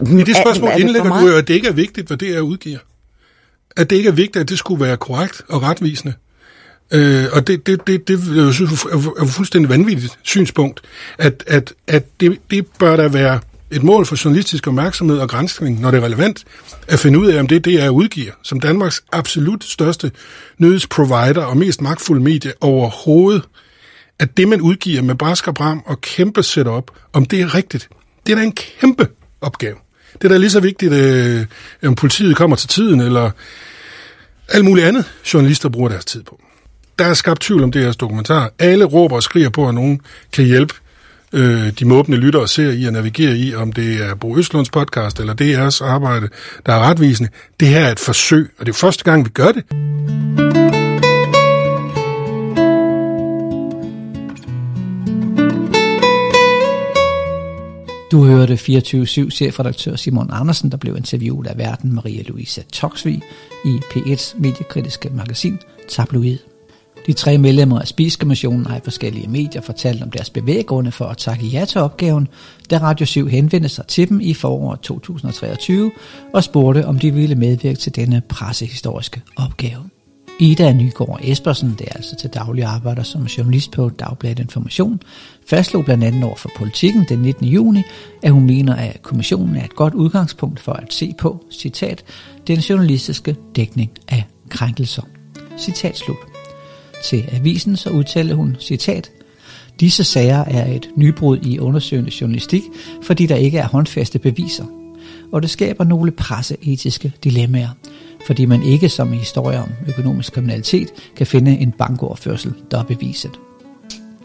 I 0.00 0.04
det 0.04 0.36
spørgsmål 0.36 0.68
er, 0.68 0.72
er 0.72 0.76
indlægger 0.76 1.20
du 1.20 1.28
jo, 1.28 1.36
at 1.36 1.48
det 1.48 1.54
ikke 1.54 1.68
er 1.68 1.72
vigtigt, 1.72 2.06
hvad 2.06 2.16
det 2.16 2.36
er 2.36 2.40
udgiver. 2.40 2.78
At 3.76 3.90
det 3.90 3.96
ikke 3.96 4.08
er 4.08 4.12
vigtigt, 4.12 4.36
at 4.36 4.48
det 4.48 4.58
skulle 4.58 4.84
være 4.84 4.96
korrekt 4.96 5.42
og 5.48 5.62
retvisende. 5.62 6.14
Øh, 6.92 7.24
og 7.32 7.46
det, 7.46 7.66
det, 7.66 7.86
det, 7.86 8.08
det 8.08 8.36
jeg 8.36 8.54
synes, 8.54 8.84
er 8.84 9.22
et 9.22 9.28
fuldstændig 9.28 9.68
vanvittigt 9.68 10.18
synspunkt, 10.22 10.80
at, 11.18 11.44
at, 11.46 11.74
at 11.86 12.20
det, 12.20 12.38
det 12.50 12.66
bør 12.78 12.96
der 12.96 13.08
være 13.08 13.40
et 13.70 13.82
mål 13.82 14.06
for 14.06 14.24
journalistisk 14.24 14.66
opmærksomhed 14.66 15.18
og 15.18 15.28
grænskning, 15.28 15.80
når 15.80 15.90
det 15.90 15.98
er 15.98 16.04
relevant, 16.04 16.44
at 16.88 16.98
finde 16.98 17.18
ud 17.18 17.26
af, 17.26 17.40
om 17.40 17.46
det 17.46 17.64
det 17.64 17.82
er 17.82 17.88
udgiver, 17.88 18.32
som 18.42 18.60
Danmarks 18.60 19.02
absolut 19.12 19.64
største 19.64 20.10
nyhedsprovider 20.58 21.44
og 21.44 21.56
mest 21.56 21.80
magtfulde 21.80 22.22
medie 22.22 22.52
overhovedet, 22.60 23.42
at 24.18 24.36
det, 24.36 24.48
man 24.48 24.60
udgiver 24.60 25.02
med 25.02 25.14
brask 25.14 25.48
og 25.48 25.54
bram 25.54 25.82
og 25.86 26.00
kæmpe 26.00 26.42
setup, 26.42 26.90
om 27.12 27.24
det 27.24 27.40
er 27.40 27.54
rigtigt. 27.54 27.88
Det 28.26 28.32
er 28.32 28.36
da 28.36 28.42
en 28.42 28.52
kæmpe 28.52 29.08
opgave. 29.40 29.76
Det 30.12 30.24
er 30.24 30.28
da 30.28 30.36
lige 30.36 30.50
så 30.50 30.60
vigtigt, 30.60 30.92
øh, 30.92 31.46
om 31.86 31.94
politiet 31.94 32.36
kommer 32.36 32.56
til 32.56 32.68
tiden, 32.68 33.00
eller 33.00 33.30
alt 34.48 34.64
muligt 34.64 34.86
andet, 34.86 35.04
journalister 35.34 35.68
bruger 35.68 35.88
deres 35.88 36.04
tid 36.04 36.22
på. 36.22 36.40
Der 36.98 37.04
er 37.04 37.14
skabt 37.14 37.40
tvivl 37.40 37.62
om 37.62 37.72
det 37.72 37.82
her 37.82 37.92
dokumentar. 37.92 38.52
Alle 38.58 38.84
råber 38.84 39.16
og 39.16 39.22
skriger 39.22 39.50
på, 39.50 39.68
at 39.68 39.74
nogen 39.74 40.00
kan 40.32 40.44
hjælpe 40.44 40.74
øh, 41.32 41.72
de 41.78 41.84
måbne 41.84 42.16
lytter 42.16 42.40
og 42.40 42.48
ser 42.48 42.70
i 42.70 42.84
at 42.84 42.92
navigere 42.92 43.36
i, 43.36 43.54
om 43.54 43.72
det 43.72 44.02
er 44.02 44.14
Bo 44.14 44.36
Østlunds 44.36 44.70
podcast 44.70 45.20
eller 45.20 45.34
DR's 45.34 45.84
arbejde, 45.84 46.28
der 46.66 46.72
er 46.72 46.90
retvisende. 46.90 47.30
Det 47.60 47.68
her 47.68 47.80
er 47.80 47.92
et 47.92 48.00
forsøg, 48.00 48.50
og 48.58 48.66
det 48.66 48.72
er 48.72 48.76
første 48.76 49.04
gang, 49.04 49.24
vi 49.24 49.30
gør 49.30 49.52
det. 49.52 49.64
Du 58.12 58.24
hørte 58.24 58.54
24-7 58.54 59.30
chefredaktør 59.30 59.96
Simon 59.96 60.30
Andersen, 60.32 60.70
der 60.70 60.76
blev 60.76 60.96
interviewet 60.96 61.46
af 61.46 61.58
verden 61.58 61.94
Maria 61.94 62.22
Louise 62.22 62.64
Toksvig 62.72 63.22
i 63.64 63.80
P1's 63.92 64.40
mediekritiske 64.40 65.10
magasin 65.10 65.58
Tabloid. 65.88 66.49
De 67.06 67.12
tre 67.12 67.38
medlemmer 67.38 67.80
af 67.80 67.88
Spiskommissionen 67.88 68.66
har 68.66 68.76
i 68.76 68.80
forskellige 68.84 69.28
medier 69.28 69.62
fortalt 69.62 70.02
om 70.02 70.10
deres 70.10 70.30
bevæggrunde 70.30 70.92
for 70.92 71.04
at 71.04 71.16
takke 71.16 71.46
ja 71.46 71.64
til 71.64 71.80
opgaven, 71.80 72.28
da 72.70 72.78
Radio 72.78 73.06
7 73.06 73.26
henvendte 73.26 73.68
sig 73.68 73.86
til 73.86 74.08
dem 74.08 74.20
i 74.20 74.34
foråret 74.34 74.80
2023 74.80 75.92
og 76.34 76.44
spurgte, 76.44 76.86
om 76.86 76.98
de 76.98 77.14
ville 77.14 77.34
medvirke 77.34 77.78
til 77.78 77.96
denne 77.96 78.22
pressehistoriske 78.28 79.22
opgave. 79.36 79.82
Ida 80.40 80.72
Nygaard 80.72 81.20
Espersen, 81.22 81.76
der 81.78 81.84
er 81.88 81.92
altså 81.96 82.16
til 82.16 82.30
daglig 82.30 82.64
arbejder 82.64 83.02
som 83.02 83.24
journalist 83.24 83.70
på 83.70 83.88
Dagbladet 83.88 84.38
Information, 84.38 85.00
fastslog 85.46 85.84
blandt 85.84 86.04
andet 86.04 86.24
over 86.24 86.36
for 86.36 86.50
politikken 86.56 87.06
den 87.08 87.18
19. 87.18 87.46
juni, 87.46 87.82
at 88.22 88.32
hun 88.32 88.46
mener, 88.46 88.74
at 88.74 89.02
kommissionen 89.02 89.56
er 89.56 89.64
et 89.64 89.74
godt 89.74 89.94
udgangspunkt 89.94 90.60
for 90.60 90.72
at 90.72 90.94
se 90.94 91.14
på, 91.18 91.44
citat, 91.50 92.04
den 92.46 92.58
journalistiske 92.58 93.36
dækning 93.56 93.90
af 94.08 94.24
krænkelser. 94.48 95.02
Citat 95.58 95.96
slut. 95.96 96.29
Til 97.04 97.24
avisen 97.32 97.76
så 97.76 97.90
udtalte 97.90 98.34
hun, 98.34 98.56
citat, 98.60 99.10
Disse 99.80 100.04
sager 100.04 100.44
er 100.44 100.74
et 100.74 100.90
nybrud 100.96 101.38
i 101.42 101.58
undersøgende 101.58 102.10
journalistik, 102.20 102.62
fordi 103.02 103.26
der 103.26 103.36
ikke 103.36 103.58
er 103.58 103.68
håndfaste 103.68 104.18
beviser. 104.18 104.64
Og 105.32 105.42
det 105.42 105.50
skaber 105.50 105.84
nogle 105.84 106.10
presseetiske 106.10 107.12
dilemmaer, 107.24 107.68
fordi 108.26 108.44
man 108.44 108.62
ikke 108.62 108.88
som 108.88 109.12
i 109.12 109.16
historier 109.16 109.62
om 109.62 109.68
økonomisk 109.88 110.32
kriminalitet 110.32 110.88
kan 111.16 111.26
finde 111.26 111.58
en 111.58 111.72
bankoverførsel, 111.72 112.52
der 112.70 112.78
er 112.78 112.84
beviset. 112.84 113.30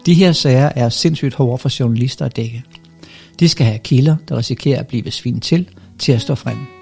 De 0.06 0.14
her 0.14 0.32
sager 0.32 0.70
er 0.76 0.88
sindssygt 0.88 1.34
hårde 1.34 1.58
for 1.58 1.80
journalister 1.80 2.24
at 2.24 2.36
dække. 2.36 2.62
De 3.40 3.48
skal 3.48 3.66
have 3.66 3.78
kilder, 3.78 4.16
der 4.28 4.36
risikerer 4.36 4.78
at 4.80 4.86
blive 4.86 5.10
svin 5.10 5.40
til, 5.40 5.68
til 5.98 6.12
at 6.12 6.20
stå 6.20 6.34
frem 6.34 6.75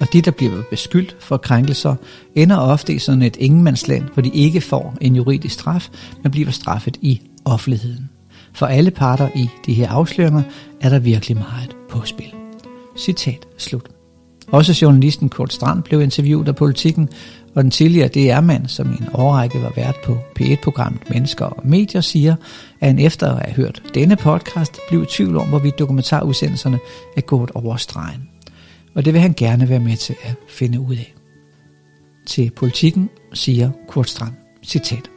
og 0.00 0.12
de, 0.12 0.20
der 0.20 0.30
bliver 0.30 0.62
beskyldt 0.70 1.16
for 1.20 1.36
krænkelser, 1.36 1.94
ender 2.34 2.56
ofte 2.56 2.94
i 2.94 2.98
sådan 2.98 3.22
et 3.22 3.36
ingenmandsland, 3.36 4.04
hvor 4.14 4.22
de 4.22 4.30
ikke 4.34 4.60
får 4.60 4.96
en 5.00 5.16
juridisk 5.16 5.54
straf, 5.54 5.88
men 6.22 6.32
bliver 6.32 6.50
straffet 6.50 6.96
i 7.00 7.20
offentligheden. 7.44 8.08
For 8.52 8.66
alle 8.66 8.90
parter 8.90 9.28
i 9.34 9.48
de 9.66 9.74
her 9.74 9.90
afsløringer 9.90 10.42
er 10.80 10.88
der 10.88 10.98
virkelig 10.98 11.36
meget 11.36 11.76
på 11.90 12.04
spil. 12.04 12.32
Citat 12.98 13.46
slut. 13.58 13.88
Også 14.48 14.78
journalisten 14.82 15.28
Kurt 15.28 15.52
Strand 15.52 15.82
blev 15.82 16.00
interviewet 16.00 16.48
af 16.48 16.56
politikken, 16.56 17.08
og 17.54 17.62
den 17.62 17.70
tidligere 17.70 18.08
DR-mand, 18.08 18.66
som 18.66 18.92
i 18.92 18.96
en 18.96 19.08
årrække 19.14 19.62
var 19.62 19.72
vært 19.76 19.96
på 20.04 20.18
P1-programmet 20.40 21.10
Mennesker 21.10 21.44
og 21.44 21.68
Medier, 21.68 22.00
siger, 22.00 22.34
at 22.80 22.88
han 22.88 22.98
efter 22.98 23.32
at 23.32 23.46
have 23.46 23.54
hørt 23.54 23.82
denne 23.94 24.16
podcast 24.16 24.78
blev 24.88 25.02
i 25.02 25.06
tvivl 25.06 25.36
om, 25.36 25.48
hvorvidt 25.48 25.78
dokumentarudsendelserne 25.78 26.78
er 27.16 27.20
gået 27.20 27.50
over 27.50 27.76
stregen 27.76 28.28
og 28.96 29.04
det 29.04 29.12
vil 29.12 29.20
han 29.20 29.34
gerne 29.36 29.68
være 29.68 29.80
med 29.80 29.96
til 29.96 30.16
at 30.22 30.34
finde 30.48 30.80
ud 30.80 30.96
af. 30.96 31.14
Til 32.26 32.50
politikken 32.56 33.10
siger 33.32 33.70
Kurt 33.88 34.10
Strand, 34.10 34.32
citat, 34.64 35.10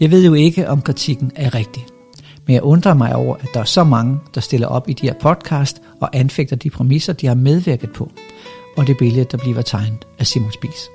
Jeg 0.00 0.10
ved 0.10 0.24
jo 0.24 0.34
ikke, 0.34 0.68
om 0.68 0.82
kritikken 0.82 1.32
er 1.36 1.54
rigtig, 1.54 1.86
men 2.46 2.54
jeg 2.54 2.62
undrer 2.62 2.94
mig 2.94 3.14
over, 3.14 3.36
at 3.36 3.48
der 3.54 3.60
er 3.60 3.64
så 3.64 3.84
mange, 3.84 4.18
der 4.34 4.40
stiller 4.40 4.66
op 4.66 4.88
i 4.88 4.92
de 4.92 5.06
her 5.06 5.14
podcast 5.14 5.82
og 6.00 6.10
anfægter 6.12 6.56
de 6.56 6.70
præmisser, 6.70 7.12
de 7.12 7.26
har 7.26 7.34
medvirket 7.34 7.92
på, 7.92 8.10
og 8.76 8.86
det 8.86 8.96
billede, 8.98 9.24
der 9.24 9.38
bliver 9.38 9.62
tegnet 9.62 10.06
af 10.18 10.26
Simon 10.26 10.52
Spies. 10.52 10.88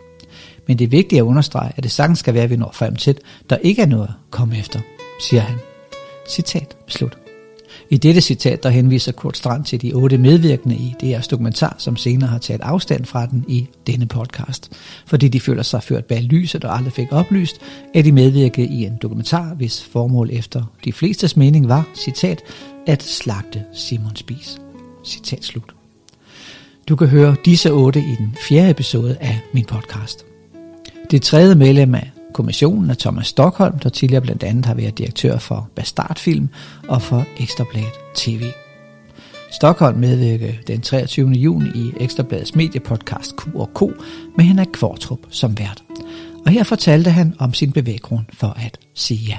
Men 0.68 0.80
det 0.80 0.86
er 0.86 0.90
vigtigt 0.90 1.20
at 1.20 1.24
understrege, 1.24 1.72
at 1.76 1.84
det 1.84 1.92
sagtens 1.92 2.20
skal 2.20 2.34
være, 2.34 2.44
at 2.44 2.50
vi 2.50 2.56
når 2.56 2.72
frem 2.74 2.96
til, 2.96 3.18
der 3.50 3.58
ikke 3.58 3.82
er 3.82 3.86
noget 3.86 4.08
at 4.08 4.32
komme 4.32 4.60
efter, 4.60 4.80
siger 5.22 5.42
han. 5.42 5.58
Citat 6.30 6.78
slut. 6.88 7.19
I 7.92 7.98
dette 7.98 8.22
citat 8.22 8.64
der 8.64 8.70
henviser 8.70 9.12
Kurt 9.12 9.38
Strand 9.38 9.66
til 9.66 9.82
de 9.82 9.94
otte 9.94 10.18
medvirkende 10.18 10.76
i 10.76 10.96
DR's 11.04 11.28
dokumentar, 11.28 11.76
som 11.78 11.98
senere 11.98 12.30
har 12.30 12.38
taget 12.38 12.62
afstand 12.62 13.06
fra 13.06 13.26
den 13.26 13.46
i 13.48 13.68
denne 13.88 14.06
podcast, 14.06 14.72
fordi 15.06 15.28
de 15.28 15.40
føler 15.40 15.64
sig 15.64 15.84
ført 15.84 16.06
bag 16.06 16.22
lyset 16.22 16.66
og 16.66 16.78
aldrig 16.78 16.94
fik 16.94 17.08
oplyst, 17.12 17.62
at 17.94 18.06
de 18.06 18.12
medvirkede 18.12 18.68
i 18.68 18.86
en 18.86 18.98
dokumentar, 19.02 19.54
hvis 19.54 19.84
formål 19.84 20.30
efter 20.32 20.64
de 20.86 20.94
flestes 20.94 21.38
mening 21.38 21.68
var, 21.68 21.88
citat, 21.96 22.42
at 22.88 23.04
slagte 23.04 23.64
Simon 23.74 24.16
Spies. 24.16 24.62
Citat 25.06 25.44
slut. 25.44 25.76
Du 26.90 26.96
kan 26.96 27.08
høre 27.08 27.36
disse 27.46 27.72
otte 27.72 28.00
i 28.00 28.16
den 28.18 28.36
fjerde 28.48 28.70
episode 28.70 29.18
af 29.20 29.40
min 29.54 29.66
podcast. 29.66 30.26
Det 31.12 31.22
tredje 31.22 31.56
medlem 31.56 31.96
af 31.96 32.12
kommissionen 32.34 32.90
af 32.90 32.98
Thomas 32.98 33.28
Stockholm, 33.28 33.80
der 33.80 33.90
tidligere 33.90 34.22
blandt 34.22 34.44
andet 34.44 34.66
har 34.66 34.74
været 34.74 34.98
direktør 34.98 35.38
for 35.38 35.70
Bastardfilm 35.76 36.50
og 36.88 37.02
for 37.02 37.26
Ekstrabladet 37.40 38.00
TV. 38.16 38.44
Stockholm 39.52 39.98
medvirkede 39.98 40.58
den 40.68 40.82
23. 40.82 41.30
juni 41.30 41.70
i 41.76 41.94
Ekstrabladets 42.00 42.56
mediepodcast 42.56 43.36
Q&K 43.36 43.82
med 44.38 44.46
Henrik 44.46 44.68
Kvartrup 44.74 45.20
som 45.30 45.58
vært. 45.58 45.84
Og 46.46 46.52
her 46.52 46.64
fortalte 46.64 47.12
han 47.12 47.36
om 47.40 47.54
sin 47.54 47.72
bevæggrund 47.72 48.26
for 48.34 48.48
at 48.48 48.80
sige 48.94 49.26
ja. 49.28 49.38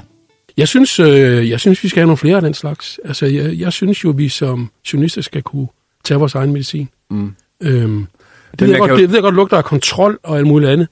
Jeg 0.56 0.68
synes, 0.68 1.00
øh, 1.00 1.50
jeg 1.50 1.60
synes, 1.60 1.84
vi 1.84 1.88
skal 1.88 2.00
have 2.00 2.06
nogle 2.06 2.16
flere 2.16 2.36
af 2.36 2.42
den 2.42 2.54
slags. 2.54 3.00
Altså, 3.04 3.26
jeg, 3.26 3.58
jeg 3.58 3.72
synes 3.72 4.04
jo, 4.04 4.10
vi 4.10 4.28
som 4.28 4.70
journalister 4.92 5.22
skal 5.22 5.42
kunne 5.42 5.68
tage 6.04 6.18
vores 6.18 6.34
egen 6.34 6.52
medicin. 6.52 6.88
Mm. 7.10 7.34
Øhm, 7.60 8.06
det, 8.50 8.60
ved 8.60 8.68
jeg, 8.68 8.78
godt, 8.78 8.90
det 8.90 9.08
ved 9.08 9.16
jeg 9.16 9.22
godt 9.22 9.34
lugter 9.34 9.56
af 9.56 9.64
kontrol 9.64 10.18
og 10.22 10.38
alt 10.38 10.46
muligt 10.46 10.70
andet. 10.70 10.88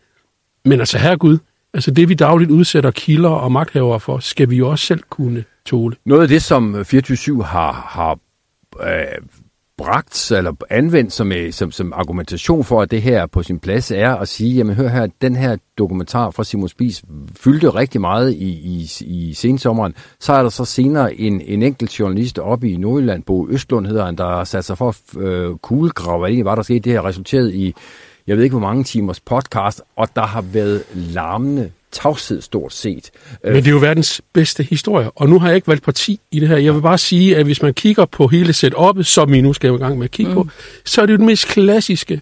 Men 0.64 0.80
altså, 0.80 0.98
herregud, 0.98 1.38
Altså 1.74 1.90
det, 1.90 2.08
vi 2.08 2.14
dagligt 2.14 2.50
udsætter 2.50 2.90
kilder 2.90 3.30
og 3.30 3.52
magthavere 3.52 4.00
for, 4.00 4.18
skal 4.18 4.50
vi 4.50 4.56
jo 4.56 4.70
også 4.70 4.86
selv 4.86 5.02
kunne 5.10 5.44
tåle. 5.66 5.96
Noget 6.04 6.22
af 6.22 6.28
det, 6.28 6.42
som 6.42 6.74
24-7 6.74 7.42
har, 7.42 7.72
har 7.72 8.18
øh, 8.82 9.22
bragt 9.78 10.32
eller 10.32 10.52
anvendt 10.70 11.12
som, 11.12 11.32
øh, 11.32 11.52
som, 11.52 11.72
som 11.72 11.92
argumentation 11.92 12.64
for, 12.64 12.82
at 12.82 12.90
det 12.90 13.02
her 13.02 13.26
på 13.26 13.42
sin 13.42 13.58
plads, 13.58 13.90
er 13.90 14.14
at 14.14 14.28
sige, 14.28 14.54
jamen 14.54 14.74
hør 14.76 14.88
her, 14.88 15.06
den 15.22 15.36
her 15.36 15.56
dokumentar 15.78 16.30
fra 16.30 16.44
Simon 16.44 16.68
Spies 16.68 17.02
fyldte 17.36 17.70
rigtig 17.70 18.00
meget 18.00 18.32
i, 18.32 18.48
i, 18.48 18.90
i 19.00 19.34
sensommeren. 19.34 19.94
Så 20.20 20.32
er 20.32 20.42
der 20.42 20.50
så 20.50 20.64
senere 20.64 21.14
en, 21.14 21.40
en 21.40 21.62
enkelt 21.62 21.98
journalist 21.98 22.38
oppe 22.38 22.70
i 22.70 22.76
Nordjylland, 22.76 23.22
Bo 23.22 23.48
Østlund 23.50 23.86
hedder 23.86 24.04
han, 24.04 24.16
der 24.16 24.26
har 24.26 24.44
sat 24.44 24.64
sig 24.64 24.78
for 24.78 24.88
at 24.88 25.22
øh, 25.22 25.56
kuglegrave, 25.56 26.18
hvad 26.18 26.30
det 26.30 26.44
var 26.44 26.54
der 26.54 26.62
skete. 26.62 26.80
Det 26.80 26.92
her 26.92 27.04
resulteret 27.04 27.54
i, 27.54 27.74
jeg 28.28 28.36
ved 28.36 28.44
ikke 28.44 28.56
hvor 28.56 28.66
mange 28.66 28.84
timers 28.84 29.20
podcast, 29.20 29.82
og 29.96 30.08
der 30.16 30.26
har 30.26 30.40
været 30.40 30.82
larmende 30.94 31.70
tavshed 31.92 32.40
stort 32.40 32.72
set. 32.72 33.10
Men 33.44 33.54
det 33.54 33.66
er 33.66 33.70
jo 33.70 33.78
verdens 33.78 34.20
bedste 34.32 34.62
historie, 34.62 35.10
og 35.10 35.28
nu 35.28 35.38
har 35.38 35.48
jeg 35.48 35.56
ikke 35.56 35.68
valgt 35.68 35.84
parti 35.84 36.20
i 36.30 36.40
det 36.40 36.48
her. 36.48 36.56
Jeg 36.56 36.74
vil 36.74 36.80
bare 36.80 36.98
sige, 36.98 37.36
at 37.36 37.44
hvis 37.44 37.62
man 37.62 37.74
kigger 37.74 38.04
på 38.04 38.26
hele 38.26 38.50
setup'et, 38.50 39.02
som 39.02 39.32
vi 39.32 39.40
nu 39.40 39.52
skal 39.52 39.74
i 39.74 39.76
gang 39.76 39.98
med 39.98 40.04
at 40.04 40.10
kigge 40.10 40.32
mm. 40.32 40.34
på, 40.34 40.48
så 40.84 41.02
er 41.02 41.06
det 41.06 41.12
jo 41.12 41.18
den 41.18 41.26
mest 41.26 41.46
klassiske, 41.48 42.20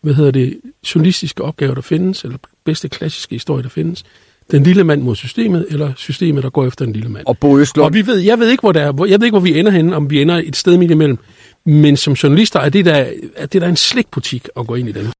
hvad 0.00 0.14
hedder 0.14 0.30
det, 0.30 0.60
journalistiske 0.94 1.44
opgave, 1.44 1.74
der 1.74 1.80
findes, 1.80 2.24
eller 2.24 2.38
bedste 2.64 2.88
klassiske 2.88 3.34
historie, 3.34 3.62
der 3.62 3.68
findes. 3.68 4.04
Den 4.50 4.62
lille 4.62 4.84
mand 4.84 5.02
mod 5.02 5.16
systemet, 5.16 5.66
eller 5.70 5.92
systemet, 5.96 6.42
der 6.42 6.50
går 6.50 6.66
efter 6.66 6.84
den 6.84 6.94
lille 6.94 7.08
mand. 7.08 7.26
Og 7.26 7.38
Bo 7.38 7.58
Østlund. 7.58 7.86
Og 7.86 7.94
vi 7.94 8.06
ved, 8.06 8.18
jeg 8.18 8.38
ved 8.38 8.50
ikke, 8.50 8.60
hvor, 8.60 8.72
der 8.72 8.80
er, 8.80 9.04
jeg 9.08 9.20
ved 9.20 9.26
ikke, 9.26 9.38
hvor 9.38 9.40
vi 9.40 9.58
ender 9.58 9.72
henne, 9.72 9.96
om 9.96 10.10
vi 10.10 10.22
ender 10.22 10.36
et 10.44 10.56
sted 10.56 10.76
midt 10.76 10.90
imellem. 10.90 11.18
Men 11.64 11.96
som 11.96 12.12
journalister 12.12 12.60
er 12.60 12.68
det 12.68 12.84
der, 12.84 13.06
er 13.36 13.46
det 13.46 13.62
der 13.62 13.68
en 13.68 13.76
slikbutik 13.76 14.48
at 14.56 14.66
gå 14.66 14.74
ind 14.74 14.88
i 14.88 14.92
den. 14.92 15.12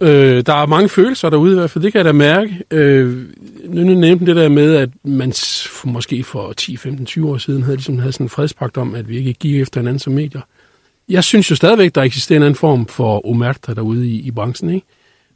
Øh, 0.00 0.42
der 0.46 0.54
er 0.54 0.66
mange 0.66 0.88
følelser 0.88 1.30
derude 1.30 1.52
i 1.52 1.54
hvert 1.54 1.70
fald, 1.70 1.84
det 1.84 1.92
kan 1.92 1.98
jeg 1.98 2.04
da 2.04 2.12
mærke. 2.12 2.62
Øh, 2.70 3.24
nu 3.64 3.82
nævnte 3.94 4.26
det 4.26 4.36
der 4.36 4.48
med, 4.48 4.76
at 4.76 4.90
man 5.04 5.32
måske 5.84 6.24
for 6.24 6.52
10, 6.52 6.76
15, 6.76 7.06
20 7.06 7.30
år 7.30 7.38
siden 7.38 7.62
havde, 7.62 7.76
ligesom, 7.76 7.98
havde 7.98 8.12
sådan 8.12 8.24
en 8.24 8.30
fredspagt 8.30 8.76
om, 8.76 8.94
at 8.94 9.08
vi 9.08 9.16
ikke 9.18 9.32
gik 9.32 9.60
efter 9.60 9.80
hinanden 9.80 9.98
som 9.98 10.12
medier. 10.12 10.40
Jeg 11.08 11.24
synes 11.24 11.50
jo 11.50 11.56
stadigvæk, 11.56 11.94
der 11.94 12.02
eksisterer 12.02 12.36
en 12.36 12.42
anden 12.42 12.56
form 12.56 12.86
for 12.86 13.26
omerta 13.26 13.74
derude 13.74 14.08
i, 14.08 14.20
i 14.20 14.30
branchen. 14.30 14.74
Ikke? 14.74 14.86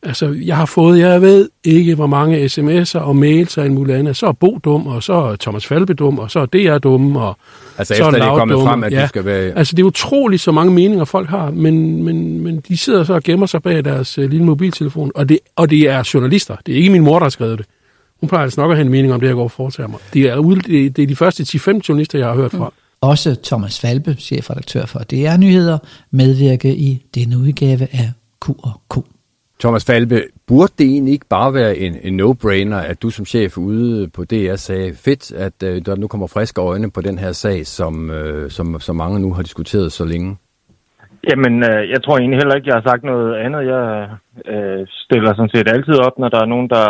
Altså, 0.03 0.37
jeg 0.45 0.57
har 0.57 0.67
fået, 0.67 0.99
jeg 0.99 1.23
ved 1.23 1.51
ikke, 1.65 1.95
hvor 1.95 2.07
mange 2.07 2.45
sms'er 2.45 2.99
og 2.99 3.17
mails 3.17 3.59
og 3.59 3.67
en 3.67 3.75
mulig 3.75 3.95
andet. 3.95 4.17
Så 4.17 4.27
er 4.27 4.33
Bo 4.33 4.59
dum, 4.65 4.87
og 4.87 5.03
så 5.03 5.13
er 5.13 5.37
Thomas 5.37 5.67
Falbe 5.67 5.95
dum, 5.95 6.19
og 6.19 6.31
så 6.31 6.41
er 6.41 6.47
DR 6.47 6.79
dum, 6.79 7.17
og 7.17 7.37
Altså 7.79 7.95
så 7.95 8.09
efter 8.09 8.11
det 8.11 8.29
er 8.29 8.37
kommet 8.37 8.55
dum. 8.55 8.67
frem, 8.67 8.85
at 8.85 8.93
ja. 8.93 9.03
du 9.03 9.09
skal 9.09 9.25
være... 9.25 9.59
Altså, 9.59 9.77
det 9.77 9.83
er 9.83 9.87
utroligt, 9.87 10.43
så 10.43 10.53
mange 10.53 10.73
meninger 10.73 11.05
folk 11.05 11.29
har, 11.29 11.51
men, 11.51 12.03
men, 12.03 12.41
men 12.41 12.61
de 12.69 12.77
sidder 12.77 13.05
så 13.05 13.15
og 13.15 13.23
gemmer 13.23 13.47
sig 13.47 13.63
bag 13.63 13.85
deres 13.85 14.19
uh, 14.19 14.25
lille 14.25 14.45
mobiltelefon, 14.45 15.13
og 15.15 15.29
det, 15.29 15.39
og 15.57 15.71
det 15.71 15.89
er 15.89 16.11
journalister. 16.15 16.57
Det 16.67 16.73
er 16.73 16.77
ikke 16.77 16.91
min 16.91 17.03
mor, 17.03 17.19
der 17.19 17.25
har 17.25 17.31
skrevet 17.31 17.59
det. 17.59 17.67
Hun 18.21 18.29
plejer 18.29 18.43
altså 18.43 18.61
nok 18.61 18.71
at 18.71 18.77
have 18.77 18.85
en 18.85 18.91
mening 18.93 19.15
om 19.15 19.21
det, 19.21 19.27
jeg 19.27 19.35
går 19.35 19.43
og 19.43 19.51
foretager 19.51 19.89
mig. 19.89 19.99
Det 20.13 20.23
er, 20.23 20.41
det, 20.41 20.97
det 20.97 21.03
er 21.03 21.07
de 21.07 21.17
første 21.17 21.43
10-15 21.43 21.81
journalister, 21.89 22.19
jeg 22.19 22.29
har 22.29 22.35
hørt 22.35 22.51
fra. 22.51 22.69
Mm. 22.69 22.75
Også 23.01 23.37
Thomas 23.45 23.81
Falbe, 23.81 24.17
chefredaktør 24.19 24.87
for 24.87 24.99
DR 24.99 25.37
Nyheder, 25.37 25.79
medvirke 26.11 26.77
i 26.77 27.03
denne 27.15 27.39
udgave 27.39 27.89
af 27.93 28.13
Q&K. 28.45 29.12
Thomas 29.63 29.85
Falbe, 29.91 30.19
burde 30.49 30.73
det 30.79 30.87
egentlig 30.87 31.13
ikke 31.13 31.27
bare 31.31 31.55
være 31.55 31.77
en, 31.77 31.95
en 32.03 32.21
no-brainer, 32.21 32.81
at 32.91 33.03
du 33.03 33.11
som 33.11 33.27
chef 33.27 33.59
ude 33.59 34.09
på 34.17 34.25
DR 34.25 34.55
sagde, 34.55 34.95
fedt, 35.05 35.33
at 35.33 35.57
øh, 35.69 35.87
der 35.87 35.97
nu 35.97 36.07
kommer 36.07 36.27
friske 36.27 36.61
øjne 36.61 36.91
på 36.91 37.01
den 37.01 37.19
her 37.19 37.33
sag, 37.33 37.67
som, 37.67 38.11
øh, 38.11 38.51
som, 38.51 38.81
som 38.81 38.97
mange 38.97 39.21
nu 39.21 39.33
har 39.33 39.43
diskuteret 39.43 39.93
så 39.93 40.05
længe? 40.05 40.37
Jamen, 41.31 41.55
øh, 41.71 41.91
jeg 41.91 42.03
tror 42.03 42.19
egentlig 42.19 42.39
heller 42.39 42.55
ikke, 42.55 42.69
jeg 42.69 42.75
har 42.75 42.91
sagt 42.91 43.05
noget 43.05 43.35
andet. 43.45 43.67
Jeg 43.67 44.09
øh, 44.53 44.87
stiller 45.05 45.35
sådan 45.35 45.55
set 45.55 45.69
altid 45.69 45.97
op, 46.07 46.19
når 46.19 46.29
der 46.29 46.41
er 46.41 46.53
nogen, 46.55 46.69
der 46.69 46.87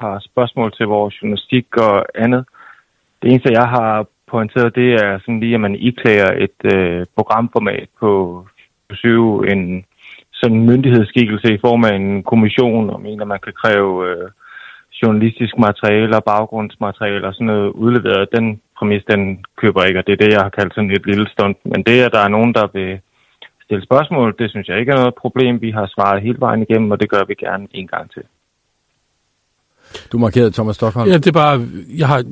har 0.00 0.22
spørgsmål 0.30 0.72
til 0.72 0.86
vores 0.86 1.22
journalistik 1.22 1.66
og 1.76 2.06
andet. 2.14 2.44
Det 3.22 3.30
eneste, 3.30 3.58
jeg 3.60 3.68
har 3.68 4.06
pointeret, 4.30 4.74
det 4.74 4.94
er 4.94 5.18
sådan 5.18 5.40
lige, 5.40 5.54
at 5.54 5.60
man 5.60 5.74
iklærer 5.74 6.32
et 6.44 6.74
øh, 6.74 7.06
programformat 7.16 7.88
på 8.00 8.10
7 8.92 9.40
en 9.40 9.84
sådan 10.42 10.66
myndighedsskikkelse 10.70 11.54
i 11.54 11.62
form 11.66 11.84
af 11.84 11.94
en 11.94 12.22
kommission, 12.22 12.90
og 12.90 13.00
mener, 13.00 13.24
man 13.24 13.40
kan 13.44 13.52
kræve 13.62 13.92
øh, 14.10 14.28
journalistisk 15.02 15.54
materiale 15.58 16.16
og 16.16 16.24
baggrundsmateriale 16.24 17.26
og 17.26 17.34
sådan 17.34 17.46
noget 17.46 17.70
udleveret. 17.82 18.28
Den 18.36 18.60
præmis, 18.78 19.04
den 19.12 19.44
køber 19.60 19.84
ikke, 19.84 20.00
og 20.00 20.06
det 20.06 20.12
er 20.12 20.24
det, 20.24 20.32
jeg 20.32 20.42
har 20.46 20.56
kaldt 20.58 20.74
sådan 20.74 20.90
et 20.90 21.06
lille 21.06 21.28
stund. 21.34 21.54
Men 21.64 21.82
det, 21.88 22.02
at 22.06 22.12
der 22.12 22.22
er 22.24 22.28
nogen, 22.36 22.52
der 22.54 22.66
vil 22.72 23.00
stille 23.64 23.84
spørgsmål, 23.84 24.34
det 24.38 24.50
synes 24.50 24.68
jeg 24.68 24.80
ikke 24.80 24.92
er 24.92 24.96
noget 24.96 25.14
problem. 25.14 25.60
Vi 25.60 25.70
har 25.70 25.86
svaret 25.94 26.22
hele 26.22 26.40
vejen 26.40 26.62
igennem, 26.62 26.90
og 26.90 27.00
det 27.00 27.10
gør 27.10 27.24
vi 27.28 27.34
gerne 27.34 27.66
en 27.70 27.88
gang 27.88 28.10
til. 28.14 28.22
Du 30.12 30.18
markerede 30.18 30.50
Thomas 30.50 30.76
Stockholm. 30.76 31.08
Ja, 31.08 31.14
det 31.14 31.26
er 31.26 31.32
bare, 31.32 31.66
jeg 31.98 32.08
har, 32.08 32.24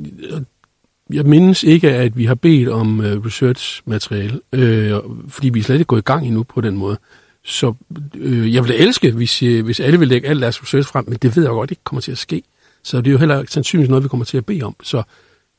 jeg 1.13 1.25
mindes 1.25 1.63
ikke, 1.63 1.89
at 1.91 2.17
vi 2.17 2.25
har 2.25 2.35
bedt 2.35 2.69
om 2.69 2.99
uh, 2.99 3.05
research-materiale, 3.05 4.39
øh, 4.53 4.91
fordi 5.29 5.49
vi 5.49 5.59
er 5.59 5.63
slet 5.63 5.75
ikke 5.75 5.85
gået 5.85 5.99
i 5.99 6.11
gang 6.11 6.27
endnu 6.27 6.43
på 6.43 6.61
den 6.61 6.77
måde. 6.77 6.97
Så 7.43 7.73
øh, 8.15 8.53
jeg 8.53 8.63
ville 8.63 8.77
elske, 8.77 9.11
hvis, 9.11 9.43
øh, 9.43 9.65
hvis 9.65 9.79
alle 9.79 9.99
ville 9.99 10.13
lægge 10.13 10.27
alt 10.27 10.41
deres 10.41 10.63
research 10.63 10.89
frem, 10.89 11.05
men 11.07 11.17
det 11.17 11.35
ved 11.35 11.43
jeg 11.43 11.49
godt 11.49 11.71
ikke 11.71 11.83
kommer 11.83 12.01
til 12.01 12.11
at 12.11 12.17
ske. 12.17 12.43
Så 12.83 12.97
det 12.97 13.07
er 13.07 13.11
jo 13.11 13.17
heller 13.17 13.43
sandsynligvis 13.49 13.89
noget, 13.89 14.03
vi 14.03 14.09
kommer 14.09 14.25
til 14.25 14.37
at 14.37 14.45
bede 14.45 14.63
om. 14.63 14.75
Så, 14.83 15.03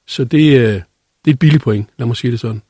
så 0.06 0.24
det, 0.24 0.58
øh, 0.58 0.72
det 1.24 1.30
er 1.30 1.30
et 1.30 1.38
billigt 1.38 1.62
point, 1.62 1.88
lad 1.98 2.06
mig 2.06 2.16
sige 2.16 2.30
det 2.30 2.40
sådan. 2.40 2.62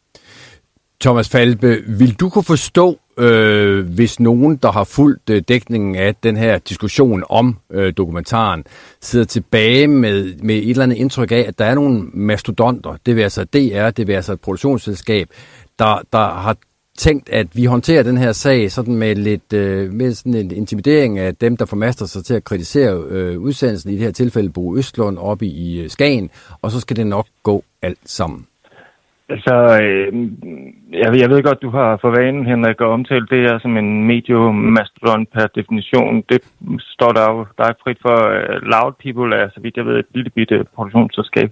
Thomas 1.01 1.29
Falbe, 1.29 1.83
vil 1.87 2.15
du 2.15 2.29
kunne 2.29 2.45
forstå, 2.45 2.99
øh, 3.19 3.87
hvis 3.87 4.21
nogen, 4.21 4.57
der 4.57 4.73
har 4.73 4.85
fulgt 4.85 5.31
øh, 5.31 5.43
dækningen 5.49 5.97
af 5.97 6.15
den 6.15 6.37
her 6.37 6.59
diskussion 6.59 7.25
om 7.29 7.59
øh, 7.71 7.93
dokumentaren, 7.97 8.65
sidder 9.01 9.25
tilbage 9.25 9.89
med, 9.89 10.35
med 10.43 10.57
et 10.57 10.71
eller 10.71 10.83
andet 10.83 10.97
indtryk 10.97 11.33
af, 11.33 11.45
at 11.49 11.59
der 11.59 11.65
er 11.65 11.75
nogle 11.75 12.03
mastodonter, 12.15 12.97
det 13.07 13.17
vil 13.17 13.23
altså 13.23 13.45
DR, 13.45 13.91
det 13.91 14.07
vil 14.07 14.13
altså 14.13 14.33
et 14.33 14.41
produktionsselskab, 14.41 15.29
der, 15.79 16.03
der 16.13 16.29
har 16.35 16.57
tænkt, 16.99 17.29
at 17.29 17.47
vi 17.55 17.65
håndterer 17.65 18.03
den 18.03 18.19
her 18.19 18.33
sag 18.33 18.71
sådan 18.71 18.97
med 18.97 19.15
lidt 19.15 19.53
øh, 19.53 19.93
med 19.93 20.13
sådan 20.13 20.35
en 20.35 20.51
intimidering 20.51 21.19
af 21.19 21.35
dem, 21.35 21.57
der 21.57 21.67
formaster 21.67 22.07
sig 22.07 22.25
til 22.25 22.35
at 22.35 22.45
kritisere 22.45 23.05
øh, 23.09 23.39
udsendelsen, 23.39 23.91
i 23.91 23.95
det 23.95 24.03
her 24.03 24.11
tilfælde 24.11 24.53
Bo 24.53 24.77
Østlund 24.77 25.19
oppe 25.19 25.47
i 25.47 25.83
øh, 25.83 25.89
Skagen, 25.89 26.31
og 26.63 26.71
så 26.71 26.81
skal 26.81 26.97
det 26.97 27.07
nok 27.07 27.27
gå 27.43 27.65
alt 27.83 27.99
sammen. 28.05 28.47
Altså, 29.29 29.55
øh, 29.83 30.13
jeg, 30.93 31.21
jeg 31.23 31.31
ved 31.31 31.43
godt, 31.43 31.63
du 31.63 31.71
har 31.71 31.99
for 32.03 32.11
vanen, 32.21 32.47
Henrik, 32.47 32.81
at 32.81 32.87
omtale 32.87 33.27
det 33.33 33.41
her 33.47 33.59
som 33.59 33.77
en 33.77 34.07
mediemastodon 34.07 35.27
per 35.35 35.47
definition. 35.59 36.25
Det 36.31 36.41
står 36.95 37.13
der 37.19 37.25
jo, 37.33 37.47
der 37.59 37.79
frit 37.83 37.99
for 38.07 38.19
uh, 38.39 38.55
loud 38.75 38.93
people, 39.05 39.37
er 39.37 39.49
så 39.55 39.61
vidt 39.61 39.77
jeg 39.77 39.87
ved, 39.87 39.97
et 39.99 40.11
lille 40.15 40.31
bitte 40.31 40.65
produktionsselskab. 40.75 41.51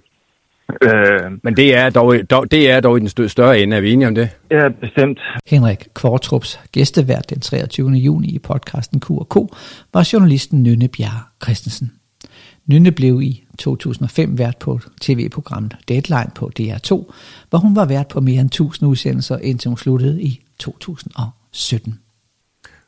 Øh, 0.83 1.31
Men 1.43 1.55
det 1.55 1.75
er, 1.75 1.89
dog, 1.89 2.15
dog, 2.29 2.51
det 2.51 2.71
er 2.71 2.79
dog 2.79 2.97
i 2.97 2.99
den 2.99 3.29
større 3.29 3.59
ende, 3.59 3.77
er 3.77 3.81
vi 3.81 3.93
enige 3.93 4.07
om 4.07 4.15
det? 4.15 4.29
Ja, 4.51 4.69
bestemt. 4.69 5.19
Henrik 5.47 5.87
Kvartrups 5.93 6.59
gæstevært 6.71 7.29
den 7.29 7.39
23. 7.39 7.89
juni 7.89 8.27
i 8.27 8.39
podcasten 8.39 9.01
Q&K 9.01 9.35
var 9.93 10.09
journalisten 10.13 10.63
Nynne 10.63 10.87
Bjerre 10.87 11.23
Christensen. 11.43 11.91
Nynne 12.65 12.91
blev 12.91 13.21
i 13.21 13.43
2005 13.57 14.37
vært 14.37 14.57
på 14.57 14.79
tv-programmet 15.01 15.75
Deadline 15.87 16.31
på 16.35 16.51
DR2, 16.59 17.11
hvor 17.49 17.57
hun 17.57 17.75
var 17.75 17.85
vært 17.85 18.07
på 18.07 18.19
mere 18.19 18.41
end 18.41 18.49
1000 18.49 18.89
udsendelser, 18.89 19.37
indtil 19.37 19.69
hun 19.69 19.77
sluttede 19.77 20.21
i 20.21 20.41
2017. 20.59 21.99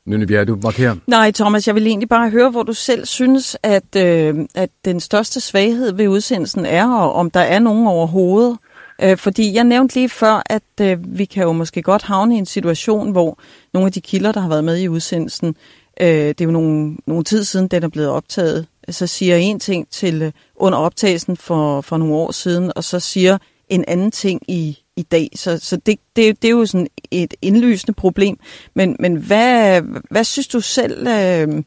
Nynne 0.06 0.28
Bjerre, 0.28 0.46
du 0.46 0.58
markerer. 0.64 0.96
Nej, 1.08 1.32
Thomas, 1.32 1.68
jeg 1.68 1.76
vil 1.76 1.88
egentlig 1.88 2.10
bare 2.10 2.30
høre, 2.30 2.50
hvor 2.50 2.64
du 2.64 2.74
selv 2.74 3.06
synes, 3.06 3.58
at, 3.64 3.96
øh, 3.98 4.36
at 4.56 4.70
den 4.86 5.00
største 5.00 5.40
svaghed 5.40 5.94
ved 5.94 6.08
udsendelsen 6.08 6.66
er, 6.66 6.90
og 6.90 7.14
om 7.14 7.32
der 7.32 7.40
er 7.40 7.60
nogen 7.60 7.88
overhovedet. 7.88 8.58
Øh, 9.02 9.18
fordi 9.18 9.54
jeg 9.54 9.64
nævnte 9.64 9.96
lige 9.96 10.10
før, 10.10 10.44
at 10.46 10.64
øh, 10.82 10.98
vi 11.18 11.26
kan 11.26 11.44
jo 11.44 11.52
måske 11.52 11.82
godt 11.82 12.02
havne 12.02 12.36
i 12.36 12.38
en 12.38 12.46
situation, 12.46 13.12
hvor 13.12 13.40
nogle 13.74 13.86
af 13.86 13.92
de 13.92 14.02
kilder, 14.02 14.32
der 14.32 14.40
har 14.40 14.50
været 14.50 14.64
med 14.64 14.78
i 14.78 14.88
udsendelsen, 14.88 15.56
øh, 16.02 16.08
det 16.08 16.42
er 16.42 16.46
jo 16.46 16.52
nogle, 16.52 16.98
nogle 17.08 17.24
tid 17.24 17.44
siden, 17.44 17.68
den 17.68 17.84
er 17.84 17.88
blevet 17.88 18.10
optaget, 18.10 18.68
så 18.90 19.08
siger 19.08 19.36
en 19.36 19.60
ting 19.60 19.90
til 19.90 20.22
øh, 20.22 20.32
under 20.56 20.78
optagelsen 20.78 21.38
for, 21.38 21.82
for 21.82 21.98
nogle 21.98 22.14
år 22.14 22.32
siden, 22.32 22.72
og 22.76 22.84
så 22.84 23.00
siger 23.00 23.38
en 23.70 23.86
anden 23.88 24.12
ting 24.12 24.42
i, 24.48 24.83
i 24.98 25.04
dag. 25.04 25.28
Så, 25.36 25.58
så 25.60 25.78
det, 25.86 26.00
det, 26.16 26.42
det 26.42 26.48
er 26.48 26.52
jo 26.52 26.66
sådan 26.66 26.88
et 27.12 27.34
indlysende 27.42 27.94
problem. 27.94 28.36
Men, 28.76 28.96
men 29.00 29.14
hvad, 29.28 29.82
hvad 30.12 30.24
synes 30.24 30.48
du 30.48 30.62
selv 30.62 31.08
øh, 31.08 31.64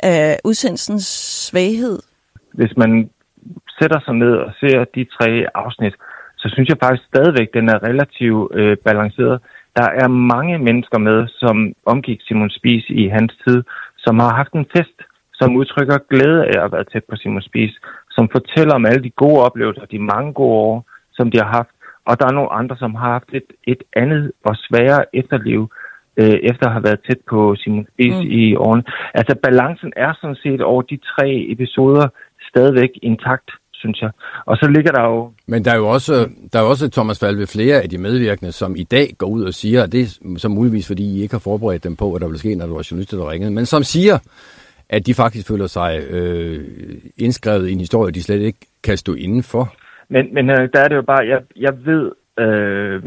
af 0.00 0.38
udsendelsens 0.44 1.06
svaghed? 1.48 1.98
Hvis 2.54 2.76
man 2.76 3.10
sætter 3.78 4.00
sig 4.04 4.14
ned 4.14 4.32
og 4.32 4.52
ser 4.60 4.84
de 4.94 5.04
tre 5.04 5.46
afsnit, 5.54 5.94
så 6.36 6.48
synes 6.52 6.68
jeg 6.68 6.76
faktisk 6.82 7.08
stadigvæk, 7.08 7.48
den 7.54 7.68
er 7.68 7.82
relativt 7.88 8.54
øh, 8.54 8.76
balanceret. 8.76 9.40
Der 9.76 9.88
er 10.02 10.08
mange 10.08 10.58
mennesker 10.58 10.98
med, 10.98 11.28
som 11.28 11.74
omgik 11.86 12.20
Simon 12.22 12.50
Spies 12.50 12.84
i 12.88 13.08
hans 13.08 13.32
tid, 13.46 13.62
som 13.98 14.18
har 14.18 14.34
haft 14.34 14.52
en 14.52 14.66
fest, 14.76 14.98
som 15.34 15.56
udtrykker 15.56 15.98
glæde 16.10 16.44
af 16.46 16.64
at 16.64 16.72
være 16.72 16.84
tæt 16.84 17.04
på 17.10 17.16
Simon 17.16 17.42
Spies, 17.42 17.74
som 18.10 18.28
fortæller 18.32 18.74
om 18.74 18.86
alle 18.86 19.02
de 19.02 19.10
gode 19.10 19.42
oplevelser, 19.46 19.84
de 19.84 19.98
mange 19.98 20.32
gode 20.32 20.56
år, 20.70 20.86
som 21.12 21.30
de 21.30 21.38
har 21.38 21.50
haft, 21.58 21.74
og 22.06 22.20
der 22.20 22.26
er 22.26 22.32
nogle 22.38 22.52
andre, 22.52 22.76
som 22.76 22.94
har 22.94 23.10
haft 23.12 23.30
et, 23.32 23.48
et 23.66 23.82
andet 23.96 24.32
og 24.44 24.54
sværere 24.56 25.04
efterliv, 25.12 25.70
øh, 26.16 26.38
efter 26.50 26.66
at 26.66 26.72
have 26.72 26.84
været 26.84 27.00
tæt 27.06 27.20
på 27.30 27.56
Simon 27.56 27.86
Spies 27.92 28.14
mm. 28.14 28.30
i 28.40 28.56
årene. 28.56 28.84
Altså 29.14 29.34
balancen 29.42 29.92
er 29.96 30.12
sådan 30.20 30.36
set 30.36 30.60
over 30.60 30.82
de 30.82 30.98
tre 31.12 31.46
episoder 31.48 32.06
stadigvæk 32.50 32.90
intakt, 33.02 33.50
synes 33.74 34.02
jeg. 34.02 34.10
Og 34.46 34.56
så 34.56 34.66
ligger 34.74 34.92
der 34.92 35.02
jo... 35.02 35.32
Men 35.46 35.64
der 35.64 35.72
er 35.72 35.76
jo 35.76 35.88
også, 35.88 36.28
der 36.52 36.58
er 36.58 36.62
også 36.62 36.90
Thomas 36.90 37.20
Falve, 37.20 37.46
flere 37.46 37.82
af 37.82 37.88
de 37.88 37.98
medvirkende, 37.98 38.52
som 38.52 38.76
i 38.76 38.82
dag 38.82 39.06
går 39.18 39.26
ud 39.26 39.42
og 39.44 39.54
siger, 39.54 39.82
at 39.82 39.92
det 39.92 40.00
er 40.00 40.38
så 40.38 40.48
muligvis, 40.48 40.86
fordi 40.86 41.04
I 41.16 41.22
ikke 41.22 41.34
har 41.34 41.40
forberedt 41.50 41.84
dem 41.84 41.96
på, 41.96 42.14
at 42.14 42.20
der 42.20 42.28
vil 42.28 42.38
ske, 42.38 42.54
når 42.54 42.66
der 42.66 42.74
var 42.74 42.88
journalister, 42.90 43.16
der 43.16 43.30
ringede, 43.30 43.50
men 43.50 43.66
som 43.66 43.82
siger, 43.82 44.18
at 44.88 45.06
de 45.06 45.14
faktisk 45.14 45.48
føler 45.48 45.66
sig 45.66 46.00
øh, 46.10 46.64
indskrevet 47.16 47.68
i 47.68 47.72
en 47.72 47.78
historie, 47.78 48.12
de 48.12 48.22
slet 48.22 48.40
ikke 48.40 48.58
kan 48.84 48.96
stå 48.96 49.14
indenfor. 49.14 49.74
Men, 50.14 50.34
men 50.34 50.50
øh, 50.50 50.68
der 50.72 50.80
er 50.80 50.88
det 50.88 50.96
jo 50.96 51.02
bare, 51.12 51.26
jeg, 51.32 51.40
jeg 51.56 51.74
ved, 51.84 52.04
øh, 52.44 52.98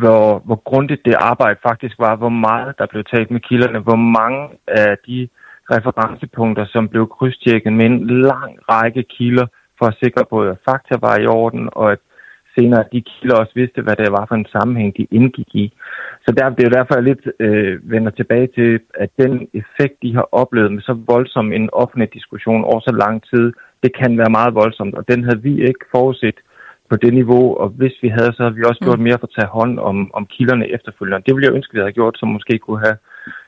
hvor, 0.00 0.38
hvor 0.46 0.60
grundigt 0.70 1.02
det 1.04 1.14
arbejde 1.14 1.58
faktisk 1.68 1.94
var, 1.98 2.16
hvor 2.16 2.34
meget 2.48 2.78
der 2.78 2.86
blev 2.86 3.04
talt 3.04 3.30
med 3.30 3.40
kilderne, 3.40 3.78
hvor 3.78 4.00
mange 4.20 4.48
af 4.66 4.96
de 5.06 5.28
referencepunkter, 5.74 6.64
som 6.74 6.88
blev 6.88 7.08
krydstjekket 7.08 7.72
med 7.72 7.86
en 7.86 8.06
lang 8.06 8.52
række 8.70 9.02
kilder, 9.02 9.46
for 9.78 9.86
at 9.86 9.98
sikre 10.02 10.24
både, 10.30 10.50
at 10.50 10.62
fakta 10.68 10.94
var 11.00 11.16
i 11.18 11.26
orden, 11.26 11.68
og 11.72 11.92
at 11.92 11.98
senere 12.58 12.84
de 12.92 13.02
kilder 13.10 13.36
også 13.36 13.52
vidste, 13.54 13.82
hvad 13.82 13.96
det 13.96 14.12
var 14.18 14.24
for 14.26 14.34
en 14.34 14.52
sammenhæng, 14.56 14.96
de 14.96 15.06
indgik 15.10 15.50
i. 15.54 15.72
Så 16.24 16.34
der, 16.36 16.48
det 16.48 16.62
er 16.62 16.70
jo 16.70 16.78
derfor, 16.78 16.94
jeg 16.94 17.02
lidt 17.02 17.24
øh, 17.46 17.90
vender 17.92 18.10
tilbage 18.10 18.48
til, 18.56 18.80
at 18.94 19.10
den 19.22 19.48
effekt, 19.60 19.96
de 20.02 20.14
har 20.14 20.26
oplevet 20.32 20.72
med 20.72 20.82
så 20.82 20.94
voldsom 21.06 21.52
en 21.52 21.68
offentlig 21.72 22.14
diskussion 22.14 22.64
over 22.64 22.80
så 22.80 22.92
lang 23.04 23.16
tid, 23.30 23.52
det 23.82 23.90
kan 24.00 24.18
være 24.18 24.36
meget 24.38 24.54
voldsomt, 24.54 24.94
og 24.94 25.04
den 25.10 25.24
havde 25.24 25.42
vi 25.42 25.52
ikke 25.68 25.84
forudset 25.94 26.38
på 26.92 26.96
det 27.04 27.12
niveau, 27.20 27.44
og 27.62 27.68
hvis 27.78 27.96
vi 28.04 28.08
havde, 28.16 28.32
så 28.32 28.40
havde 28.42 28.58
vi 28.58 28.68
også 28.70 28.80
gjort 28.86 29.00
mm. 29.00 29.04
mere 29.06 29.18
for 29.20 29.28
at 29.28 29.36
tage 29.36 29.54
hånd 29.58 29.74
om, 29.90 29.96
om 30.18 30.24
kilderne 30.34 30.66
efterfølgende. 30.76 31.24
Det 31.26 31.32
ville 31.34 31.46
jeg 31.46 31.56
ønske, 31.58 31.74
vi 31.74 31.82
havde 31.84 31.98
gjort, 32.00 32.14
som 32.18 32.28
måske 32.36 32.54
kunne 32.58 32.84
have 32.86 32.96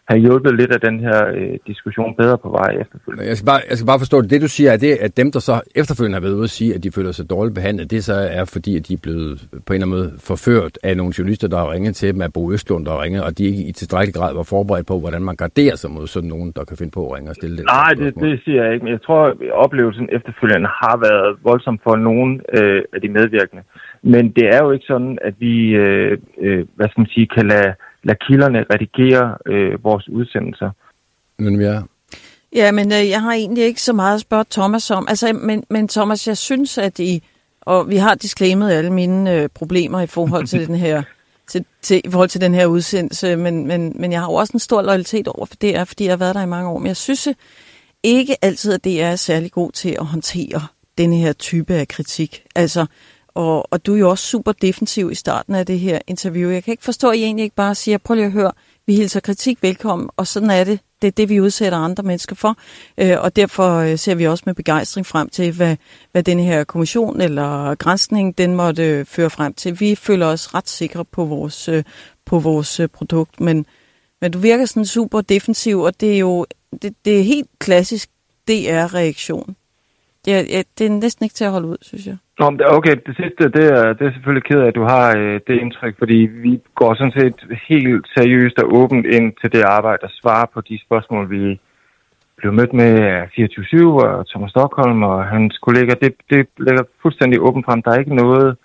have 0.08 0.20
hjulpet 0.20 0.54
lidt 0.56 0.72
af 0.72 0.80
den 0.80 1.00
her 1.00 1.26
øh, 1.34 1.58
diskussion 1.66 2.14
bedre 2.16 2.38
på 2.38 2.48
vej 2.48 2.70
efterfølgende. 2.80 3.28
Jeg 3.28 3.36
skal, 3.36 3.46
bare, 3.46 3.60
jeg 3.70 3.76
skal 3.78 3.86
bare 3.86 3.98
forstå, 3.98 4.20
det, 4.22 4.30
det 4.30 4.40
du 4.42 4.48
siger, 4.48 4.70
er 4.72 4.76
det, 4.76 4.92
at 5.06 5.16
dem, 5.16 5.32
der 5.32 5.38
så 5.38 5.60
efterfølgende 5.74 6.16
har 6.16 6.20
været 6.20 6.34
ude 6.34 6.44
at 6.44 6.50
sige, 6.50 6.74
at 6.74 6.84
de 6.84 6.90
føler 6.92 7.12
sig 7.12 7.30
dårligt 7.30 7.54
behandlet, 7.54 7.90
det 7.90 8.04
så 8.04 8.14
er 8.14 8.44
fordi, 8.44 8.76
at 8.76 8.88
de 8.88 8.92
er 8.94 9.02
blevet 9.02 9.48
på 9.66 9.72
en 9.72 9.82
eller 9.82 9.86
anden 9.86 9.90
måde 9.90 10.12
forført 10.18 10.78
af 10.82 10.96
nogle 10.96 11.12
journalister, 11.18 11.48
der 11.48 11.58
har 11.58 11.72
ringet 11.72 11.94
til 11.96 12.14
dem, 12.14 12.22
af 12.22 12.32
Bo 12.32 12.52
Østlund, 12.52 12.86
der 12.86 12.92
har 12.92 13.02
ringet, 13.02 13.24
og 13.24 13.38
de 13.38 13.44
ikke 13.44 13.62
i 13.62 13.72
tilstrækkelig 13.72 14.14
grad 14.14 14.34
var 14.34 14.42
forberedt 14.42 14.86
på, 14.86 14.98
hvordan 14.98 15.22
man 15.22 15.36
garderer 15.36 15.76
sig 15.76 15.90
mod 15.90 16.06
sådan 16.06 16.28
nogen, 16.28 16.52
der 16.56 16.64
kan 16.64 16.76
finde 16.76 16.90
på 16.90 17.06
at 17.06 17.16
ringe 17.16 17.30
og 17.30 17.34
stille 17.34 17.56
det. 17.56 17.64
Nej, 17.64 17.92
det, 17.98 18.14
det 18.14 18.40
siger 18.44 18.64
jeg 18.64 18.72
ikke, 18.74 18.84
men 18.84 18.92
jeg 18.92 19.02
tror, 19.02 19.22
at 19.26 19.36
oplevelsen 19.52 20.08
efterfølgende 20.12 20.68
har 20.82 20.96
været 21.08 21.36
voldsom 21.42 21.78
for 21.84 21.96
nogen 21.96 22.40
øh, 22.58 22.82
af 22.94 23.00
de 23.00 23.08
medvirkende. 23.08 23.62
Men 24.02 24.24
det 24.36 24.46
er 24.54 24.58
jo 24.64 24.70
ikke 24.70 24.86
sådan, 24.86 25.18
at 25.22 25.34
vi, 25.38 25.54
øh, 25.68 26.18
øh, 26.40 26.66
hvad 26.76 26.88
skal 26.88 27.00
man 27.00 27.14
sige, 27.14 27.26
kan 27.26 27.46
lade 27.48 27.74
lade 28.04 28.18
kilderne 28.26 28.64
redigere 28.72 29.36
øh, 29.46 29.84
vores 29.84 30.08
udsendelser. 30.08 30.70
Men 31.38 31.60
ja. 31.60 31.80
Ja, 32.54 32.72
men 32.72 32.92
øh, 32.92 33.08
jeg 33.08 33.22
har 33.22 33.32
egentlig 33.32 33.64
ikke 33.64 33.82
så 33.82 33.92
meget 33.92 34.14
at 34.14 34.20
spørge 34.20 34.44
Thomas 34.50 34.90
om. 34.90 35.06
Altså, 35.08 35.32
men, 35.32 35.64
men 35.70 35.88
Thomas, 35.88 36.28
jeg 36.28 36.36
synes, 36.36 36.78
at 36.78 36.98
I, 36.98 37.22
og 37.60 37.88
vi 37.88 37.96
har 37.96 38.14
disclaimet 38.14 38.72
alle 38.72 38.92
mine 38.92 39.34
øh, 39.34 39.48
problemer 39.54 40.00
i 40.00 40.06
forhold 40.06 40.46
til 40.46 40.66
den 40.68 40.74
her 40.74 41.02
til, 41.46 41.64
til, 41.82 42.00
i 42.04 42.10
forhold 42.10 42.28
til 42.28 42.40
den 42.40 42.54
her 42.54 42.66
udsendelse, 42.66 43.36
men, 43.36 43.66
men, 43.66 43.92
men 43.94 44.12
jeg 44.12 44.20
har 44.20 44.26
jo 44.26 44.34
også 44.34 44.52
en 44.52 44.58
stor 44.58 44.82
loyalitet 44.82 45.28
over 45.28 45.46
for 45.46 45.54
DR, 45.54 45.84
fordi 45.84 46.04
jeg 46.04 46.12
har 46.12 46.16
været 46.16 46.34
der 46.34 46.42
i 46.42 46.46
mange 46.46 46.70
år. 46.70 46.78
Men 46.78 46.86
jeg 46.86 46.96
synes 46.96 47.28
ikke 48.02 48.36
altid, 48.42 48.72
at 48.72 48.84
DR 48.84 48.88
er 48.88 49.16
særlig 49.16 49.52
god 49.52 49.72
til 49.72 49.96
at 50.00 50.06
håndtere 50.06 50.66
denne 50.98 51.16
her 51.16 51.32
type 51.32 51.74
af 51.74 51.88
kritik. 51.88 52.42
Altså, 52.54 52.86
og, 53.34 53.72
og 53.72 53.86
du 53.86 53.94
er 53.94 53.98
jo 53.98 54.10
også 54.10 54.24
super 54.24 54.52
defensiv 54.52 55.10
i 55.10 55.14
starten 55.14 55.54
af 55.54 55.66
det 55.66 55.78
her 55.80 55.98
interview. 56.06 56.50
Jeg 56.50 56.64
kan 56.64 56.72
ikke 56.72 56.84
forstå, 56.84 57.10
at 57.10 57.16
I 57.16 57.22
egentlig 57.22 57.42
ikke 57.42 57.56
bare 57.56 57.74
siger, 57.74 57.98
prøv 57.98 58.14
lige 58.14 58.26
at 58.26 58.32
høre, 58.32 58.52
vi 58.86 58.94
hilser 58.94 59.20
kritik 59.20 59.62
velkommen, 59.62 60.10
og 60.16 60.26
sådan 60.26 60.50
er 60.50 60.64
det. 60.64 60.80
Det 61.02 61.08
er 61.08 61.12
det, 61.12 61.28
vi 61.28 61.40
udsætter 61.40 61.78
andre 61.78 62.02
mennesker 62.02 62.36
for. 62.36 62.56
Øh, 62.98 63.16
og 63.20 63.36
derfor 63.36 63.76
øh, 63.76 63.98
ser 63.98 64.14
vi 64.14 64.26
også 64.26 64.42
med 64.46 64.54
begejstring 64.54 65.06
frem 65.06 65.28
til, 65.28 65.52
hvad, 65.52 65.76
hvad 66.12 66.22
den 66.22 66.40
her 66.40 66.64
kommission 66.64 67.20
eller 67.20 67.74
grænsning, 67.74 68.38
den 68.38 68.54
måtte 68.54 68.82
øh, 68.82 69.06
føre 69.06 69.30
frem 69.30 69.54
til. 69.54 69.80
Vi 69.80 69.94
føler 69.94 70.26
os 70.26 70.54
ret 70.54 70.68
sikre 70.68 71.04
på 71.04 71.24
vores, 71.24 71.68
øh, 71.68 71.84
på 72.24 72.38
vores 72.38 72.80
øh, 72.80 72.88
produkt, 72.88 73.40
men, 73.40 73.66
men 74.20 74.32
du 74.32 74.38
virker 74.38 74.66
sådan 74.66 74.86
super 74.86 75.20
defensiv, 75.20 75.80
og 75.80 76.00
det 76.00 76.14
er 76.14 76.18
jo 76.18 76.46
det, 76.82 76.94
det 77.04 77.18
er 77.18 77.22
helt 77.22 77.48
klassisk 77.58 78.10
DR-reaktion. 78.48 79.56
Ja, 80.26 80.38
ja, 80.54 80.60
det 80.78 80.86
er 80.86 80.90
næsten 80.90 81.24
ikke 81.24 81.34
til 81.34 81.44
at 81.44 81.50
holde 81.50 81.68
ud, 81.68 81.76
synes 81.82 82.06
jeg. 82.06 82.16
Nå, 82.38 82.46
okay, 82.78 82.96
det 83.06 83.16
sidste, 83.16 83.42
det 83.56 83.64
er, 83.78 83.92
det 83.92 84.04
er 84.06 84.12
selvfølgelig 84.12 84.44
ked 84.44 84.60
af, 84.60 84.66
at 84.66 84.74
du 84.74 84.84
har 84.94 85.16
øh, 85.16 85.40
det 85.46 85.56
indtryk, 85.62 85.94
fordi 85.98 86.18
vi 86.44 86.60
går 86.74 86.94
sådan 86.94 87.16
set 87.20 87.38
helt 87.68 88.06
seriøst 88.16 88.58
og 88.58 88.74
åbent 88.80 89.06
ind 89.06 89.32
til 89.40 89.52
det 89.52 89.62
arbejde 89.62 90.02
og 90.02 90.10
svarer 90.20 90.46
på 90.54 90.60
de 90.60 90.78
spørgsmål, 90.86 91.30
vi 91.30 91.60
blev 92.36 92.52
mødt 92.52 92.72
med 92.72 92.92
af 93.00 93.28
24 93.36 94.02
og 94.08 94.26
Thomas 94.28 94.50
Stockholm 94.50 95.02
og 95.02 95.24
hans 95.24 95.58
kolleger. 95.58 95.94
Det, 95.94 96.14
det 96.30 96.46
ligger 96.58 96.84
fuldstændig 97.02 97.40
åbent 97.40 97.66
frem. 97.66 97.82
Der 97.82 97.90
er 97.90 97.98
ikke 97.98 98.14
noget, 98.14 98.56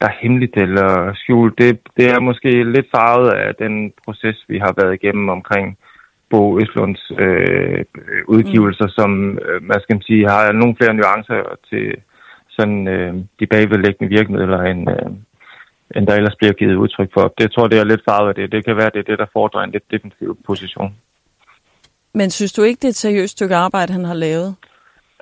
der 0.00 0.06
er 0.08 0.18
hemmeligt 0.22 0.56
eller 0.56 1.14
skjult. 1.14 1.58
Det, 1.58 1.78
det 1.96 2.06
er 2.10 2.20
måske 2.20 2.50
lidt 2.74 2.86
farvet 2.96 3.30
af 3.30 3.54
den 3.54 3.92
proces, 4.04 4.44
vi 4.48 4.58
har 4.58 4.72
været 4.80 4.94
igennem 4.94 5.28
omkring 5.28 5.78
Bo 6.32 6.58
Østlunds 6.60 7.02
øh, 7.24 7.84
udgivelser, 8.34 8.88
mm. 8.88 8.96
som, 8.98 9.10
øh, 9.46 9.58
man 9.70 9.80
skal 9.80 10.02
sige, 10.06 10.28
har 10.28 10.52
nogle 10.52 10.76
flere 10.78 10.94
nuancer 10.94 11.42
til 11.70 11.86
sådan 12.56 12.88
øh, 12.94 13.14
de 13.40 13.46
bagvedlæggende 13.52 14.14
virkemidler, 14.16 14.60
end, 14.70 14.82
øh, 14.94 15.10
end 15.96 16.06
der 16.06 16.14
ellers 16.14 16.36
bliver 16.38 16.52
givet 16.52 16.76
udtryk 16.82 17.10
for. 17.14 17.34
Det 17.38 17.52
tror 17.52 17.66
det 17.66 17.78
er 17.78 17.84
lidt 17.84 18.06
farvet 18.08 18.28
af 18.28 18.34
det. 18.34 18.52
Det 18.52 18.64
kan 18.64 18.76
være, 18.76 18.90
det 18.94 19.00
er 19.00 19.10
det, 19.10 19.18
der 19.18 19.34
fordrer 19.36 19.60
en 19.62 19.70
lidt 19.70 19.90
defensiv 19.90 20.38
position. 20.46 20.94
Men 22.14 22.30
synes 22.30 22.52
du 22.52 22.62
ikke, 22.62 22.80
det 22.82 22.84
er 22.84 22.96
et 22.96 23.04
seriøst 23.06 23.32
stykke 23.32 23.56
arbejde, 23.56 23.92
han 23.92 24.04
har 24.04 24.14
lavet? 24.14 24.48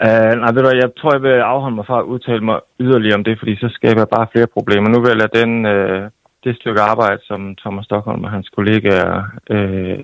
Uh, 0.07 0.33
nej, 0.41 0.51
ved 0.53 0.63
du, 0.63 0.69
jeg 0.85 0.91
tror, 0.99 1.13
jeg 1.13 1.23
vil 1.23 1.49
afholde 1.53 1.77
mig 1.77 1.87
fra 1.87 1.99
at 1.99 2.05
udtale 2.13 2.45
mig 2.51 2.59
yderligere 2.81 3.19
om 3.19 3.25
det, 3.25 3.39
fordi 3.39 3.57
så 3.57 3.69
skaber 3.73 4.01
jeg 4.01 4.15
bare 4.17 4.33
flere 4.33 4.55
problemer. 4.57 4.89
Nu 4.89 5.01
vil 5.01 5.13
jeg 5.13 5.23
lade 5.23 5.39
den, 5.41 5.53
uh, 5.75 6.03
det 6.45 6.57
stykke 6.57 6.81
arbejde, 6.81 7.21
som 7.25 7.57
Thomas 7.63 7.85
Stockholm 7.85 8.25
og 8.25 8.31
hans 8.31 8.49
kollegaer 8.49 9.11
uh, 9.55 9.99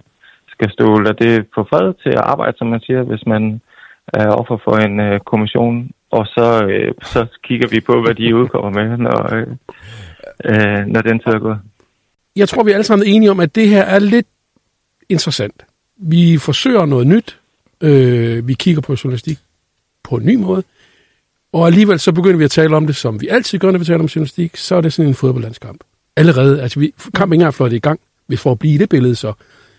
skal 0.57 0.71
stå, 0.71 0.99
lad 0.99 1.15
det 1.15 1.47
få 1.55 1.61
fred 1.71 1.95
til 2.03 2.13
at 2.21 2.27
arbejde, 2.33 2.59
som 2.59 2.67
man 2.67 2.81
siger, 2.81 3.03
hvis 3.03 3.27
man 3.27 3.61
er 4.21 4.29
offer 4.41 4.59
for 4.65 4.77
en 4.77 5.01
øh, 5.01 5.21
kommission 5.21 5.91
og 6.11 6.27
så, 6.27 6.67
øh, 6.67 6.95
så 7.03 7.27
kigger 7.45 7.69
vi 7.69 7.81
på, 7.81 8.03
hvad 8.03 8.15
de 8.15 8.37
udkommer 8.37 8.71
med, 8.71 8.97
når, 9.07 9.35
øh, 9.35 9.47
øh, 10.45 10.87
når 10.87 11.01
den 11.01 11.19
tid 11.19 11.33
er 11.33 11.39
gået. 11.39 11.59
Jeg 12.37 12.49
tror, 12.49 12.63
vi 12.63 12.71
er 12.71 12.75
alle 12.75 12.85
sammen 12.85 13.09
enige 13.09 13.31
om, 13.31 13.41
at 13.41 13.55
det 13.55 13.69
her 13.69 13.83
er 13.83 13.99
lidt 13.99 14.27
interessant. 15.09 15.63
Vi 15.97 16.39
forsøger 16.39 16.87
noget 16.87 17.07
nyt. 17.07 17.39
Øh, 17.81 18.49
vi 18.49 18.55
kigger 18.55 18.83
på 18.83 18.97
journalistik 19.05 19.39
på 20.03 20.17
en 20.17 20.27
ny 20.27 20.35
måde. 20.35 20.63
Og 21.53 21.67
alligevel 21.67 21.99
så 21.99 22.13
begynder 22.13 22.39
vi 22.39 22.45
at 22.45 22.51
tale 22.51 22.77
om 22.77 22.87
det, 22.87 22.97
som 22.97 23.21
vi 23.21 23.29
altid 23.29 23.59
gør, 23.59 23.71
når 23.71 23.79
vi 23.79 23.85
taler 23.85 23.99
om 23.99 24.07
journalistik, 24.07 24.57
så 24.57 24.77
er 24.77 24.81
det 24.81 24.93
sådan 24.93 25.09
en 25.09 25.15
fodboldlandskamp. 25.15 25.81
Allerede, 26.17 26.63
altså 26.63 26.81
vi, 26.81 26.95
kampen 27.15 27.35
ikke 27.35 27.43
engang 27.43 27.55
flot 27.55 27.73
i 27.73 27.79
gang, 27.79 28.01
vi 28.29 28.37
får 28.37 28.53
at 28.53 28.59
blive 28.59 28.75
i 28.75 28.79
det 28.79 28.89
billede 28.89 29.15
så. 29.15 29.33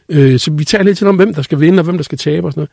Øh, 0.10 0.40
så 0.40 0.52
vi 0.52 0.66
taler 0.66 0.84
lidt 0.84 1.04
om, 1.04 1.16
hvem 1.16 1.34
der 1.34 1.42
skal 1.42 1.60
vinde, 1.60 1.80
og 1.80 1.84
hvem 1.84 1.98
der 1.98 2.04
skal 2.04 2.18
tabe 2.18 2.48
og 2.48 2.54
sådan 2.54 2.60
noget 2.60 2.72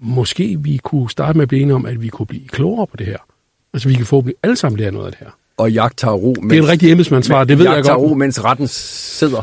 måske 0.00 0.56
vi 0.60 0.76
kunne 0.76 1.10
starte 1.10 1.38
med 1.38 1.42
at 1.42 1.48
blive 1.48 1.62
enige 1.62 1.74
om, 1.74 1.86
at 1.86 2.02
vi 2.02 2.08
kunne 2.08 2.26
blive 2.26 2.48
klogere 2.48 2.86
på 2.86 2.96
det 2.96 3.06
her. 3.06 3.18
Altså 3.74 3.88
vi 3.88 3.94
kan 3.94 4.06
få 4.06 4.24
alle 4.42 4.56
sammen 4.56 4.78
lære 4.80 4.90
noget 4.90 5.06
af 5.06 5.12
det 5.12 5.18
her. 5.18 5.30
Og 5.56 5.72
jagt 5.72 5.98
tager 5.98 6.14
ro. 6.14 6.34
Mens, 6.40 6.50
det 6.50 6.58
er 6.58 6.62
en 6.62 6.68
rigtig 6.68 6.90
embedsmandsvar, 6.90 7.44
det 7.44 7.58
ved 7.58 7.70
jeg 7.70 7.84
godt. 7.84 7.98
ro, 7.98 8.14
mens 8.14 8.44
retten 8.44 8.68
sidder. 8.68 9.42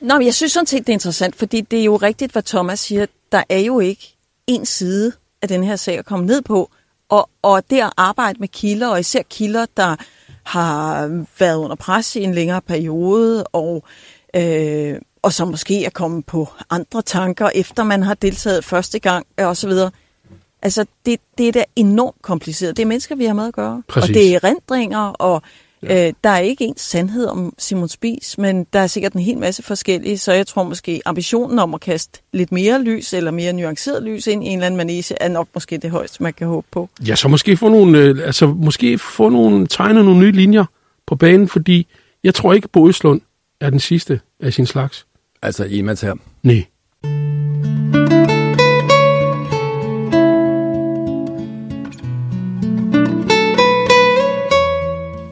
Nå, 0.00 0.14
men 0.18 0.26
jeg 0.26 0.34
synes 0.34 0.52
sådan 0.52 0.66
set, 0.66 0.78
det 0.78 0.88
er 0.88 0.92
interessant, 0.92 1.36
fordi 1.36 1.60
det 1.60 1.80
er 1.80 1.84
jo 1.84 1.96
rigtigt, 1.96 2.32
hvad 2.32 2.42
Thomas 2.42 2.80
siger. 2.80 3.06
Der 3.32 3.42
er 3.48 3.58
jo 3.58 3.80
ikke 3.80 4.16
en 4.46 4.66
side 4.66 5.12
af 5.42 5.48
den 5.48 5.64
her 5.64 5.76
sag 5.76 5.98
at 5.98 6.04
komme 6.04 6.26
ned 6.26 6.42
på. 6.42 6.70
Og, 7.08 7.30
og 7.42 7.70
det 7.70 7.80
at 7.80 7.92
arbejde 7.96 8.38
med 8.40 8.48
kilder, 8.48 8.88
og 8.88 9.00
især 9.00 9.22
kilder, 9.30 9.66
der 9.76 9.96
har 10.42 11.06
været 11.38 11.56
under 11.56 11.76
pres 11.76 12.16
i 12.16 12.22
en 12.22 12.34
længere 12.34 12.60
periode, 12.60 13.44
og 13.44 13.84
øh, 14.36 14.94
og 15.22 15.32
som 15.32 15.48
måske 15.48 15.84
er 15.84 15.90
kommet 15.90 16.26
på 16.26 16.48
andre 16.70 17.02
tanker, 17.02 17.50
efter 17.54 17.84
man 17.84 18.02
har 18.02 18.14
deltaget 18.14 18.64
første 18.64 18.98
gang, 18.98 19.26
øh, 19.40 19.46
og 19.46 19.56
så 19.56 19.68
videre. 19.68 19.90
Altså, 20.62 20.86
det, 21.06 21.20
det 21.38 21.48
er 21.48 21.52
da 21.52 21.64
enormt 21.76 22.22
kompliceret. 22.22 22.76
Det 22.76 22.82
er 22.82 22.86
mennesker, 22.86 23.14
vi 23.14 23.24
har 23.24 23.34
med 23.34 23.46
at 23.46 23.54
gøre. 23.54 23.82
Præcis. 23.88 24.10
Og 24.10 24.14
det 24.14 24.34
er 24.34 24.44
rendringer, 24.44 24.98
og 24.98 25.42
ja. 25.82 26.06
øh, 26.06 26.12
der 26.24 26.30
er 26.30 26.38
ikke 26.38 26.64
en 26.64 26.76
sandhed 26.76 27.26
om 27.26 27.54
Simon 27.58 27.88
Spies, 27.88 28.38
men 28.38 28.66
der 28.72 28.78
er 28.78 28.86
sikkert 28.86 29.12
en 29.12 29.20
hel 29.20 29.38
masse 29.38 29.62
forskellige, 29.62 30.18
så 30.18 30.32
jeg 30.32 30.46
tror 30.46 30.62
måske, 30.62 31.02
ambitionen 31.04 31.58
om 31.58 31.74
at 31.74 31.80
kaste 31.80 32.20
lidt 32.32 32.52
mere 32.52 32.82
lys, 32.82 33.12
eller 33.12 33.30
mere 33.30 33.52
nuanceret 33.52 34.02
lys 34.02 34.26
ind 34.26 34.44
i 34.44 34.46
en 34.46 34.52
eller 34.52 34.66
anden 34.66 34.76
manese, 34.76 35.14
er 35.20 35.28
nok 35.28 35.48
måske 35.54 35.78
det 35.78 35.90
højeste, 35.90 36.22
man 36.22 36.32
kan 36.32 36.46
håbe 36.46 36.66
på. 36.70 36.88
Ja, 37.06 37.14
så 37.16 37.28
måske 37.28 37.56
få 37.56 37.68
nogle, 37.68 37.98
øh, 37.98 38.26
altså, 38.26 38.46
måske 38.46 38.98
få 38.98 39.28
nogle, 39.28 39.66
tegne 39.66 40.04
nogle 40.04 40.20
nye 40.20 40.32
linjer 40.32 40.64
på 41.06 41.16
banen, 41.16 41.48
fordi 41.48 41.86
jeg 42.24 42.34
tror 42.34 42.52
ikke, 42.52 42.68
Bo 42.68 42.88
Østlund 42.88 43.20
er 43.60 43.70
den 43.70 43.80
sidste 43.80 44.20
af 44.40 44.52
sin 44.52 44.66
slags. 44.66 45.06
Altså 45.42 45.64
i 45.64 45.80
her? 45.80 46.14
Nej. 46.42 46.64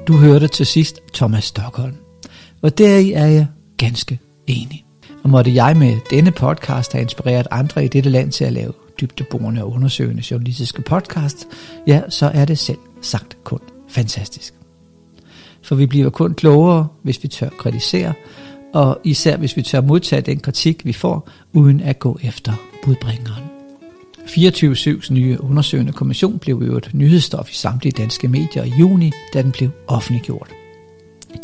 Du 0.06 0.16
hørte 0.16 0.48
til 0.48 0.66
sidst 0.66 1.00
Thomas 1.14 1.44
Stockholm, 1.44 1.94
og 2.62 2.78
deri 2.78 3.12
er 3.12 3.26
jeg 3.26 3.46
ganske 3.76 4.18
enig. 4.46 4.84
Og 5.22 5.30
måtte 5.30 5.54
jeg 5.54 5.76
med 5.76 5.96
denne 6.10 6.30
podcast 6.30 6.92
have 6.92 7.02
inspireret 7.02 7.46
andre 7.50 7.84
i 7.84 7.88
dette 7.88 8.10
land 8.10 8.32
til 8.32 8.44
at 8.44 8.52
lave 8.52 8.72
dybdeborende 9.00 9.64
og 9.64 9.72
undersøgende 9.72 10.22
journalistiske 10.30 10.82
podcast, 10.82 11.46
ja, 11.86 12.02
så 12.08 12.26
er 12.34 12.44
det 12.44 12.58
selv 12.58 12.78
sagt 13.02 13.36
kun 13.44 13.60
fantastisk. 13.88 14.54
For 15.62 15.74
vi 15.74 15.86
bliver 15.86 16.10
kun 16.10 16.34
klogere, 16.34 16.88
hvis 17.02 17.22
vi 17.22 17.28
tør 17.28 17.48
kritisere, 17.48 18.12
og 18.72 19.00
især 19.04 19.36
hvis 19.36 19.56
vi 19.56 19.62
tør 19.62 19.80
modtage 19.80 20.22
den 20.22 20.40
kritik, 20.40 20.84
vi 20.84 20.92
får, 20.92 21.28
uden 21.52 21.80
at 21.80 21.98
gå 21.98 22.18
efter 22.22 22.52
budbringeren. 22.84 23.44
24-7's 24.18 25.12
nye 25.12 25.40
undersøgende 25.40 25.92
kommission 25.92 26.38
blev 26.38 26.62
jo 26.66 26.76
et 26.76 26.90
nyhedsstof 26.92 27.50
i 27.50 27.54
samtlige 27.54 27.92
danske 27.92 28.28
medier 28.28 28.64
i 28.64 28.72
juni, 28.80 29.12
da 29.34 29.42
den 29.42 29.52
blev 29.52 29.68
offentliggjort. 29.86 30.50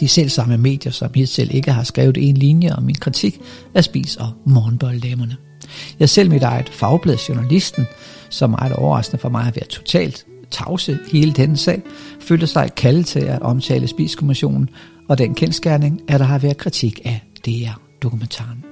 De 0.00 0.08
selv 0.08 0.28
samme 0.28 0.58
medier, 0.58 0.92
som 0.92 1.10
selv 1.26 1.54
ikke 1.54 1.72
har 1.72 1.82
skrevet 1.82 2.16
en 2.28 2.36
linje 2.36 2.72
om 2.72 2.82
min 2.82 2.94
kritik 2.94 3.40
af 3.74 3.84
spis- 3.84 4.16
og 4.16 4.28
morgenbolddamerne. 4.44 5.36
Jeg 5.98 6.08
selv 6.08 6.30
mit 6.30 6.42
eget 6.42 6.68
fagblad 6.68 7.16
Journalisten, 7.28 7.86
som 8.30 8.50
meget 8.50 8.72
overraskende 8.72 9.20
for 9.20 9.28
mig 9.28 9.42
har 9.42 9.50
været 9.50 9.68
totalt 9.68 10.26
tavse 10.50 10.98
hele 11.12 11.32
denne 11.32 11.56
sag, 11.56 11.82
følte 12.20 12.46
sig 12.46 12.70
kaldet 12.76 13.06
til 13.06 13.20
at 13.20 13.42
omtale 13.42 13.86
spiskommissionen 13.86 14.70
og 15.08 15.18
den 15.18 15.34
kendskærning, 15.34 16.00
at 16.08 16.20
der 16.20 16.26
har 16.26 16.38
været 16.38 16.56
kritik 16.56 17.00
af 17.04 17.20
DR-dokumentaren. 17.46 18.64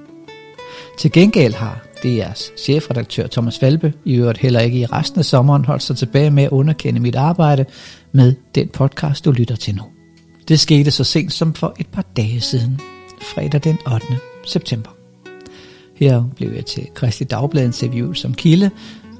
Til 0.99 1.13
gengæld 1.13 1.55
har 1.55 1.83
DR's 2.05 2.63
chefredaktør 2.63 3.27
Thomas 3.27 3.59
Falbe 3.59 3.93
i 4.05 4.15
øvrigt 4.15 4.39
heller 4.39 4.61
ikke 4.61 4.79
i 4.79 4.87
resten 4.87 5.19
af 5.19 5.25
sommeren 5.25 5.65
holdt 5.65 5.83
sig 5.83 5.97
tilbage 5.97 6.31
med 6.31 6.45
at 6.45 6.51
underkende 6.51 7.01
mit 7.01 7.15
arbejde 7.15 7.65
med 8.13 8.35
den 8.55 8.69
podcast, 8.69 9.25
du 9.25 9.31
lytter 9.31 9.57
til 9.57 9.75
nu. 9.75 9.83
Det 10.49 10.61
skete 10.61 10.91
så 10.91 11.05
sent 11.05 11.33
som 11.33 11.55
for 11.55 11.75
et 11.81 11.87
par 11.87 12.03
dage 12.17 12.41
siden, 12.41 12.81
fredag 13.23 13.61
den 13.65 13.79
8. 13.93 14.07
september. 14.47 14.91
Her 15.97 16.25
blev 16.37 16.53
jeg 16.53 16.67
til 16.67 16.87
Kristi 16.95 17.25
Dagblad 17.25 17.65
interview 17.65 18.13
som 18.13 18.35
kilde 18.35 18.71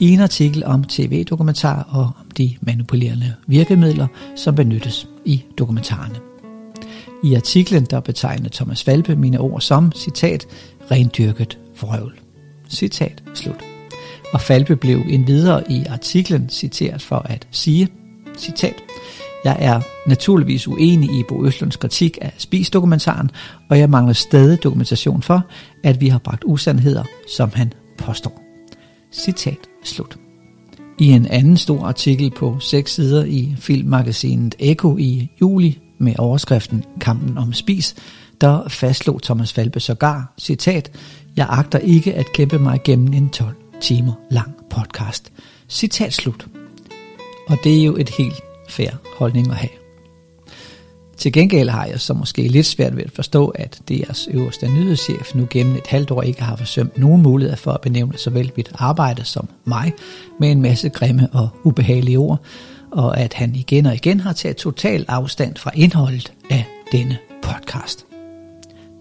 i 0.01 0.11
en 0.11 0.21
artikel 0.21 0.65
om 0.65 0.85
tv-dokumentar 0.85 1.89
og 1.91 2.03
om 2.03 2.31
de 2.39 2.57
manipulerende 2.61 3.35
virkemidler, 3.47 4.07
som 4.37 4.55
benyttes 4.55 5.09
i 5.25 5.45
dokumentarerne. 5.59 6.34
I 7.25 7.35
artiklen 7.35 7.85
der 7.85 8.01
betegner 8.01 8.49
Thomas 8.49 8.85
Falbe 8.85 9.17
mine 9.17 9.41
ord 9.41 9.61
som, 9.61 9.93
citat, 9.93 10.47
rendyrket 10.91 11.59
vrøvl. 11.81 12.21
Citat 12.69 13.23
slut. 13.35 13.65
Og 14.33 14.41
Falbe 14.41 14.77
blev 14.77 15.03
endvidere 15.09 15.73
i 15.73 15.85
artiklen 15.85 16.49
citeret 16.49 17.03
for 17.03 17.17
at 17.17 17.49
sige, 17.51 17.89
citat, 18.37 18.75
jeg 19.45 19.57
er 19.61 19.81
naturligvis 20.07 20.69
uenig 20.69 21.11
i 21.11 21.23
Bo 21.29 21.47
Østlunds 21.47 21.77
kritik 21.77 22.19
af 22.21 22.33
Spis-dokumentaren, 22.39 23.31
og 23.71 23.79
jeg 23.79 23.91
mangler 23.91 24.13
stadig 24.13 24.63
dokumentation 24.63 25.23
for, 25.23 25.47
at 25.85 26.01
vi 26.01 26.09
har 26.09 26.19
bragt 26.19 26.43
usandheder, 26.47 27.05
som 27.37 27.51
han 27.55 27.73
påstår. 27.99 28.43
Citat 29.13 29.59
slut. 29.85 30.17
I 30.99 31.09
en 31.09 31.27
anden 31.27 31.57
stor 31.57 31.85
artikel 31.85 32.31
på 32.31 32.61
seks 32.61 32.95
sider 32.95 33.25
i 33.25 33.55
filmmagasinet 33.59 34.55
Eko 34.59 34.97
i 34.99 35.31
juli 35.41 35.79
med 36.05 36.15
overskriften 36.19 36.85
Kampen 37.01 37.39
om 37.39 37.53
spis, 37.53 37.95
der 38.41 38.69
fastslog 38.69 39.23
Thomas 39.23 39.53
Falbe 39.53 39.81
sågar, 39.81 40.35
citat, 40.39 40.91
jeg 41.37 41.47
agter 41.51 41.79
ikke 41.79 42.15
at 42.15 42.33
kæmpe 42.33 42.59
mig 42.59 42.81
gennem 42.85 43.13
en 43.13 43.31
12 43.31 43.55
timer 43.81 44.13
lang 44.31 44.55
podcast. 44.71 45.33
Citat 45.69 46.13
slut. 46.13 46.47
Og 47.49 47.59
det 47.65 47.81
er 47.81 47.85
jo 47.85 47.97
et 47.97 48.09
helt 48.09 48.41
fair 48.69 48.91
holdning 49.19 49.51
at 49.51 49.57
have. 49.57 49.71
Til 51.17 51.33
gengæld 51.33 51.69
har 51.69 51.87
jeg 51.87 52.01
så 52.01 52.15
måske 52.15 52.49
lidt 52.49 52.67
svært 52.67 52.97
ved 52.97 53.03
at 53.03 53.13
forstå, 53.13 53.49
at 53.49 53.81
DR's 53.91 54.29
øverste 54.31 54.69
nyhedschef 54.69 55.35
nu 55.35 55.47
gennem 55.51 55.75
et 55.75 55.87
halvt 55.87 56.11
år 56.11 56.23
ikke 56.23 56.43
har 56.43 56.57
forsømt 56.57 56.99
nogen 56.99 57.23
mulighed 57.23 57.57
for 57.57 57.71
at 57.73 57.81
benævne 57.81 58.19
såvel 58.19 58.53
mit 58.57 58.71
arbejde 58.75 59.25
som 59.25 59.49
mig 59.65 59.93
med 60.41 60.51
en 60.51 60.63
masse 60.63 60.89
grimme 60.89 61.29
og 61.33 61.49
ubehagelige 61.65 62.19
ord, 62.19 62.41
og 62.95 63.21
at 63.21 63.35
han 63.35 63.55
igen 63.55 63.87
og 63.87 63.95
igen 63.95 64.21
har 64.21 64.33
taget 64.33 64.57
total 64.57 65.05
afstand 65.09 65.57
fra 65.57 65.71
indholdet 65.75 66.33
af 66.51 66.65
denne 66.93 67.19
podcast. 67.43 68.07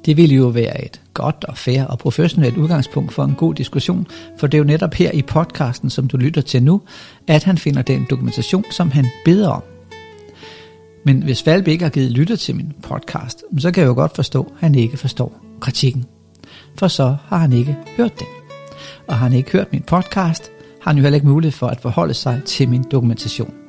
Det 0.06 0.18
ville 0.18 0.36
jo 0.36 0.48
være 0.48 0.86
et 0.86 1.02
godt 1.14 1.46
og 1.48 1.58
fair 1.58 1.84
og 1.84 2.00
professionelt 2.00 2.58
udgangspunkt 2.58 3.14
for 3.14 3.24
en 3.24 3.36
god 3.36 3.56
diskussion, 3.56 4.08
for 4.38 4.48
det 4.48 4.58
er 4.58 4.60
jo 4.60 4.64
netop 4.64 4.94
her 4.94 5.12
i 5.12 5.22
podcasten, 5.22 5.90
som 5.90 6.08
du 6.08 6.18
lytter 6.18 6.42
til 6.42 6.64
nu, 6.64 6.82
at 7.28 7.44
han 7.44 7.58
finder 7.58 7.82
den 7.82 8.08
dokumentation, 8.10 8.64
som 8.72 8.92
han 8.92 9.06
beder 9.26 9.50
om. 9.50 9.64
Men 11.06 11.24
hvis 11.24 11.46
Valbe 11.46 11.72
ikke 11.72 11.84
har 11.84 11.90
givet 11.90 12.12
lytter 12.12 12.36
til 12.36 12.56
min 12.56 12.74
podcast, 12.84 13.44
så 13.58 13.72
kan 13.72 13.82
jeg 13.82 13.88
jo 13.88 13.94
godt 13.94 14.16
forstå, 14.16 14.44
at 14.44 14.52
han 14.60 14.76
ikke 14.76 14.98
forstår 14.98 15.42
kritikken. 15.60 16.06
For 16.80 16.88
så 16.88 17.16
har 17.26 17.38
han 17.38 17.54
ikke 17.54 17.78
hørt 17.98 18.20
den. 18.20 18.28
Og 19.08 19.16
har 19.18 19.28
han 19.28 19.38
ikke 19.38 19.52
hørt 19.52 19.72
min 19.72 19.82
podcast, 19.82 20.52
har 20.82 20.92
han 20.92 20.98
jo 20.98 21.02
heller 21.02 21.16
ikke 21.16 21.28
mulighed 21.28 21.52
for 21.52 21.68
at 21.68 21.82
forholde 21.82 22.14
sig 22.14 22.42
til 22.46 22.70
min 22.70 22.84
dokumentation. 22.92 23.63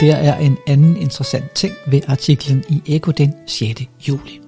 Der 0.00 0.16
er 0.16 0.38
en 0.38 0.58
anden 0.66 0.96
interessant 0.96 1.50
ting 1.50 1.74
ved 1.86 2.00
artiklen 2.08 2.64
i 2.68 2.82
Eko 2.86 3.10
den 3.10 3.34
6. 3.46 3.80
juli. 4.08 4.40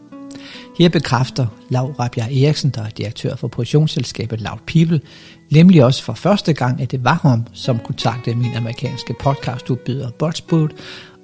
Her 0.78 0.88
bekræfter 0.88 1.46
Laura 1.68 1.92
Rabia 2.04 2.24
Eriksen, 2.24 2.70
der 2.70 2.82
er 2.82 2.90
direktør 2.90 3.36
for 3.36 3.48
produktionsselskabet 3.48 4.40
Loud 4.40 4.58
People, 4.66 5.00
nemlig 5.50 5.84
også 5.84 6.02
for 6.02 6.12
første 6.12 6.52
gang, 6.52 6.80
at 6.80 6.90
det 6.90 7.04
var 7.04 7.18
ham, 7.22 7.46
som 7.52 7.78
kontaktede 7.78 8.36
min 8.36 8.54
amerikanske 8.56 9.14
podcastudbyder 9.20 10.10
Buzzsprout 10.10 10.72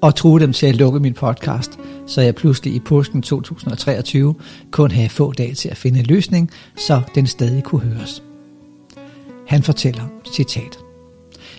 og 0.03 0.15
troede 0.15 0.45
dem 0.45 0.53
til 0.53 0.67
at 0.67 0.77
lukke 0.77 1.01
min 1.01 1.15
podcast, 1.15 1.79
så 2.07 2.21
jeg 2.21 2.35
pludselig 2.35 2.75
i 2.75 2.81
påsken 2.81 3.23
2023 3.23 4.35
kun 4.71 4.91
havde 4.91 5.09
få 5.09 5.33
dage 5.33 5.55
til 5.55 5.69
at 5.69 5.77
finde 5.77 5.99
en 5.99 6.07
løsning, 6.07 6.51
så 6.77 7.03
den 7.15 7.27
stadig 7.27 7.65
kunne 7.65 7.81
høres. 7.81 8.23
Han 9.47 9.63
fortæller, 9.63 10.03
citat, 10.33 10.84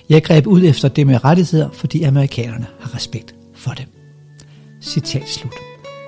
jeg 0.09 0.23
greb 0.23 0.47
ud 0.47 0.63
efter 0.63 0.87
det 0.87 1.07
med 1.07 1.23
rettigheder, 1.23 1.69
fordi 1.71 2.03
amerikanerne 2.03 2.67
har 2.79 2.95
respekt 2.95 3.35
for 3.55 3.71
det. 3.71 3.85
Citat 4.81 5.29
slut. 5.29 5.53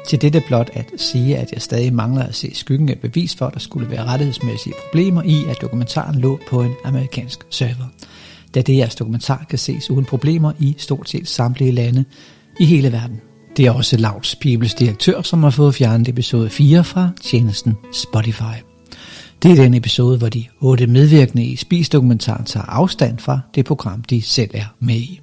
Til 0.07 0.21
dette 0.21 0.41
blot 0.47 0.69
at 0.73 0.85
sige, 0.97 1.37
at 1.37 1.51
jeg 1.51 1.61
stadig 1.61 1.93
mangler 1.93 2.23
at 2.23 2.35
se 2.35 2.55
skyggen 2.55 2.89
af 2.89 2.99
bevis 2.99 3.35
for, 3.35 3.45
at 3.45 3.53
der 3.53 3.59
skulle 3.59 3.89
være 3.89 4.05
rettighedsmæssige 4.05 4.73
problemer 4.85 5.23
i, 5.23 5.43
at 5.49 5.61
dokumentaren 5.61 6.19
lå 6.19 6.39
på 6.49 6.61
en 6.61 6.73
amerikansk 6.85 7.39
server. 7.49 7.87
Da 8.55 8.61
det 8.61 8.77
jeres 8.77 8.95
dokumentar 8.95 9.45
kan 9.49 9.59
ses 9.59 9.91
uden 9.91 10.05
problemer 10.05 10.51
i 10.59 10.75
stort 10.77 11.09
set 11.09 11.27
samtlige 11.27 11.71
lande 11.71 12.05
i 12.59 12.65
hele 12.65 12.91
verden. 12.91 13.21
Det 13.57 13.65
er 13.65 13.71
også 13.71 13.97
Lauts 13.97 14.35
Bibels 14.35 14.73
direktør, 14.73 15.21
som 15.21 15.43
har 15.43 15.49
fået 15.49 15.75
fjernet 15.75 16.07
episode 16.07 16.49
4 16.49 16.83
fra 16.83 17.09
tjenesten 17.21 17.75
Spotify. 17.93 18.66
Det 19.43 19.51
er 19.51 19.55
den 19.55 19.73
episode, 19.73 20.17
hvor 20.17 20.29
de 20.29 20.45
otte 20.59 20.87
medvirkende 20.87 21.43
i 21.43 21.55
Spis-dokumentaren 21.55 22.45
tager 22.45 22.65
afstand 22.65 23.19
fra 23.19 23.39
det 23.55 23.65
program, 23.65 24.01
de 24.01 24.21
selv 24.21 24.51
er 24.53 24.65
med 24.79 24.95
i. 24.95 25.21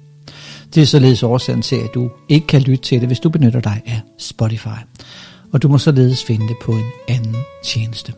Det 0.75 0.81
er 0.81 0.85
således 0.85 1.23
årsagen 1.23 1.61
til, 1.61 1.75
at 1.75 1.89
du 1.93 2.11
ikke 2.29 2.47
kan 2.47 2.61
lytte 2.61 2.83
til 2.83 2.99
det, 2.99 3.09
hvis 3.09 3.19
du 3.19 3.29
benytter 3.29 3.59
dig 3.59 3.81
af 3.85 4.01
Spotify. 4.19 4.79
Og 5.53 5.61
du 5.61 5.67
må 5.67 5.77
således 5.77 6.23
finde 6.23 6.47
det 6.47 6.55
på 6.63 6.71
en 6.71 6.85
anden 7.07 7.35
tjeneste. 7.63 8.13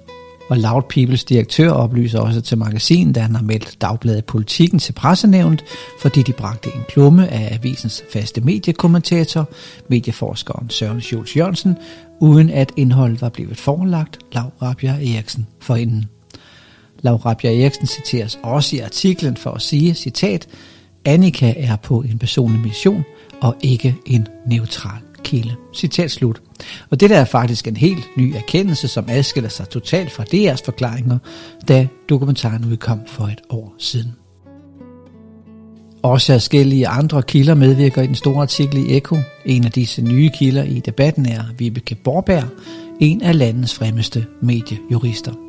Og 0.49 0.57
Loud 0.57 0.81
Peoples 0.89 1.23
direktør 1.23 1.71
oplyser 1.71 2.19
også 2.19 2.41
til 2.41 2.57
magasinet, 2.57 3.15
da 3.15 3.19
han 3.19 3.35
har 3.35 3.43
meldt 3.43 3.81
dagbladet 3.81 4.25
Politikken 4.25 4.79
til 4.79 4.93
pressenævnt, 4.93 5.63
fordi 5.99 6.21
de 6.21 6.33
bragte 6.33 6.69
en 6.75 6.81
klumme 6.89 7.27
af 7.27 7.53
avisens 7.53 8.03
faste 8.13 8.41
mediekommentator, 8.41 9.49
medieforskeren 9.89 10.69
Søren 10.69 11.01
Schultz 11.01 11.37
Jørgensen, 11.37 11.77
uden 12.19 12.49
at 12.49 12.71
indholdet 12.77 13.21
var 13.21 13.29
blevet 13.29 13.57
forelagt 13.57 14.19
Laura 14.31 14.51
Rabia 14.61 14.91
Eriksen 14.91 15.47
forinden. 15.59 16.05
Laura 17.01 17.29
Rabia 17.29 17.61
Eriksen 17.61 17.87
citeres 17.87 18.39
også 18.43 18.75
i 18.75 18.79
artiklen 18.79 19.37
for 19.37 19.51
at 19.51 19.61
sige, 19.61 19.93
citat, 19.93 20.47
Annika 21.05 21.53
er 21.57 21.75
på 21.75 22.01
en 22.01 22.19
personlig 22.19 22.61
mission 22.61 23.03
og 23.41 23.55
ikke 23.61 23.95
en 24.05 24.27
neutral 24.47 25.06
kilde. 25.27 25.55
Citat 25.73 26.11
slut. 26.11 26.41
Og 26.89 26.99
det 26.99 27.09
der 27.09 27.17
er 27.17 27.25
faktisk 27.25 27.67
en 27.67 27.77
helt 27.77 28.03
ny 28.17 28.35
erkendelse, 28.35 28.87
som 28.87 29.05
adskiller 29.07 29.49
sig 29.49 29.69
totalt 29.69 30.11
fra 30.11 30.23
DR's 30.23 30.65
forklaringer, 30.65 31.17
da 31.67 31.87
dokumentaren 32.09 32.65
udkom 32.65 32.99
for 33.07 33.23
et 33.23 33.41
år 33.49 33.75
siden. 33.77 34.11
Også 36.03 36.33
forskellige 36.33 36.87
andre 36.87 37.23
kilder 37.23 37.55
medvirker 37.55 38.01
i 38.01 38.07
den 38.07 38.15
store 38.15 38.41
artikel 38.41 38.77
i 38.77 38.97
Eko. 38.97 39.17
En 39.45 39.65
af 39.65 39.71
disse 39.71 40.01
nye 40.01 40.29
kilder 40.29 40.63
i 40.63 40.79
debatten 40.79 41.25
er 41.25 41.43
Vibeke 41.57 41.95
Borberg, 41.95 42.49
en 42.99 43.21
af 43.21 43.37
landets 43.37 43.73
fremmeste 43.73 44.25
mediejurister. 44.41 45.46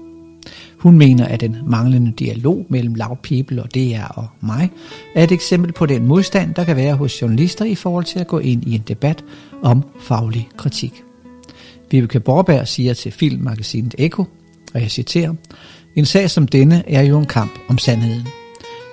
Hun 0.78 0.98
mener, 0.98 1.26
at 1.26 1.40
den 1.40 1.56
manglende 1.66 2.12
dialog 2.12 2.66
mellem 2.68 2.94
Loud 2.94 3.16
People 3.16 3.62
og 3.62 3.74
DR 3.74 4.04
og 4.14 4.26
mig 4.40 4.70
er 5.14 5.24
et 5.24 5.32
eksempel 5.32 5.72
på 5.72 5.86
den 5.86 6.06
modstand, 6.06 6.54
der 6.54 6.64
kan 6.64 6.76
være 6.76 6.94
hos 6.94 7.22
journalister 7.22 7.64
i 7.64 7.74
forhold 7.74 8.04
til 8.04 8.18
at 8.18 8.26
gå 8.26 8.38
ind 8.38 8.64
i 8.64 8.74
en 8.74 8.84
debat 8.88 9.24
om 9.62 9.84
faglig 10.00 10.48
kritik. 10.56 11.02
Vibeke 11.90 12.20
Borberg 12.20 12.68
siger 12.68 12.94
til 12.94 13.12
filmmagasinet 13.12 13.94
Eko, 13.98 14.24
og 14.74 14.80
jeg 14.80 14.90
citerer, 14.90 15.34
En 15.96 16.04
sag 16.04 16.30
som 16.30 16.48
denne 16.48 16.82
er 16.86 17.02
jo 17.02 17.18
en 17.18 17.26
kamp 17.26 17.58
om 17.68 17.78
sandheden. 17.78 18.26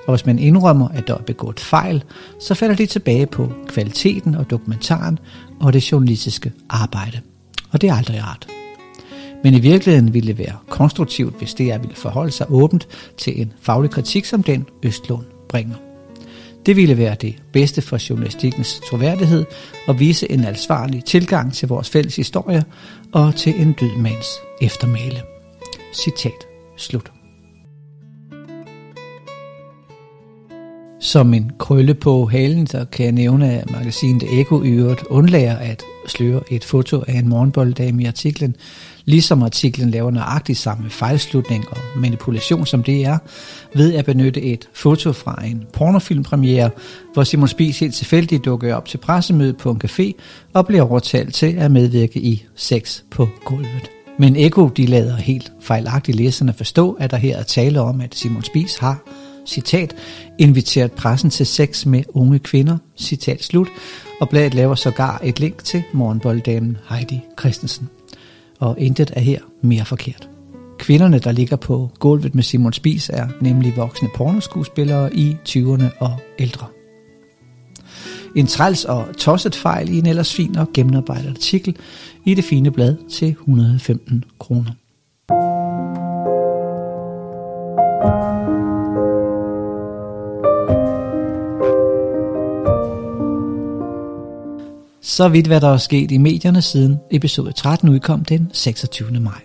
Og 0.08 0.16
hvis 0.16 0.26
man 0.26 0.40
indrømmer, 0.40 0.88
at 0.88 1.08
der 1.08 1.14
er 1.14 1.22
begået 1.22 1.60
fejl, 1.60 2.04
så 2.40 2.54
falder 2.54 2.76
de 2.76 2.86
tilbage 2.86 3.26
på 3.26 3.52
kvaliteten 3.68 4.36
og 4.36 4.50
dokumentaren 4.50 5.20
og 5.60 5.74
det 5.74 5.92
journalistiske 5.92 6.52
arbejde. 6.70 7.20
Og 7.72 7.82
det 7.82 7.90
er 7.90 7.94
aldrig 7.94 8.24
rart. 8.24 8.48
Men 9.46 9.54
i 9.54 9.60
virkeligheden 9.60 10.14
ville 10.14 10.28
det 10.28 10.38
være 10.38 10.58
konstruktivt, 10.70 11.38
hvis 11.38 11.54
det 11.54 11.72
er 11.72 11.78
ville 11.78 11.96
forholde 11.96 12.32
sig 12.32 12.46
åbent 12.50 12.88
til 13.18 13.42
en 13.42 13.54
faglig 13.62 13.92
kritik, 13.92 14.26
som 14.26 14.44
den 14.44 14.66
Østlund 14.84 15.26
bringer. 15.50 15.76
Det 16.66 16.76
ville 16.76 16.98
være 16.98 17.16
det 17.22 17.36
bedste 17.54 17.82
for 17.82 18.10
journalistikkens 18.10 18.82
troværdighed 18.90 19.46
og 19.88 20.00
vise 20.00 20.32
en 20.32 20.46
ansvarlig 20.46 21.04
tilgang 21.04 21.54
til 21.54 21.68
vores 21.68 21.90
fælles 21.90 22.16
historie 22.16 22.64
og 23.12 23.36
til 23.36 23.62
en 23.62 23.74
død 23.74 23.98
mands 23.98 24.28
eftermæle. 24.62 25.22
Citat 25.94 26.48
slut. 26.78 27.12
Som 31.00 31.34
en 31.34 31.52
krølle 31.60 31.94
på 31.94 32.26
halen, 32.26 32.68
så 32.68 32.86
kan 32.92 33.06
jeg 33.06 33.14
nævne, 33.14 33.62
at 33.62 33.72
magasinet 33.72 34.40
Eko 34.40 34.64
i 34.64 34.70
øvrigt 34.70 35.04
undlager 35.04 35.58
at 35.58 35.84
sløre 36.08 36.42
et 36.52 36.64
foto 36.64 37.04
af 37.08 37.14
en 37.14 37.30
morgenbolddame 37.30 38.04
i 38.04 38.06
artiklen, 38.06 38.56
ligesom 39.06 39.44
artiklen 39.44 39.92
laver 39.92 40.12
nøjagtigt 40.12 40.60
samme 40.60 40.90
fejlslutning 40.90 41.70
og 41.70 41.78
manipulation 41.96 42.66
som 42.66 42.84
det 42.84 43.06
er, 43.06 43.18
ved 43.76 43.94
at 43.94 44.06
benytte 44.06 44.42
et 44.42 44.70
foto 44.74 45.12
fra 45.12 45.46
en 45.46 45.64
pornofilmpremiere, 45.74 46.70
hvor 47.14 47.24
Simon 47.24 47.48
Spies 47.48 47.80
helt 47.80 47.96
tilfældigt 47.96 48.46
dukker 48.46 48.76
op 48.76 48.86
til 48.86 48.98
pressemøde 48.98 49.54
på 49.54 49.72
en 49.72 49.82
café 49.86 50.12
og 50.54 50.68
bliver 50.68 50.84
overtalt 50.90 51.34
til 51.34 51.56
at 51.58 51.72
medvirke 51.72 52.20
i 52.20 52.46
sex 52.56 53.02
på 53.12 53.30
gulvet. 53.46 53.90
Men 54.20 54.36
Eko 54.36 54.68
de 54.68 54.86
lader 54.86 55.16
helt 55.16 55.52
fejlagtigt 55.62 56.18
læserne 56.18 56.54
forstå, 56.54 56.92
at 56.92 57.12
der 57.12 57.18
her 57.18 57.38
er 57.38 57.44
tale 57.44 57.82
om, 57.82 58.02
at 58.02 58.16
Simon 58.16 58.44
Spies 58.44 58.78
har 58.78 59.04
citat, 59.46 59.96
inviteret 60.38 60.92
pressen 60.92 61.30
til 61.30 61.46
sex 61.46 61.86
med 61.86 62.04
unge 62.14 62.40
kvinder, 62.40 62.78
citat 62.98 63.44
slut, 63.44 63.68
og 64.22 64.30
bladet 64.30 64.54
laver 64.54 64.76
sågar 64.76 65.22
et 65.24 65.40
link 65.40 65.64
til 65.64 65.84
morgenbolddamen 65.94 66.78
Heidi 66.90 67.22
Christensen. 67.40 67.90
Og 68.60 68.80
intet 68.80 69.12
er 69.16 69.22
her 69.22 69.40
mere 69.62 69.86
forkert. 69.86 70.30
Kvinderne, 70.80 71.20
der 71.20 71.32
ligger 71.32 71.56
på 71.56 71.90
gulvet 72.00 72.36
med 72.36 72.44
Simon 72.44 72.74
Spis, 72.74 73.10
er 73.10 73.28
nemlig 73.42 73.78
voksne 73.78 74.10
pornoskuespillere 74.16 75.16
i 75.16 75.38
20'erne 75.50 75.86
og 76.00 76.20
ældre. 76.40 76.68
En 78.36 78.48
træls 78.48 78.86
og 78.86 79.06
tosset 79.18 79.56
fejl 79.56 79.90
i 79.90 79.98
en 79.98 80.06
ellers 80.06 80.34
fin 80.34 80.58
og 80.58 80.68
gennemarbejdet 80.74 81.30
artikel 81.30 81.76
i 82.26 82.34
det 82.34 82.44
fine 82.44 82.72
blad 82.72 82.96
til 83.10 83.30
115 83.30 84.24
kroner. 84.40 84.72
Så 95.08 95.30
vidt 95.30 95.48
hvad 95.48 95.62
der 95.62 95.70
er 95.70 95.78
sket 95.78 96.12
i 96.12 96.18
medierne 96.18 96.62
siden 96.62 97.00
episode 97.12 97.52
13 97.52 97.90
udkom 97.90 98.26
den 98.26 98.50
26. 98.54 99.20
maj. 99.20 99.42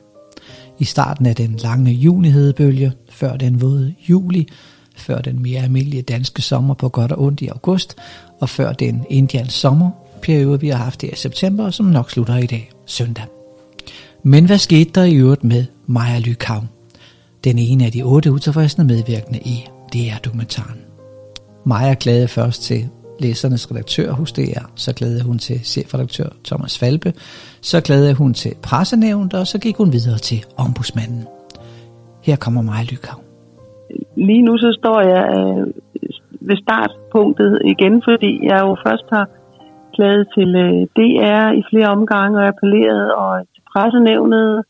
I 0.78 0.84
starten 0.84 1.26
af 1.26 1.36
den 1.36 1.56
lange 1.62 1.92
junihedebølge, 1.92 2.92
før 3.10 3.36
den 3.36 3.60
våde 3.60 3.94
juli, 4.08 4.48
før 4.96 5.20
den 5.20 5.42
mere 5.42 5.62
almindelige 5.62 6.02
danske 6.02 6.42
sommer 6.42 6.74
på 6.74 6.88
godt 6.88 7.12
og 7.12 7.22
ondt 7.22 7.40
i 7.40 7.46
august, 7.46 7.96
og 8.40 8.48
før 8.48 8.72
den 8.72 9.04
indians 9.10 9.52
sommerperiode, 9.52 10.60
vi 10.60 10.68
har 10.68 10.84
haft 10.84 11.02
i 11.02 11.10
september, 11.14 11.70
som 11.70 11.86
nok 11.86 12.10
slutter 12.10 12.36
i 12.36 12.46
dag, 12.46 12.70
søndag. 12.86 13.24
Men 14.22 14.44
hvad 14.44 14.58
skete 14.58 14.90
der 14.94 15.04
i 15.04 15.14
øvrigt 15.14 15.44
med 15.44 15.64
Maja 15.86 16.18
Lykav? 16.18 16.64
Den 17.44 17.58
ene 17.58 17.84
af 17.84 17.92
de 17.92 18.02
otte 18.02 18.32
utilfredsende 18.32 18.94
medvirkende 18.94 19.38
i 19.38 19.64
DR-dokumentaren. 19.92 20.78
Maja 21.66 21.94
klagede 21.94 22.28
først 22.28 22.62
til 22.62 22.88
læsernes 23.20 23.70
redaktør 23.70 24.12
hos 24.12 24.32
DR, 24.32 24.64
så 24.84 24.90
glædede 24.98 25.24
hun 25.28 25.38
til 25.38 25.58
chefredaktør 25.72 26.28
Thomas 26.44 26.78
Falbe, 26.78 27.10
så 27.70 27.80
glædede 27.86 28.14
hun 28.14 28.34
til 28.34 28.52
pressenævnt, 28.62 29.34
og 29.34 29.46
så 29.46 29.56
gik 29.64 29.76
hun 29.76 29.92
videre 29.92 30.18
til 30.18 30.40
ombudsmanden. 30.64 31.24
Her 32.26 32.36
kommer 32.44 32.62
Maja 32.62 32.84
Lykav. 32.90 33.18
Lige 34.16 34.42
nu 34.42 34.58
så 34.64 34.70
står 34.80 35.00
jeg 35.14 35.24
øh, 35.38 35.66
ved 36.48 36.56
startpunktet 36.64 37.52
igen, 37.72 37.94
fordi 38.08 38.32
jeg 38.50 38.58
jo 38.66 38.76
først 38.86 39.06
har 39.14 39.26
klaget 39.94 40.24
til 40.36 40.50
øh, 40.64 40.80
DR 40.96 41.46
i 41.60 41.62
flere 41.70 41.88
omgange 41.96 42.38
og 42.40 42.46
appelleret 42.52 43.06
og 43.22 43.30
til 43.54 43.62
pressenævnet 43.72 44.64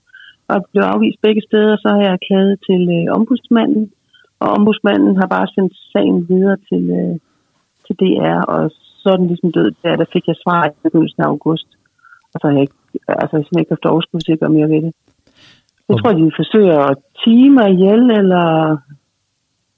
og 0.53 0.59
blev 0.73 0.85
afvist 0.95 1.19
begge 1.27 1.43
steder, 1.49 1.77
så 1.77 1.89
har 1.95 2.03
jeg 2.11 2.25
klaget 2.29 2.55
til 2.69 2.83
øh, 2.97 3.07
ombudsmanden, 3.17 3.85
og 4.43 4.49
ombudsmanden 4.57 5.17
har 5.21 5.29
bare 5.37 5.49
sendt 5.55 5.75
sagen 5.93 6.19
videre 6.29 6.57
til, 6.69 6.83
øh, 7.01 7.15
til 7.91 8.01
DR, 8.03 8.41
og 8.55 8.71
så 9.01 9.09
er 9.13 9.17
den 9.17 9.27
ligesom 9.27 9.53
død 9.53 9.71
der, 9.83 9.97
der 9.97 10.13
fik 10.13 10.27
jeg 10.27 10.37
svar 10.43 10.67
i 10.67 10.71
begyndelsen 10.83 11.23
af 11.23 11.27
august. 11.27 11.69
Og 12.33 12.37
så 12.41 12.45
har 12.47 12.55
jeg 12.55 12.63
ikke, 12.67 12.79
altså, 13.09 13.37
jeg 13.37 13.61
ikke 13.61 13.75
haft 13.75 13.93
overskud 13.93 14.21
til 14.21 14.33
at 14.33 14.41
gøre 14.41 14.57
mere 14.57 14.69
ved 14.75 14.83
det. 14.87 14.93
Jeg 15.89 15.97
tror, 15.99 16.13
de 16.13 16.39
forsøger 16.41 16.79
at 16.91 16.99
time 17.25 17.55
mig 17.55 17.69
ihjel, 17.71 18.03
eller 18.21 18.47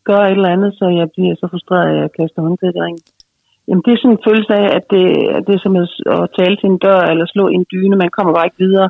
gøre 0.05 0.27
et 0.27 0.37
eller 0.37 0.55
andet, 0.55 0.71
så 0.79 0.87
jeg 1.01 1.09
bliver 1.15 1.35
så 1.41 1.47
frustreret, 1.53 1.89
at 1.91 2.01
jeg 2.03 2.11
kaster 2.19 2.43
håndklædet 2.43 2.77
i 2.77 2.81
ringen. 2.81 3.03
Jamen, 3.69 3.83
det 3.85 3.93
er 3.93 4.01
sådan 4.01 4.17
en 4.17 4.27
følelse 4.29 4.53
af, 4.63 4.69
at 4.79 4.85
det, 4.93 5.05
at 5.37 5.43
det 5.47 5.55
er 5.55 5.63
som 5.63 5.77
at 5.77 6.29
tale 6.39 6.57
til 6.57 6.69
en 6.71 6.79
dør 6.87 7.01
eller 7.13 7.27
slå 7.27 7.45
en 7.49 7.65
dyne. 7.73 7.97
Man 7.97 8.15
kommer 8.17 8.33
bare 8.35 8.47
ikke 8.47 8.65
videre. 8.67 8.89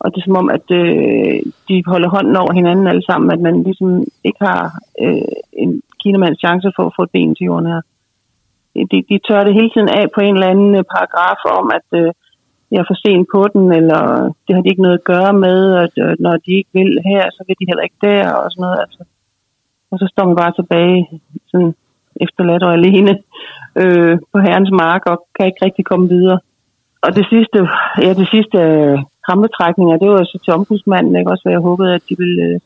Og 0.00 0.06
det 0.10 0.18
er 0.20 0.26
som 0.26 0.40
om, 0.42 0.48
at 0.56 0.66
øh, 0.80 1.38
de 1.68 1.76
holder 1.92 2.08
hånden 2.08 2.36
over 2.36 2.52
hinanden 2.52 2.86
alle 2.86 3.04
sammen, 3.10 3.30
at 3.30 3.40
man 3.40 3.62
ligesom 3.62 3.90
ikke 4.24 4.40
har 4.48 4.62
øh, 5.02 5.32
en 5.52 5.82
kinemands 6.02 6.38
chance 6.38 6.68
for 6.76 6.84
at 6.86 6.94
få 6.96 7.02
et 7.02 7.10
ben 7.10 7.34
til 7.34 7.44
jorden 7.44 7.66
her 7.72 7.80
de, 8.90 8.98
de 9.10 9.16
tør 9.26 9.44
det 9.44 9.54
hele 9.58 9.70
tiden 9.70 9.90
af 9.98 10.04
på 10.14 10.20
en 10.20 10.34
eller 10.34 10.52
anden 10.52 10.74
øh, 10.78 10.84
paragraf 10.94 11.40
om, 11.58 11.66
at 11.78 11.88
øh, 12.00 12.10
jeg 12.70 12.78
er 12.80 12.88
for 12.88 12.98
sent 13.04 13.26
på 13.34 13.40
den, 13.54 13.72
eller 13.78 14.02
det 14.44 14.52
har 14.54 14.62
de 14.62 14.70
ikke 14.70 14.86
noget 14.86 14.98
at 14.98 15.08
gøre 15.12 15.32
med, 15.32 15.58
at 15.84 15.94
øh, 16.04 16.16
når 16.24 16.34
de 16.44 16.50
ikke 16.58 16.70
vil 16.78 16.90
her, 17.10 17.22
så 17.30 17.40
vil 17.46 17.56
de 17.60 17.68
heller 17.70 17.84
ikke 17.86 18.02
der, 18.08 18.32
og 18.32 18.50
sådan 18.50 18.62
noget. 18.66 18.78
Altså. 18.84 19.02
Og 19.90 19.98
så 19.98 20.06
står 20.12 20.24
man 20.26 20.36
bare 20.42 20.52
tilbage, 20.58 20.98
sådan 21.50 21.74
efterladt 22.24 22.62
og 22.62 22.72
alene 22.72 23.12
øh, 23.82 24.14
på 24.32 24.38
herrens 24.46 24.72
mark, 24.84 25.02
og 25.10 25.16
kan 25.34 25.46
ikke 25.46 25.64
rigtig 25.64 25.84
komme 25.84 26.08
videre. 26.08 26.38
Og 27.04 27.10
det 27.18 27.26
sidste, 27.32 27.58
ja, 28.04 28.10
det 28.20 28.28
sidste 28.34 28.58
øh, 28.58 28.98
krampetrækninger, 29.26 29.96
det 29.96 30.08
var 30.10 30.24
så 30.24 30.38
til 30.44 30.52
ombudsmanden, 30.52 31.16
ikke? 31.16 31.30
også, 31.30 31.44
hvad 31.44 31.52
jeg 31.52 31.68
håbede, 31.68 31.94
at 31.94 32.02
de 32.08 32.14
ville... 32.18 32.42
Øh, 32.42 32.60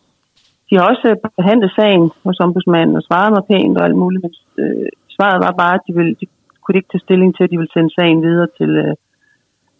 de 0.68 0.76
har 0.78 0.84
også 0.92 1.08
øh, 1.10 1.16
behandlet 1.38 1.72
sagen 1.78 2.10
hos 2.24 2.40
ombudsmanden 2.40 2.96
og 2.96 3.02
svaret 3.02 3.32
mig 3.32 3.44
pænt 3.50 3.78
og 3.78 3.84
alt 3.84 3.96
muligt, 4.02 4.22
men 4.24 4.32
øh, 4.62 4.88
svaret 5.16 5.38
var 5.46 5.54
bare, 5.62 5.74
at 5.78 5.84
de, 5.86 5.92
ville, 5.98 6.14
de 6.20 6.26
kunne 6.62 6.78
ikke 6.78 6.92
tage 6.92 7.06
stilling 7.06 7.30
til, 7.34 7.44
at 7.44 7.52
de 7.52 7.58
ville 7.60 7.74
sende 7.76 7.94
sagen 7.98 8.18
videre 8.26 8.48
til, 8.58 8.70
øh, 8.84 8.94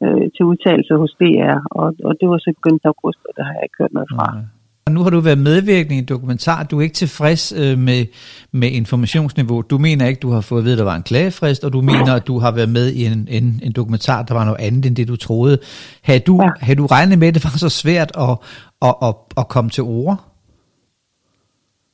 øh 0.05 0.25
til 0.35 0.43
udtalelse 0.51 0.95
hos 1.03 1.13
DR. 1.21 1.59
Og, 1.81 1.89
og 2.09 2.13
det 2.21 2.27
var 2.31 2.39
så 2.39 2.51
begyndt 2.59 2.91
august, 2.93 3.21
og 3.29 3.33
der 3.37 3.45
har 3.47 3.55
jeg 3.57 3.65
ikke 3.67 3.81
hørt 3.81 3.95
noget 3.97 4.11
fra. 4.17 4.27
Okay. 4.29 4.47
Nu 4.91 5.03
har 5.03 5.11
du 5.11 5.21
været 5.21 5.39
medvirkende 5.39 5.97
i 5.97 5.99
en 5.99 6.05
dokumentar. 6.05 6.63
Du 6.63 6.79
er 6.79 6.83
ikke 6.83 6.95
tilfreds 6.95 7.53
øh, 7.57 7.79
med, 7.79 8.07
med 8.53 8.71
informationsniveau. 8.71 9.61
Du 9.63 9.79
mener 9.79 10.07
ikke, 10.07 10.21
du 10.21 10.31
har 10.31 10.41
fået 10.41 10.61
at 10.61 10.65
vide, 10.65 10.75
at 10.75 10.79
der 10.79 10.85
var 10.85 10.97
en 10.97 11.03
klagefrist, 11.03 11.65
og 11.65 11.73
du 11.73 11.81
mener, 11.81 12.15
at 12.15 12.27
du 12.27 12.39
har 12.39 12.51
været 12.51 12.69
med 12.69 12.93
i 12.93 13.05
en, 13.05 13.29
en, 13.31 13.61
en 13.63 13.73
dokumentar, 13.73 14.23
der 14.23 14.35
var 14.35 14.45
noget 14.45 14.61
andet 14.61 14.87
end 14.87 14.97
det, 14.97 15.09
du 15.09 15.17
troede. 15.17 15.59
Har 16.03 16.19
du, 16.19 16.43
ja. 16.43 16.49
havde 16.61 16.77
du 16.77 16.87
regnet 16.87 17.19
med, 17.19 17.29
at 17.29 17.35
det 17.35 17.45
var 17.45 17.51
så 17.57 17.69
svært 17.69 18.13
at, 18.19 18.39
at, 18.83 18.95
at, 19.03 19.15
at 19.37 19.49
komme 19.49 19.71
til 19.71 19.83
ord? 19.83 20.32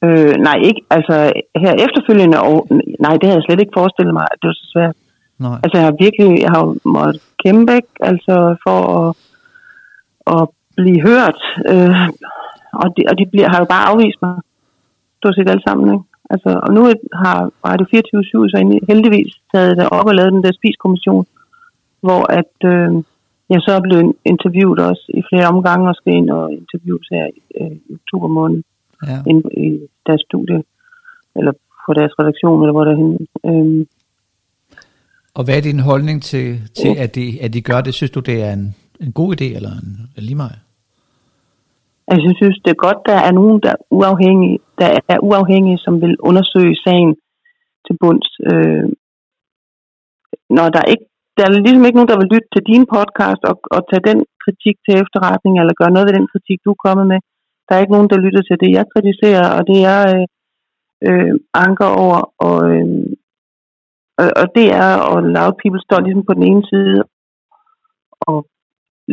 Øh, 0.05 0.35
nej, 0.49 0.59
ikke. 0.69 0.83
Altså 0.91 1.33
her 1.63 1.73
efterfølgende, 1.87 2.39
og, 2.49 2.69
nej, 3.05 3.15
det 3.17 3.27
havde 3.27 3.39
jeg 3.39 3.47
slet 3.47 3.61
ikke 3.61 3.79
forestillet 3.81 4.15
mig, 4.15 4.27
at 4.33 4.39
det 4.41 4.49
var 4.49 4.59
så 4.63 4.67
svært. 4.75 4.97
Nej. 5.39 5.59
Altså 5.63 5.77
jeg 5.79 5.87
har 5.89 5.97
virkelig, 6.05 6.31
jeg 6.45 6.51
har 6.57 6.65
måttet 6.97 7.23
kæmpe, 7.45 7.73
ikke? 7.81 7.93
altså 8.01 8.35
for 8.67 8.79
at, 8.99 9.09
at 10.37 10.49
blive 10.77 11.01
hørt. 11.11 11.41
Øh, 11.73 12.09
og 12.83 12.87
de, 12.97 13.01
og 13.11 13.15
de 13.19 13.25
bliver, 13.33 13.49
har 13.53 13.59
jo 13.59 13.69
bare 13.75 13.89
afvist 13.91 14.21
mig. 14.23 14.35
Stort 15.19 15.35
set 15.35 15.51
alle 15.51 15.67
sammen, 15.69 15.87
ikke? 15.95 16.07
Altså, 16.31 16.51
og 16.67 16.71
nu 16.77 16.83
har 17.23 17.39
Radio 17.69 17.87
24 17.91 18.49
så 18.49 18.59
heldigvis 18.89 19.33
taget 19.53 19.77
det 19.77 19.89
op 19.97 20.07
og 20.07 20.15
lavet 20.15 20.33
den 20.33 20.45
der 20.45 20.53
spiskommission, 20.53 21.27
hvor 22.07 22.23
at 22.41 22.55
øh, 22.73 22.91
jeg 23.53 23.61
så 23.61 23.71
er 23.73 23.87
blevet 23.87 24.13
interviewet 24.33 24.79
også 24.91 25.05
i 25.19 25.23
flere 25.31 25.47
omgange 25.53 25.89
og 25.89 25.95
skal 25.95 26.13
ind 26.15 26.31
og 26.31 26.53
interviewes 26.53 27.09
her 27.15 27.27
øh, 27.61 27.77
i 27.91 27.93
oktober 28.01 28.29
måned 28.29 28.63
ja. 29.07 29.19
ind 29.31 29.43
i 29.67 29.69
deres 30.07 30.23
studie, 30.29 30.63
eller 31.37 31.53
på 31.87 31.93
deres 31.99 32.13
redaktion, 32.21 32.63
eller 32.63 32.73
hvor 32.73 32.85
der 32.85 32.93
er 32.93 33.01
henne. 33.03 33.19
Øhm. 33.49 33.89
Og 35.35 35.45
hvad 35.45 35.57
er 35.57 35.61
din 35.61 35.81
holdning 35.91 36.23
til, 36.23 36.47
til 36.81 36.93
at, 37.05 37.15
de, 37.15 37.25
at 37.45 37.53
de 37.55 37.61
gør 37.63 37.81
det? 37.81 37.95
Synes 37.95 38.11
du, 38.11 38.21
det 38.21 38.43
er 38.43 38.53
en, 38.53 38.75
en 39.01 39.13
god 39.13 39.29
idé, 39.37 39.57
eller 39.57 39.73
en, 39.83 39.91
en 40.17 40.23
lige 40.29 40.43
meget? 40.45 40.59
Altså, 42.11 42.25
jeg 42.29 42.37
synes, 42.37 42.59
det 42.65 42.71
er 42.71 42.85
godt, 42.87 43.01
der 43.07 43.19
er 43.29 43.33
nogen, 43.33 43.61
der 43.65 43.71
er 43.71 43.81
uafhængige, 43.91 44.59
der 44.79 44.89
er 45.09 45.19
uafhængige 45.29 45.79
som 45.79 45.95
vil 46.01 46.17
undersøge 46.21 46.77
sagen 46.87 47.11
til 47.87 47.95
bunds. 48.01 48.29
Øh, 48.51 48.89
når 50.57 50.69
der 50.77 50.83
ikke 50.93 51.05
der 51.39 51.45
er 51.45 51.53
ligesom 51.67 51.87
ikke 51.87 51.99
nogen, 51.99 52.13
der 52.13 52.21
vil 52.21 52.33
lytte 52.35 52.49
til 52.55 52.63
din 52.71 52.85
podcast 52.95 53.43
og, 53.51 53.57
og 53.77 53.81
tage 53.91 54.07
den 54.11 54.19
kritik 54.45 54.77
til 54.85 54.95
efterretning, 55.03 55.55
eller 55.55 55.81
gøre 55.81 55.95
noget 55.95 56.07
ved 56.09 56.15
den 56.19 56.31
kritik, 56.33 56.59
du 56.65 56.71
er 56.75 56.85
kommet 56.87 57.07
med. 57.13 57.21
Der 57.69 57.75
er 57.75 57.81
ikke 57.81 57.97
nogen, 57.97 58.11
der 58.11 58.25
lytter 58.25 58.43
til 58.43 58.61
det, 58.63 58.71
jeg 58.79 58.93
kritiserer, 58.95 59.47
og 59.59 59.63
det 59.71 59.79
er 59.95 60.01
øh, 60.15 60.27
øh, 61.09 61.35
anker 61.55 61.91
over. 62.05 62.19
Og, 62.47 62.59
øh, 62.73 62.87
og, 64.21 64.27
og 64.41 64.47
det 64.57 64.67
er, 64.85 64.91
og 65.11 65.19
Loud 65.37 65.55
People 65.61 65.83
står 65.87 66.01
ligesom 66.01 66.25
på 66.27 66.35
den 66.35 66.45
ene 66.51 66.65
side 66.73 66.99
og 68.21 68.39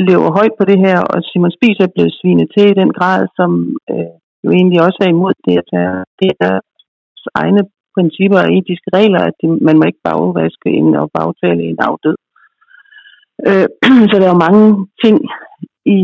lever 0.08 0.30
højt 0.38 0.56
på 0.60 0.66
det 0.66 0.80
her, 0.86 0.99
og 1.12 1.18
Simon 1.24 1.56
Spies 1.56 1.80
er 1.80 1.93
blevet 1.95 2.18
svinet 2.20 2.47
til 2.53 2.66
i 2.70 2.80
den 2.82 2.91
grad, 2.97 3.28
som 3.38 3.51
øh, 3.91 4.16
jo 4.43 4.49
egentlig 4.51 4.80
også 4.82 4.99
er 5.01 5.10
imod 5.10 5.34
det, 5.45 5.56
at 5.62 5.70
det 6.20 6.28
er 6.32 6.38
deres 6.45 7.26
egne 7.43 7.64
principper 7.95 8.39
og 8.43 8.51
etiske 8.58 8.89
regler, 8.97 9.22
at 9.30 9.36
de, 9.41 9.47
man 9.68 9.78
må 9.78 9.84
ikke 9.88 10.06
bagvaske 10.10 10.70
en 10.80 10.95
og 11.01 11.08
bagtale 11.18 11.62
en 11.64 11.80
afdød. 11.89 12.18
Øh, 13.49 13.68
så 14.10 14.16
der 14.20 14.26
er 14.28 14.34
jo 14.36 14.45
mange 14.47 14.66
ting 15.03 15.18
i, 15.95 15.99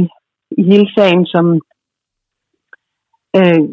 i 0.60 0.62
hele 0.72 0.90
sagen, 0.98 1.26
som, 1.34 1.46
øh, 3.40 3.64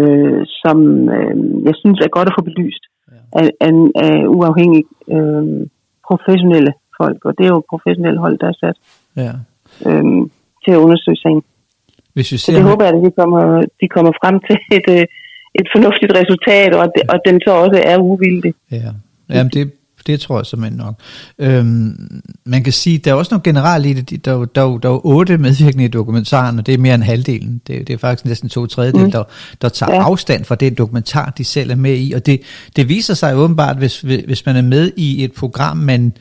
øh, 0.00 0.40
som 0.62 0.78
øh, 1.16 1.34
jeg 1.66 1.74
synes 1.82 1.98
er 2.00 2.16
godt 2.16 2.28
at 2.28 2.36
få 2.38 2.42
belyst 2.48 2.84
ja. 3.12 3.20
af, 3.40 3.48
af, 3.66 3.72
af 4.06 4.16
uafhængige 4.36 4.84
øh, 5.14 5.44
professionelle 6.08 6.72
folk, 7.00 7.24
og 7.24 7.32
det 7.38 7.44
er 7.46 7.52
jo 7.56 7.62
professionelle 7.72 8.20
hold, 8.24 8.38
der 8.38 8.48
er 8.52 8.58
sat 8.62 8.78
ja. 9.16 9.32
øh, 9.88 10.04
til 10.64 10.72
at 10.76 10.82
undersøge 10.84 11.16
sagen. 11.16 11.42
Hvis 12.14 12.32
vi 12.32 12.36
ser 12.36 12.52
så 12.52 12.58
det 12.58 12.68
håber 12.70 12.84
jeg, 12.84 12.94
at 12.94 13.04
de 13.06 13.10
kommer, 13.20 13.42
de 13.80 13.88
kommer 13.88 14.12
frem 14.22 14.36
til 14.46 14.56
et, 14.78 14.88
øh, 14.96 15.04
et 15.60 15.68
fornuftigt 15.74 16.12
resultat, 16.20 16.70
og, 16.74 16.82
at, 16.84 16.92
og 17.12 17.18
den 17.26 17.36
så 17.46 17.50
også 17.64 17.78
er 17.92 17.98
uvildig. 17.98 18.54
Ja, 18.70 18.90
Jamen, 19.30 19.50
det, 19.54 19.72
det 20.06 20.20
tror 20.20 20.38
jeg 20.38 20.46
simpelthen 20.46 20.78
nok. 20.78 20.94
Øhm, 21.38 22.22
man 22.44 22.64
kan 22.64 22.72
sige, 22.72 22.98
der 22.98 23.10
er 23.10 23.14
også 23.14 23.34
noget 23.34 23.42
generelt 23.42 23.86
i 23.86 23.92
det. 23.92 24.24
Der, 24.24 24.32
der, 24.32 24.44
der, 24.44 24.78
der 24.78 24.90
er 24.90 25.06
otte 25.06 25.38
medvirkende 25.38 25.84
i 25.84 25.88
dokumentaren, 25.88 26.58
og 26.58 26.66
det 26.66 26.74
er 26.74 26.78
mere 26.78 26.94
end 26.94 27.02
halvdelen. 27.02 27.60
Det, 27.66 27.86
det 27.86 27.94
er 27.94 27.98
faktisk 27.98 28.24
næsten 28.24 28.48
to 28.48 28.66
tredjedel, 28.66 29.04
mm. 29.04 29.10
der, 29.10 29.24
der 29.62 29.68
tager 29.68 29.94
ja. 29.94 30.02
afstand 30.02 30.44
fra 30.44 30.54
det 30.54 30.78
dokumentar, 30.78 31.32
de 31.38 31.44
selv 31.44 31.70
er 31.70 31.76
med 31.76 31.96
i. 31.98 32.12
Og 32.12 32.26
det, 32.26 32.40
det 32.76 32.88
viser 32.88 33.14
sig 33.14 33.36
åbenbart, 33.36 33.76
hvis, 33.76 34.00
hvis 34.00 34.46
man 34.46 34.56
er 34.56 34.62
med 34.62 34.92
i 34.96 35.24
et 35.24 35.32
program, 35.32 35.76
man 35.76 36.12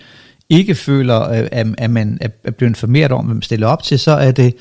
ikke 0.50 0.76
føler, 0.76 1.30
øh, 1.30 1.48
at, 1.52 1.68
at 1.78 1.90
man 1.90 2.18
er 2.22 2.52
blevet 2.52 2.72
informeret 2.72 3.12
om, 3.12 3.26
hvad 3.26 3.36
man 3.36 3.42
stiller 3.42 3.68
op 3.68 3.84
til, 3.84 4.00
så 4.00 4.12
er 4.12 4.32
det, 4.32 4.56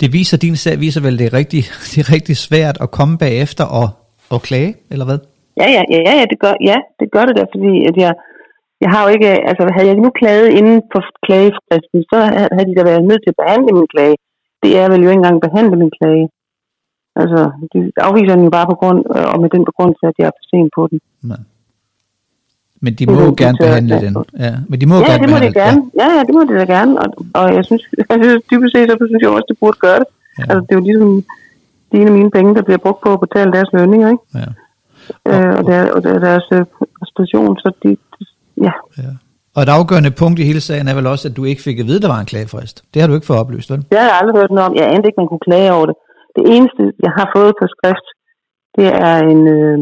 det 0.00 0.12
viser, 0.12 0.36
din 0.36 0.56
sag 0.56 0.80
viser 0.80 1.00
vel, 1.00 1.18
det 1.18 1.26
er 1.26 1.32
rigtig, 1.32 1.64
det 1.94 1.98
er 1.98 2.12
rigtig 2.12 2.36
svært 2.36 2.78
at 2.80 2.90
komme 2.90 3.18
bagefter 3.18 3.64
og, 3.64 3.88
og 4.30 4.42
klage, 4.42 4.74
eller 4.90 5.04
hvad? 5.04 5.18
Ja, 5.56 5.70
ja, 5.70 5.82
ja, 5.90 6.18
ja, 6.18 6.24
det 6.30 6.38
gør, 6.40 6.54
ja, 6.60 6.76
det 7.00 7.08
gør 7.12 7.24
det 7.24 7.36
da, 7.36 7.42
fordi 7.54 7.84
at 7.88 7.96
jeg, 7.96 8.12
jeg 8.82 8.90
har 8.94 9.02
jo 9.04 9.08
ikke, 9.16 9.30
altså 9.50 9.62
havde 9.76 9.88
jeg 9.90 9.96
nu 9.96 10.10
klaget 10.20 10.48
inden 10.58 10.78
for 10.92 11.02
klagefristen, 11.26 12.00
så 12.10 12.18
havde 12.54 12.68
de 12.70 12.78
da 12.78 12.82
været 12.90 13.08
nødt 13.10 13.22
til 13.22 13.34
at 13.34 13.40
behandle 13.42 13.72
min 13.78 13.88
klage. 13.94 14.16
Det 14.62 14.70
er 14.80 14.86
vel 14.92 15.02
jo 15.04 15.10
ikke 15.10 15.20
engang 15.22 15.46
behandle 15.46 15.76
min 15.82 15.92
klage. 15.98 16.26
Altså, 17.20 17.40
de 17.72 17.78
afviser 18.08 18.34
den 18.36 18.44
jo 18.48 18.52
bare 18.58 18.68
på 18.72 18.76
grund, 18.80 19.00
øh, 19.16 19.26
og 19.32 19.38
med 19.42 19.50
den 19.54 19.64
begrundelse, 19.70 20.04
at 20.10 20.16
jeg 20.18 20.26
er 20.30 20.36
for 20.38 20.46
sent 20.50 20.70
på 20.76 20.82
den. 20.90 20.98
Nej. 21.30 21.42
Men 22.84 22.92
de 22.98 23.04
må 23.06 23.18
jo 23.28 23.34
gerne 23.42 23.58
behandle 23.64 23.96
den. 24.04 24.12
Ja, 24.44 24.54
men 24.68 24.76
de 24.80 24.86
må 24.90 24.96
ja, 24.96 25.04
gerne 25.08 25.22
det 25.22 25.30
må 25.34 25.38
de 25.46 25.52
gerne. 25.62 25.80
Ja. 26.00 26.06
ja, 26.16 26.20
det 26.26 26.34
må 26.36 26.42
de 26.48 26.54
da 26.60 26.66
gerne. 26.76 26.92
Og, 27.02 27.08
og 27.40 27.46
jeg 27.56 27.64
synes, 27.68 27.82
jeg 28.10 28.18
synes 28.22 28.42
dybest 28.50 28.72
set, 28.74 28.90
så 28.90 29.06
synes 29.10 29.22
jeg 29.22 29.30
også, 29.30 29.48
det 29.52 29.58
burde 29.62 29.78
gøre 29.86 29.98
det. 30.02 30.08
Ja. 30.38 30.42
Altså, 30.42 30.60
det 30.66 30.72
er 30.72 30.80
jo 30.80 30.86
ligesom 30.90 31.12
dine 31.92 32.08
af 32.10 32.16
mine 32.18 32.30
penge, 32.36 32.54
der 32.56 32.62
bliver 32.68 32.82
brugt 32.84 33.00
på 33.04 33.10
at 33.16 33.22
betale 33.26 33.52
deres 33.56 33.70
lønninger, 33.76 34.08
ikke? 34.14 34.24
Ja. 34.40 34.48
Øh, 35.30 35.52
og, 35.58 35.62
der, 35.68 35.80
og 35.94 36.02
der, 36.04 36.18
deres 36.28 36.46
øh, 36.52 36.64
station, 37.12 37.52
så 37.62 37.68
de 37.82 37.90
ja. 38.66 38.72
ja. 39.02 39.12
Og 39.56 39.60
et 39.62 39.74
afgørende 39.78 40.12
punkt 40.20 40.38
i 40.38 40.48
hele 40.50 40.62
sagen 40.68 40.88
er 40.88 40.96
vel 40.98 41.12
også, 41.12 41.24
at 41.28 41.36
du 41.38 41.42
ikke 41.44 41.62
fik 41.68 41.78
at 41.78 41.86
vide, 41.88 42.00
at 42.00 42.04
der 42.04 42.14
var 42.14 42.20
en 42.20 42.30
klagefrist. 42.32 42.76
Det 42.92 42.98
har 43.00 43.06
du 43.08 43.14
ikke 43.14 43.30
fået 43.30 43.42
oplyst, 43.42 43.70
vel? 43.72 43.82
Det 43.90 43.98
har 43.98 44.08
jeg 44.10 44.18
aldrig 44.20 44.36
hørt 44.40 44.52
noget 44.54 44.68
om. 44.68 44.76
Jeg 44.78 44.86
anede 44.92 45.08
ikke, 45.08 45.22
man 45.22 45.30
kunne 45.30 45.46
klage 45.48 45.72
over 45.76 45.86
det. 45.90 45.96
Det 46.36 46.44
eneste, 46.56 46.82
jeg 47.04 47.12
har 47.18 47.26
fået 47.36 47.52
på 47.60 47.64
skrift, 47.74 48.06
det 48.76 48.88
er 49.08 49.16
en, 49.32 49.42
øh, 49.58 49.78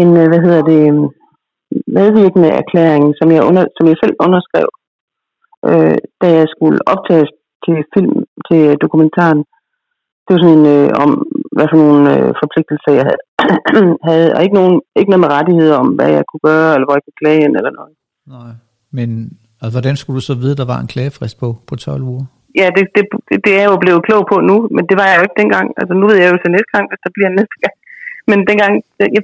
en 0.00 0.10
øh, 0.20 0.26
hvad 0.30 0.40
hedder 0.46 0.62
det, 0.72 0.82
medvirkende 1.98 2.50
erklæring, 2.60 3.04
som 3.18 3.28
jeg, 3.34 3.42
under, 3.48 3.64
som 3.76 3.84
jeg 3.90 3.96
selv 4.02 4.14
underskrev, 4.26 4.68
øh, 5.70 5.96
da 6.22 6.26
jeg 6.38 6.46
skulle 6.54 6.78
optages 6.92 7.30
til 7.64 7.76
film, 7.94 8.14
til 8.48 8.62
dokumentaren. 8.84 9.40
Det 10.28 10.34
var 10.34 10.42
sådan 10.42 10.58
en, 10.58 10.66
øh, 10.76 10.88
om 11.02 11.10
hvad 11.56 11.66
for 11.70 11.78
nogle 11.84 12.04
øh, 12.14 12.28
forpligtelser 12.42 12.92
jeg 12.98 13.04
havde, 13.08 13.22
havde, 14.08 14.28
og 14.36 14.40
ikke, 14.44 14.56
nogen, 14.60 14.76
ikke 15.00 15.10
noget 15.10 15.24
med 15.24 15.34
rettigheder 15.36 15.76
om, 15.82 15.88
hvad 15.98 16.10
jeg 16.16 16.24
kunne 16.28 16.44
gøre, 16.50 16.68
eller 16.74 16.86
hvor 16.86 16.96
jeg 16.98 17.04
kunne 17.06 17.20
klage 17.22 17.40
ind, 17.44 17.54
eller 17.58 17.72
noget. 17.78 17.94
Nej, 18.36 18.50
men 18.96 19.08
altså, 19.60 19.72
hvordan 19.76 19.96
skulle 19.96 20.16
du 20.18 20.24
så 20.30 20.34
vide, 20.42 20.54
at 20.54 20.60
der 20.62 20.72
var 20.72 20.80
en 20.80 20.92
klagefrist 20.94 21.36
på, 21.42 21.48
på 21.68 21.74
12 21.76 22.02
uger? 22.12 22.24
Ja, 22.60 22.66
det, 22.76 22.84
det, 22.96 23.04
det 23.44 23.50
er 23.54 23.60
jeg 23.62 23.72
jo 23.74 23.78
blevet 23.84 24.06
klog 24.08 24.22
på 24.32 24.36
nu, 24.50 24.56
men 24.76 24.84
det 24.88 24.96
var 25.00 25.06
jeg 25.08 25.16
jo 25.18 25.24
ikke 25.26 25.40
dengang. 25.42 25.66
Altså, 25.80 25.92
nu 26.00 26.04
ved 26.10 26.18
jeg 26.20 26.28
jo 26.32 26.38
så 26.44 26.48
næste 26.56 26.72
gang, 26.74 26.86
hvis 26.88 27.02
der 27.04 27.12
bliver 27.16 27.30
næste 27.38 27.56
gang. 27.62 27.74
Men 28.30 28.38
dengang, 28.50 28.72
jeg, 29.16 29.22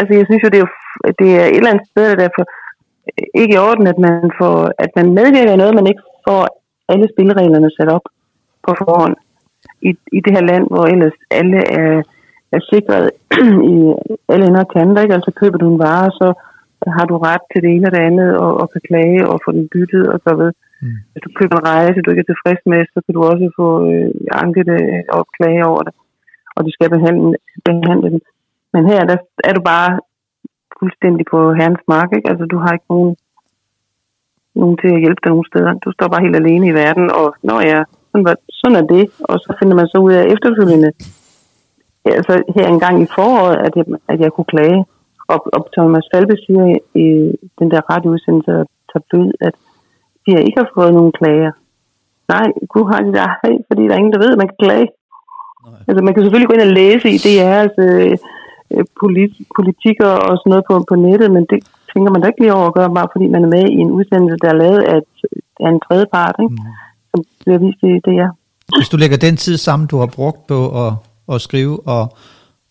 altså, 0.00 0.12
jeg 0.18 0.26
synes 0.26 0.42
jo, 0.44 0.48
det 0.52 0.58
er, 0.60 0.64
jo, 0.66 0.70
det 1.20 1.28
er 1.40 1.44
et 1.46 1.58
eller 1.60 1.72
andet 1.72 1.90
sted, 1.92 2.06
der 2.20 2.36
for 2.36 2.44
ikke 3.40 3.54
i 3.54 3.62
orden, 3.68 3.86
at 3.92 3.98
man, 4.06 4.30
får, 4.40 4.56
at 4.84 4.90
man 4.98 5.06
medvirker 5.18 5.52
i 5.52 5.60
noget, 5.60 5.78
man 5.80 5.90
ikke 5.90 6.04
får 6.26 6.42
alle 6.92 7.06
spillereglerne 7.12 7.70
sat 7.76 7.90
op 7.96 8.06
på 8.64 8.70
forhånd 8.82 9.16
i, 9.82 9.90
i 10.12 10.20
det 10.24 10.32
her 10.36 10.44
land, 10.50 10.64
hvor 10.70 10.84
ellers 10.94 11.16
alle 11.30 11.60
er, 11.82 12.02
er 12.52 12.60
sikret 12.72 13.10
i 13.74 13.76
alle 14.28 14.46
ender 14.46 14.64
og 14.64 14.72
kanter. 14.76 15.02
Ikke? 15.02 15.14
Altså 15.14 15.32
køber 15.40 15.58
du 15.58 15.66
en 15.68 15.78
vare, 15.78 16.10
så 16.20 16.28
har 16.86 17.06
du 17.06 17.16
ret 17.18 17.44
til 17.52 17.62
det 17.62 17.70
ene 17.70 17.86
og 17.88 17.92
det 17.92 18.02
andet, 18.10 18.30
og, 18.44 18.50
og 18.60 18.66
kan 18.72 18.82
klage 18.88 19.28
og 19.30 19.40
få 19.44 19.50
den 19.52 19.68
byttet 19.72 20.04
og 20.12 20.20
så 20.24 20.32
ved. 20.40 20.52
Mm. 20.82 20.96
Hvis 21.12 21.22
du 21.26 21.30
køber 21.38 21.56
en 21.56 21.66
rejse, 21.66 22.02
du 22.02 22.10
ikke 22.10 22.24
er 22.26 22.32
tilfreds 22.32 22.62
med, 22.72 22.80
så 22.92 22.98
kan 23.04 23.14
du 23.14 23.22
også 23.30 23.46
få 23.60 23.68
øh, 23.90 24.10
anket 24.44 24.66
det 24.66 24.80
og 25.16 25.22
klage 25.36 25.66
over 25.70 25.82
det. 25.86 25.94
Og 26.56 26.64
de 26.66 26.72
skal 26.72 26.90
behandle, 26.90 27.36
behandle 27.64 28.10
den. 28.10 28.20
Men 28.72 28.82
her 28.90 29.00
der 29.10 29.16
er 29.48 29.52
du 29.52 29.62
bare 29.74 30.00
fuldstændig 30.78 31.24
på 31.30 31.38
herrens 31.58 31.84
mark. 31.88 32.10
Ikke? 32.16 32.30
Altså, 32.30 32.44
du 32.44 32.58
har 32.58 32.72
ikke 32.72 32.90
nogen, 32.94 33.16
nogen 34.54 34.76
til 34.82 34.90
at 34.94 35.02
hjælpe 35.04 35.20
dig 35.22 35.30
nogen 35.30 35.50
steder. 35.50 35.72
Du 35.84 35.92
står 35.92 36.08
bare 36.08 36.24
helt 36.26 36.36
alene 36.36 36.66
i 36.68 36.76
verden, 36.82 37.06
og 37.20 37.26
når 37.42 37.60
jeg, 37.60 37.84
sådan, 38.10 38.24
var, 38.28 38.36
sådan 38.60 38.78
er 38.82 38.86
det. 38.94 39.04
Og 39.30 39.36
så 39.44 39.50
finder 39.58 39.74
man 39.76 39.88
så 39.88 39.98
ud 40.06 40.12
af 40.12 40.24
efterfølgende, 40.34 40.90
altså 42.18 42.32
her 42.56 42.66
en 42.68 42.80
gang 42.84 42.96
i 43.02 43.12
foråret, 43.16 43.56
at 43.66 43.72
jeg, 43.78 43.84
at 44.12 44.18
jeg 44.20 44.32
kunne 44.32 44.52
klage. 44.54 44.80
Og, 45.32 45.38
og 45.56 45.60
Thomas 45.74 46.06
Falbe 46.14 46.36
siger 46.44 46.64
i, 47.04 47.06
den 47.58 47.70
der 47.70 47.80
radioudsendelse, 47.90 48.52
tabloid, 48.90 49.32
at 49.40 49.54
de 50.24 50.30
ikke 50.46 50.60
har 50.62 50.70
fået 50.76 50.92
nogen 50.94 51.12
klager. 51.18 51.52
Nej, 52.34 52.46
gud 52.72 52.84
har 52.92 53.00
de 53.06 53.12
der, 53.18 53.28
fordi 53.68 53.82
der 53.82 53.94
er 53.94 54.02
ingen, 54.02 54.12
der 54.12 54.24
ved, 54.24 54.34
at 54.34 54.40
man 54.42 54.48
kan 54.50 54.62
klage. 54.64 54.88
Nej. 55.66 55.80
Altså, 55.88 56.00
man 56.04 56.14
kan 56.14 56.22
selvfølgelig 56.22 56.48
gå 56.48 56.54
ind 56.56 56.68
og 56.68 56.76
læse 56.80 57.08
i 57.16 57.18
DR's 57.26 57.76
øh, 57.86 58.18
Øh, 58.74 58.84
polit, 59.00 59.32
politikker 59.56 60.10
og 60.28 60.32
sådan 60.38 60.50
noget 60.52 60.64
på, 60.68 60.74
på 60.90 60.94
nettet, 61.06 61.28
men 61.36 61.44
det 61.50 61.58
tænker 61.92 62.10
man 62.10 62.20
da 62.20 62.26
ikke 62.28 62.42
lige 62.42 62.56
over 62.58 62.68
at 62.68 62.76
gøre, 62.78 62.94
bare 62.98 63.12
fordi 63.12 63.26
man 63.34 63.44
er 63.44 63.50
med 63.56 63.64
i 63.76 63.78
en 63.84 63.90
udsendelse, 63.98 64.36
der 64.42 64.48
er 64.50 64.60
lavet 64.64 64.82
af, 64.92 65.00
af 65.64 65.68
en 65.74 65.80
tredje 65.86 66.06
part, 66.14 66.36
ikke? 66.44 66.54
Mm. 66.54 66.87
Vist 67.56 67.82
i 67.82 68.00
det, 68.06 68.14
ja. 68.22 68.28
Hvis 68.78 68.88
du 68.88 68.96
lægger 68.96 69.16
den 69.16 69.36
tid 69.36 69.56
sammen, 69.56 69.86
du 69.86 69.98
har 69.98 70.06
brugt 70.06 70.46
på 70.46 70.86
at, 70.86 70.92
at 71.34 71.40
skrive, 71.40 71.88
og 71.88 72.16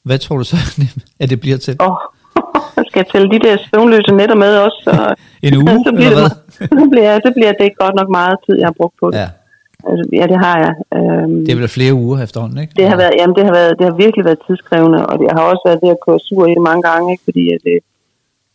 hvad 0.04 0.20
tror 0.20 0.38
du 0.38 0.44
så, 0.44 0.58
at 1.22 1.30
det 1.30 1.40
bliver 1.40 1.58
til? 1.58 1.76
Åh, 1.80 1.92
oh, 1.92 1.98
skal 2.90 3.00
jeg 3.00 3.08
tælle 3.12 3.30
de 3.34 3.40
der 3.40 3.58
søvnløse 3.68 4.12
netter 4.20 4.36
med 4.36 4.58
også? 4.58 4.80
Så, 4.84 5.16
en 5.48 5.56
uge, 5.58 5.84
så 5.86 5.92
bliver 5.96 6.12
eller 6.12 6.30
det, 6.30 6.38
hvad? 6.58 6.68
så, 6.80 6.88
bliver, 6.92 7.20
så 7.26 7.32
bliver 7.38 7.54
det 7.62 7.70
godt 7.82 7.96
nok 7.96 8.10
meget 8.10 8.38
tid, 8.46 8.56
jeg 8.60 8.68
har 8.68 8.78
brugt 8.80 8.96
på 9.02 9.12
det. 9.12 9.18
Ja. 9.18 9.30
Altså, 9.90 10.04
ja, 10.20 10.26
det 10.32 10.40
har 10.46 10.58
jeg. 10.66 10.74
Øhm, 10.98 11.40
det 11.46 11.52
er 11.52 11.60
vel 11.62 11.76
flere 11.78 11.94
uger 11.94 12.18
efterhånden, 12.24 12.58
ikke? 12.64 12.74
Det 12.80 12.90
har, 12.92 12.98
været, 12.98 13.14
jamen, 13.20 13.36
det 13.36 13.44
har, 13.46 13.54
været, 13.60 13.74
det 13.80 13.86
har 13.90 13.96
virkelig 14.06 14.26
været 14.26 14.42
tidskrævende, 14.48 15.00
og 15.10 15.16
jeg 15.28 15.34
har 15.38 15.44
også 15.52 15.64
været 15.68 15.80
ved 15.84 15.90
at 15.96 16.04
køre 16.06 16.20
sur 16.20 16.46
i 16.46 16.56
det 16.58 16.64
mange 16.70 16.84
gange, 16.90 17.06
ikke? 17.14 17.24
fordi 17.28 17.44
at, 17.56 17.62
det, 17.68 17.78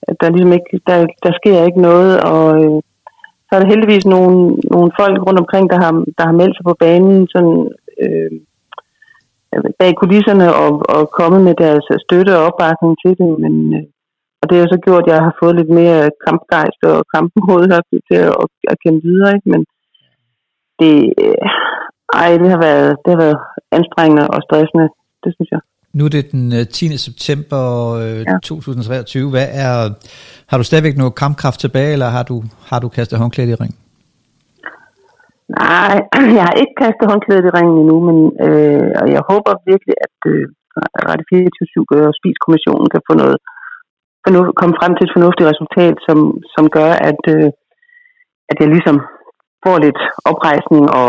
at 0.09 0.17
der, 0.21 0.31
ligesom 0.31 0.53
ikke, 0.53 0.71
der, 0.87 0.99
der 1.25 1.33
sker 1.41 1.65
ikke 1.69 1.81
noget, 1.91 2.13
og 2.21 2.45
øh, 2.63 2.79
så 3.53 3.57
er 3.57 3.61
der 3.63 3.73
heldigvis 3.73 4.07
nogle, 4.07 4.37
nogle 4.75 4.91
folk 5.01 5.17
rundt 5.27 5.41
omkring, 5.45 5.71
der 5.73 5.79
har, 5.85 5.93
der 6.19 6.25
har 6.29 6.37
meldt 6.41 6.57
sig 6.57 6.65
på 6.67 6.75
banen 6.85 7.29
sådan, 7.35 7.59
øh, 8.05 8.31
bag 9.79 9.93
kulisserne 9.97 10.47
og, 10.63 10.73
og 10.97 11.03
kommet 11.19 11.41
med 11.49 11.55
deres 11.65 11.85
støtte 12.05 12.33
og 12.39 12.45
opbakning 12.49 12.93
til 13.03 13.13
det, 13.21 13.31
men 13.45 13.55
øh, 13.79 13.85
og 14.41 14.51
det 14.51 14.57
har 14.59 14.69
så 14.73 14.79
gjort, 14.87 15.05
at 15.05 15.13
jeg 15.13 15.21
har 15.27 15.35
fået 15.43 15.57
lidt 15.57 15.73
mere 15.81 16.11
kampgejst 16.27 16.81
og 16.93 16.99
kampmod 17.15 17.63
til 18.09 18.19
at, 18.29 18.35
at, 18.43 18.49
at 18.71 18.77
kæmpe 18.85 19.03
videre, 19.09 19.35
ikke? 19.37 19.49
men 19.53 19.63
det, 20.81 20.95
øh, 21.25 21.49
ej, 22.23 22.31
det 22.43 22.49
har, 22.55 22.61
været, 22.69 22.91
det 23.03 23.11
har 23.15 23.21
været 23.25 23.39
anstrengende 23.79 24.25
og 24.35 24.41
stressende, 24.47 24.87
det 25.25 25.31
synes 25.35 25.51
jeg. 25.55 25.63
Nu 25.97 26.05
er 26.05 26.09
det 26.09 26.33
den 26.33 26.45
10. 26.67 26.87
Øh, 26.87 26.99
september 27.09 27.63
øh, 28.03 28.21
ja. 28.29 28.39
2023. 28.43 29.31
Hvad 29.31 29.49
er, 29.65 29.75
har 30.51 30.57
du 30.59 30.65
stadigvæk 30.65 30.97
noget 30.97 31.15
kampkraft 31.23 31.61
tilbage, 31.61 31.93
eller 31.93 32.09
har 32.17 32.25
du, 32.31 32.37
har 32.71 32.79
du 32.81 32.89
kastet 32.89 33.19
håndklædet 33.19 33.51
i 33.51 33.61
ring? 33.63 33.75
Nej, 35.61 35.95
jeg 36.39 36.45
har 36.49 36.57
ikke 36.63 36.77
kastet 36.85 37.07
håndklædet 37.13 37.45
i 37.49 37.55
ringen 37.57 37.77
endnu, 37.83 37.97
men 38.09 38.19
øh, 38.47 38.91
og 39.01 39.07
jeg 39.17 39.23
håber 39.31 39.53
virkelig, 39.71 39.95
at 40.07 40.17
øh, 40.33 40.45
Radio 41.09 41.25
24 41.31 42.09
og 42.09 42.15
Spiskommissionen 42.19 42.89
kan 42.95 43.03
få 43.09 43.15
noget, 43.23 43.37
fornuft, 44.25 44.53
komme 44.61 44.75
frem 44.81 44.93
til 44.95 45.07
et 45.07 45.15
fornuftigt 45.17 45.51
resultat, 45.53 45.97
som, 46.07 46.19
som 46.55 46.65
gør, 46.77 46.91
at, 47.11 47.23
øh, 47.35 47.49
at 48.51 48.57
jeg 48.63 48.69
ligesom 48.75 48.97
får 49.65 49.77
lidt 49.87 50.01
oprejsning, 50.31 50.85
og 51.01 51.09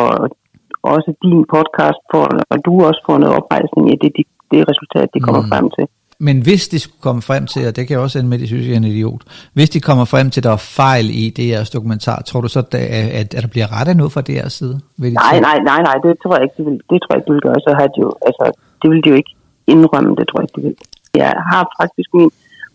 også 0.94 1.10
din 1.26 1.42
podcast 1.54 2.02
får, 2.12 2.26
og 2.52 2.58
du 2.66 2.74
også 2.90 3.02
får 3.08 3.18
noget 3.22 3.38
oprejsning 3.40 3.86
i 3.94 3.96
det, 4.02 4.12
det, 4.18 4.26
det 4.52 4.60
resultat, 4.72 5.08
de 5.14 5.20
kommer 5.20 5.42
mm. 5.42 5.52
frem 5.52 5.66
til. 5.78 5.86
Men 6.28 6.38
hvis 6.48 6.64
de 6.74 6.80
skulle 6.80 7.02
komme 7.08 7.22
frem 7.30 7.44
til, 7.54 7.62
og 7.68 7.76
det 7.76 7.82
kan 7.84 7.94
jeg 7.94 8.04
også 8.06 8.20
ende 8.20 8.30
med, 8.30 8.38
at 8.38 8.42
de 8.44 8.48
synes, 8.48 8.66
jeg 8.68 8.74
er 8.74 8.84
en 8.84 8.94
idiot, 8.94 9.22
hvis 9.58 9.70
de 9.76 9.80
kommer 9.88 10.06
frem 10.14 10.28
til, 10.30 10.40
at 10.42 10.48
der 10.50 10.56
er 10.60 10.66
fejl 10.82 11.06
i 11.22 11.24
DR's 11.38 11.72
dokumentar, 11.78 12.18
tror 12.30 12.42
du 12.42 12.50
så, 12.56 12.60
at, 12.60 12.76
at, 13.20 13.30
at 13.38 13.44
der 13.46 13.52
bliver 13.56 13.70
rettet 13.78 13.98
noget 13.98 14.12
fra 14.16 14.24
DR's 14.30 14.54
side? 14.60 14.76
Vil 15.02 15.12
de 15.12 15.16
nej, 15.16 15.40
nej, 15.48 15.58
nej, 15.72 15.82
nej, 15.90 15.98
det 16.04 16.12
tror 16.22 16.34
jeg 16.36 16.44
ikke, 16.46 16.58
de 16.60 16.64
vil, 16.70 16.78
det 16.90 16.98
tror 17.02 17.12
jeg 17.12 17.20
ikke, 17.20 17.30
de 17.30 17.36
vil 17.38 17.46
gøre. 17.48 17.60
Så 17.68 17.72
har 17.80 17.88
de 17.94 18.00
jo, 18.06 18.10
altså, 18.30 18.46
det 18.82 18.88
vil 18.92 19.04
de 19.04 19.10
jo 19.14 19.18
ikke 19.22 19.34
indrømme, 19.74 20.12
det 20.20 20.26
tror 20.28 20.40
jeg 20.40 20.46
ikke, 20.48 20.58
de 20.58 20.66
vil. 20.68 20.76
Jeg 21.22 21.32
har 21.52 21.64
faktisk 21.80 22.10
min 22.20 22.32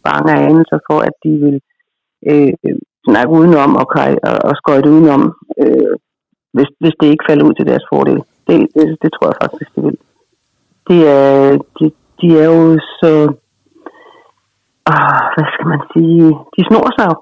bange 0.07 0.33
anelser 0.49 0.79
for, 0.89 0.99
at 1.09 1.14
de 1.25 1.33
vil 1.45 1.57
øh, 2.31 2.53
snakke 3.09 3.31
udenom 3.39 3.71
og, 3.81 3.87
og, 4.31 4.37
og 4.49 4.53
skøjte 4.61 4.89
udenom, 4.95 5.23
øh, 5.62 5.95
hvis, 6.57 6.71
hvis 6.81 6.97
det 7.01 7.09
ikke 7.11 7.29
falder 7.29 7.45
ud 7.49 7.55
til 7.57 7.66
deres 7.71 7.85
fordel. 7.93 8.21
Det, 8.47 8.57
det, 8.77 8.85
det 9.03 9.11
tror 9.12 9.27
jeg 9.31 9.39
faktisk, 9.45 9.69
de 9.77 9.81
vil. 9.87 9.99
Det 10.89 11.09
er, 11.09 11.59
de, 11.80 11.93
de 12.20 12.39
er 12.41 12.45
jo 12.45 12.78
så, 13.01 13.12
ah, 14.86 15.22
hvad 15.34 15.47
skal 15.53 15.66
man 15.72 15.80
sige, 15.93 16.24
de 16.55 16.61
snor 16.68 16.89
sig 16.99 17.07
jo. 17.11 17.16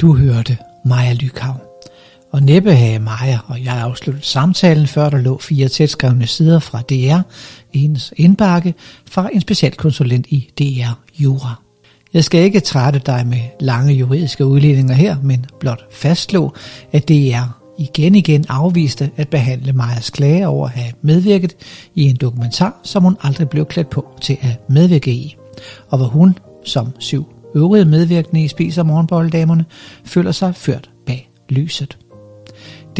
Du 0.00 0.14
hørte 0.14 0.58
Maja 0.84 1.12
Lykav. 1.12 1.54
Og 2.32 2.42
næppe 2.42 2.72
havde 2.72 2.98
Maja 2.98 3.38
og 3.48 3.64
jeg 3.64 3.80
afsluttet 3.80 4.24
samtalen, 4.24 4.86
før 4.86 5.10
der 5.10 5.18
lå 5.18 5.38
fire 5.38 5.68
tætskrevne 5.68 6.26
sider 6.26 6.58
fra 6.58 6.78
DR 6.78 7.20
i 7.72 7.78
hendes 7.78 8.14
indbakke 8.16 8.74
fra 9.10 9.28
en 9.32 9.40
specialkonsulent 9.40 10.26
i 10.26 10.50
DR 10.58 11.22
Jura. 11.22 11.69
Jeg 12.14 12.24
skal 12.24 12.40
ikke 12.40 12.60
trætte 12.60 12.98
dig 13.06 13.26
med 13.26 13.38
lange 13.60 13.94
juridiske 13.94 14.46
udledninger 14.46 14.94
her, 14.94 15.16
men 15.22 15.46
blot 15.60 15.94
fastslå, 15.94 16.54
at 16.92 17.08
DR 17.08 17.60
igen 17.78 18.14
igen 18.14 18.44
afviste 18.48 19.10
at 19.16 19.28
behandle 19.28 19.72
Majas 19.72 20.10
klage 20.10 20.48
over 20.48 20.66
at 20.66 20.72
have 20.72 20.92
medvirket 21.02 21.56
i 21.94 22.02
en 22.02 22.16
dokumentar, 22.16 22.80
som 22.82 23.02
hun 23.02 23.16
aldrig 23.22 23.48
blev 23.48 23.66
klædt 23.66 23.90
på 23.90 24.06
til 24.20 24.36
at 24.40 24.70
medvirke 24.70 25.12
i, 25.12 25.36
og 25.88 25.98
hvor 25.98 26.06
hun, 26.06 26.38
som 26.64 26.88
syv 26.98 27.26
øvrige 27.56 27.84
medvirkende 27.84 28.44
i 28.44 28.48
Spiser 28.48 28.82
Morgenbolddamerne, 28.82 29.64
føler 30.04 30.32
sig 30.32 30.54
ført 30.54 30.90
bag 31.06 31.30
lyset. 31.48 31.98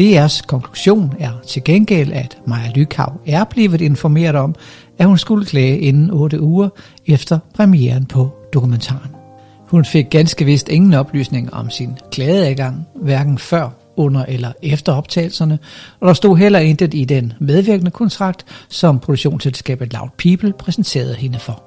DR's 0.01 0.45
konklusion 0.47 1.13
er 1.19 1.31
til 1.47 1.63
gengæld, 1.63 2.11
at 2.13 2.37
Maja 2.47 2.71
Lykav 2.75 3.21
er 3.25 3.43
blevet 3.43 3.81
informeret 3.81 4.35
om, 4.35 4.55
at 4.97 5.05
hun 5.05 5.17
skulle 5.17 5.45
klage 5.45 5.79
inden 5.79 6.09
8 6.11 6.41
uger 6.41 6.69
efter 7.07 7.39
premieren 7.55 8.05
på 8.05 8.40
dokumentaren. 8.53 9.15
Hun 9.67 9.85
fik 9.85 10.09
ganske 10.09 10.45
vist 10.45 10.69
ingen 10.69 10.93
oplysning 10.93 11.53
om 11.53 11.69
sin 11.69 11.97
klageadgang, 12.11 12.87
hverken 12.95 13.37
før, 13.37 13.69
under 13.95 14.25
eller 14.25 14.51
efter 14.63 14.93
optagelserne, 14.93 15.59
og 15.99 16.07
der 16.07 16.13
stod 16.13 16.37
heller 16.37 16.59
intet 16.59 16.93
i 16.93 17.05
den 17.05 17.33
medvirkende 17.39 17.91
kontrakt, 17.91 18.45
som 18.69 18.99
produktionsselskabet 18.99 19.93
Loud 19.93 20.09
People 20.17 20.53
præsenterede 20.53 21.13
hende 21.15 21.39
for. 21.39 21.63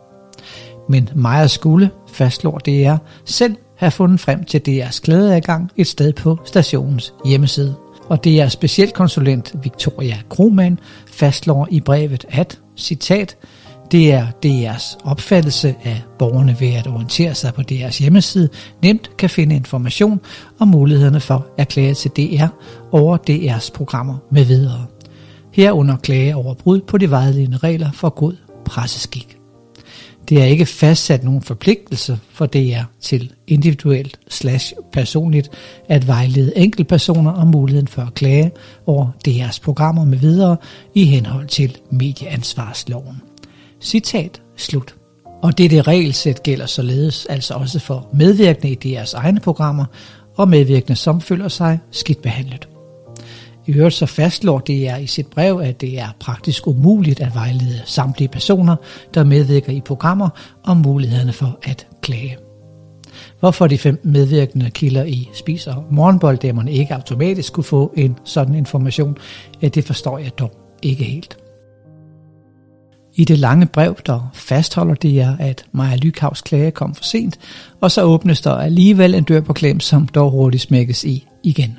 Men 0.89 1.09
Maja 1.14 1.47
skulle, 1.47 1.91
fastslår 2.12 2.59
DR, 2.59 2.97
selv 3.24 3.57
have 3.76 3.91
fundet 3.91 4.20
frem 4.20 4.45
til 4.45 4.62
DR's 4.68 5.01
klageadgang 5.01 5.70
et 5.76 5.87
sted 5.87 6.12
på 6.12 6.39
stationens 6.45 7.14
hjemmeside. 7.24 7.74
Og 8.09 8.24
det 8.24 8.41
er 8.41 8.49
specielt 8.49 8.95
konsulent 8.95 9.55
Victoria 9.62 10.16
Krohmann 10.30 10.78
fastslår 11.07 11.68
i 11.70 11.80
brevet, 11.80 12.24
at, 12.28 12.59
citat, 12.76 13.37
det 13.93 14.12
er 14.12 14.26
DR's 14.47 14.99
opfattelse 15.05 15.74
af 15.85 16.03
borgerne 16.18 16.57
ved 16.61 16.74
at 16.74 16.87
orientere 16.87 17.35
sig 17.35 17.55
på 17.55 17.62
DR's 17.72 18.03
hjemmeside 18.03 18.49
nemt 18.82 19.16
kan 19.16 19.30
finde 19.30 19.57
information 19.57 20.20
om 20.59 20.68
mulighederne 20.68 21.20
for 21.20 21.47
at 21.59 21.68
klage 21.68 21.95
til 21.95 22.11
DR 22.11 22.47
over 22.93 23.18
DR's 23.30 23.72
programmer 23.74 24.16
med 24.30 24.45
videre. 24.45 24.87
Herunder 25.53 25.97
klage 25.97 26.37
over 26.37 26.55
brud 26.55 26.80
på 26.80 26.99
de 26.99 27.11
vejledende 27.11 27.57
regler 27.57 27.93
for 27.93 28.09
god 28.11 28.37
presseskik. 28.64 29.39
Det 30.28 30.41
er 30.43 30.45
ikke 30.45 30.66
fastsat 30.66 31.24
nogen 31.24 31.43
forpligtelse 31.43 32.18
for 32.30 32.47
DR 32.47 32.82
til 33.01 33.32
individuelt 33.47 34.18
slash 34.28 34.74
personligt 34.93 35.51
at 35.89 36.07
vejlede 36.07 36.53
enkeltpersoner 36.57 37.32
om 37.32 37.47
muligheden 37.47 37.89
for 37.89 38.03
at 38.03 38.14
klage 38.14 38.53
over 38.87 39.09
DR's 39.28 39.61
programmer 39.62 40.05
med 40.05 40.18
videre 40.18 40.57
i 40.95 41.05
henhold 41.05 41.47
til 41.49 41.76
medieansvarsloven. 41.91 43.34
Citat 43.85 44.43
slut. 44.57 44.95
Og 45.43 45.59
det 45.59 45.70
det 45.70 45.87
regelsæt 45.87 46.43
gælder 46.43 46.66
således 46.66 47.26
altså 47.26 47.55
også 47.55 47.78
for 47.78 48.09
medvirkende 48.12 48.70
i 48.70 48.74
deres 48.74 49.14
egne 49.14 49.41
programmer 49.41 49.85
og 50.37 50.49
medvirkende, 50.49 50.97
som 50.97 51.20
føler 51.20 51.49
sig 51.49 51.78
skidt 51.91 52.22
behandlet. 52.22 52.68
I 53.66 53.72
øvrigt 53.72 53.95
så 53.95 54.07
fastslår 54.07 54.59
DR 54.59 54.97
i 54.97 55.07
sit 55.07 55.26
brev, 55.26 55.61
at 55.64 55.80
det 55.80 55.99
er 55.99 56.09
praktisk 56.20 56.66
umuligt 56.66 57.20
at 57.20 57.35
vejlede 57.35 57.82
samtlige 57.85 58.28
personer, 58.28 58.76
der 59.14 59.24
medvirker 59.24 59.72
i 59.72 59.80
programmer, 59.80 60.28
om 60.64 60.76
mulighederne 60.76 61.32
for 61.32 61.59
at 61.62 61.87
klage. 62.03 62.37
Hvorfor 63.41 63.66
de 63.66 63.78
fem 63.78 64.01
medvirkende 64.05 64.70
kilder 64.70 65.05
i 65.05 65.28
Spis- 65.35 65.66
og 65.66 65.85
Morgenbolddæmmerne 65.91 66.72
ikke 66.72 66.95
automatisk 66.95 67.53
kunne 67.53 67.64
få 67.64 67.93
en 67.97 68.16
sådan 68.24 68.55
information, 68.55 69.16
ja, 69.62 69.68
det 69.68 69.85
forstår 69.85 70.18
jeg 70.18 70.39
dog 70.39 70.53
ikke 70.82 71.05
helt. 71.05 71.43
I 73.16 73.24
det 73.24 73.38
lange 73.38 73.66
brev, 73.66 73.96
der 74.06 74.30
fastholder 74.34 74.94
det 74.94 75.14
jer, 75.14 75.36
at 75.36 75.64
Maja 75.72 75.96
Lykhavs 75.96 76.40
klage 76.40 76.70
kom 76.70 76.94
for 76.94 77.04
sent, 77.04 77.38
og 77.80 77.90
så 77.90 78.02
åbnes 78.02 78.40
der 78.40 78.54
alligevel 78.54 79.14
en 79.14 79.24
dør 79.24 79.40
på 79.40 79.52
klem, 79.52 79.80
som 79.80 80.08
dog 80.08 80.30
hurtigt 80.30 80.62
smækkes 80.62 81.04
i 81.04 81.26
igen. 81.42 81.78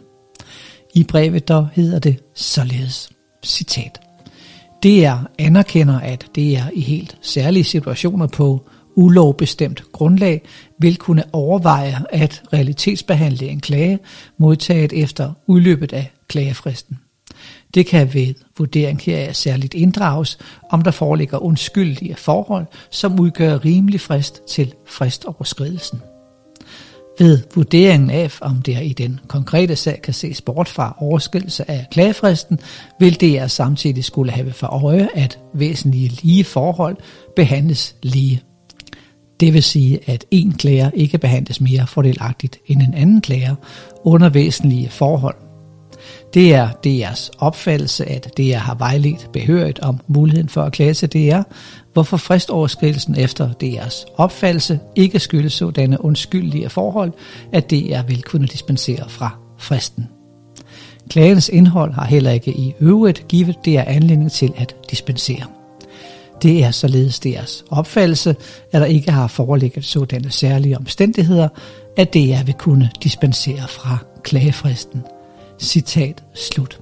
I 0.94 1.04
brevet 1.04 1.48
der 1.48 1.66
hedder 1.74 2.00
det 2.00 2.20
således, 2.36 3.10
citat. 3.46 4.00
DR 4.84 5.26
anerkender, 5.40 6.00
at 6.00 6.26
det 6.36 6.58
er 6.58 6.70
i 6.74 6.82
helt 6.82 7.18
særlige 7.22 7.64
situationer 7.64 8.28
på 8.28 8.70
ulovbestemt 8.96 9.84
grundlag 9.92 10.42
vil 10.80 10.98
kunne 10.98 11.24
overveje 11.34 11.96
at 12.10 12.44
realitetsbehandle 12.54 13.48
en 13.48 13.60
klage 13.60 14.00
modtaget 14.38 14.94
efter 14.94 15.34
udløbet 15.48 15.94
af 15.94 16.12
klagefristen. 16.28 16.98
Det 17.74 17.86
kan 17.86 18.14
ved 18.14 18.34
vurdering 18.58 19.02
heraf 19.02 19.36
særligt 19.36 19.74
inddrages, 19.74 20.38
om 20.72 20.82
der 20.82 20.92
foreligger 20.92 21.38
undskyldige 21.38 22.16
forhold, 22.16 22.66
som 22.90 23.20
udgør 23.20 23.66
rimelig 23.66 24.02
frist 24.02 24.42
til 24.48 24.74
fristoverskridelsen. 24.86 26.02
Ved 27.20 27.40
vurderingen 27.56 28.10
af, 28.10 28.38
om 28.42 28.62
der 28.62 28.80
i 28.80 28.94
den 28.94 29.20
konkrete 29.28 29.76
sag 29.76 30.02
kan 30.02 30.14
ses 30.14 30.42
bort 30.42 30.70
fra 30.70 30.96
overskridelse 31.00 31.72
af 31.72 31.86
klagefristen, 31.92 32.60
vil 33.00 33.22
DR 33.22 33.48
samtidig 33.48 34.04
skulle 34.04 34.32
have 34.32 34.54
for 34.54 34.68
øje, 34.68 35.10
at 35.16 35.40
væsentlige 35.54 36.12
lige 36.24 36.44
forhold 36.44 36.98
behandles 37.36 37.96
lige. 38.04 38.42
Det 39.40 39.54
vil 39.54 39.64
sige, 39.64 40.00
at 40.10 40.26
en 40.32 40.52
klager 40.52 40.92
ikke 40.94 41.18
behandles 41.18 41.62
mere 41.62 41.88
fordelagtigt 41.88 42.60
end 42.68 42.82
en 42.82 42.94
anden 42.94 43.22
klager 43.22 43.56
under 44.04 44.30
væsentlige 44.30 44.90
forhold. 44.90 45.45
Det 46.36 46.54
er 46.54 46.70
DR's 46.88 47.30
opfattelse, 47.40 48.06
at 48.06 48.38
DR 48.38 48.58
har 48.58 48.76
vejledt 48.76 49.30
behørigt 49.34 49.80
om 49.80 50.00
muligheden 50.08 50.50
for 50.50 50.62
at 50.62 50.74
klage 50.74 50.94
til 50.94 51.10
DR, 51.14 51.42
hvorfor 51.94 52.18
fristoverskridelsen 52.18 53.16
efter 53.20 53.50
DR's 53.64 54.06
opfattelse 54.18 54.80
ikke 54.96 55.20
skyldes 55.20 55.54
sådanne 55.54 56.06
undskyldige 56.06 56.70
forhold, 56.70 57.12
at 57.52 57.72
DR 57.72 58.02
vil 58.08 58.24
kunne 58.24 58.48
dispensere 58.48 59.10
fra 59.10 59.38
fristen. 59.58 60.08
Klagens 61.10 61.50
indhold 61.50 61.94
har 61.94 62.06
heller 62.06 62.32
ikke 62.32 62.52
i 62.52 62.74
øvrigt 62.80 63.28
givet 63.28 63.56
DR 63.66 63.84
anledning 63.88 64.32
til 64.32 64.54
at 64.58 64.76
dispensere. 64.92 65.46
Det 66.42 66.64
er 66.64 66.72
således 66.72 67.20
deres 67.20 67.66
opfattelse, 67.70 68.36
at 68.72 68.82
der 68.82 68.86
ikke 68.86 69.12
har 69.12 69.28
foreligget 69.28 69.86
sådanne 69.86 70.32
særlige 70.32 70.78
omstændigheder, 70.78 71.48
at 71.98 72.14
DR 72.14 72.44
vil 72.46 72.56
kunne 72.58 72.90
dispensere 73.04 73.68
fra 73.68 73.98
klagefristen. 74.24 75.04
Citat 75.60 76.24
slut. 76.34 76.80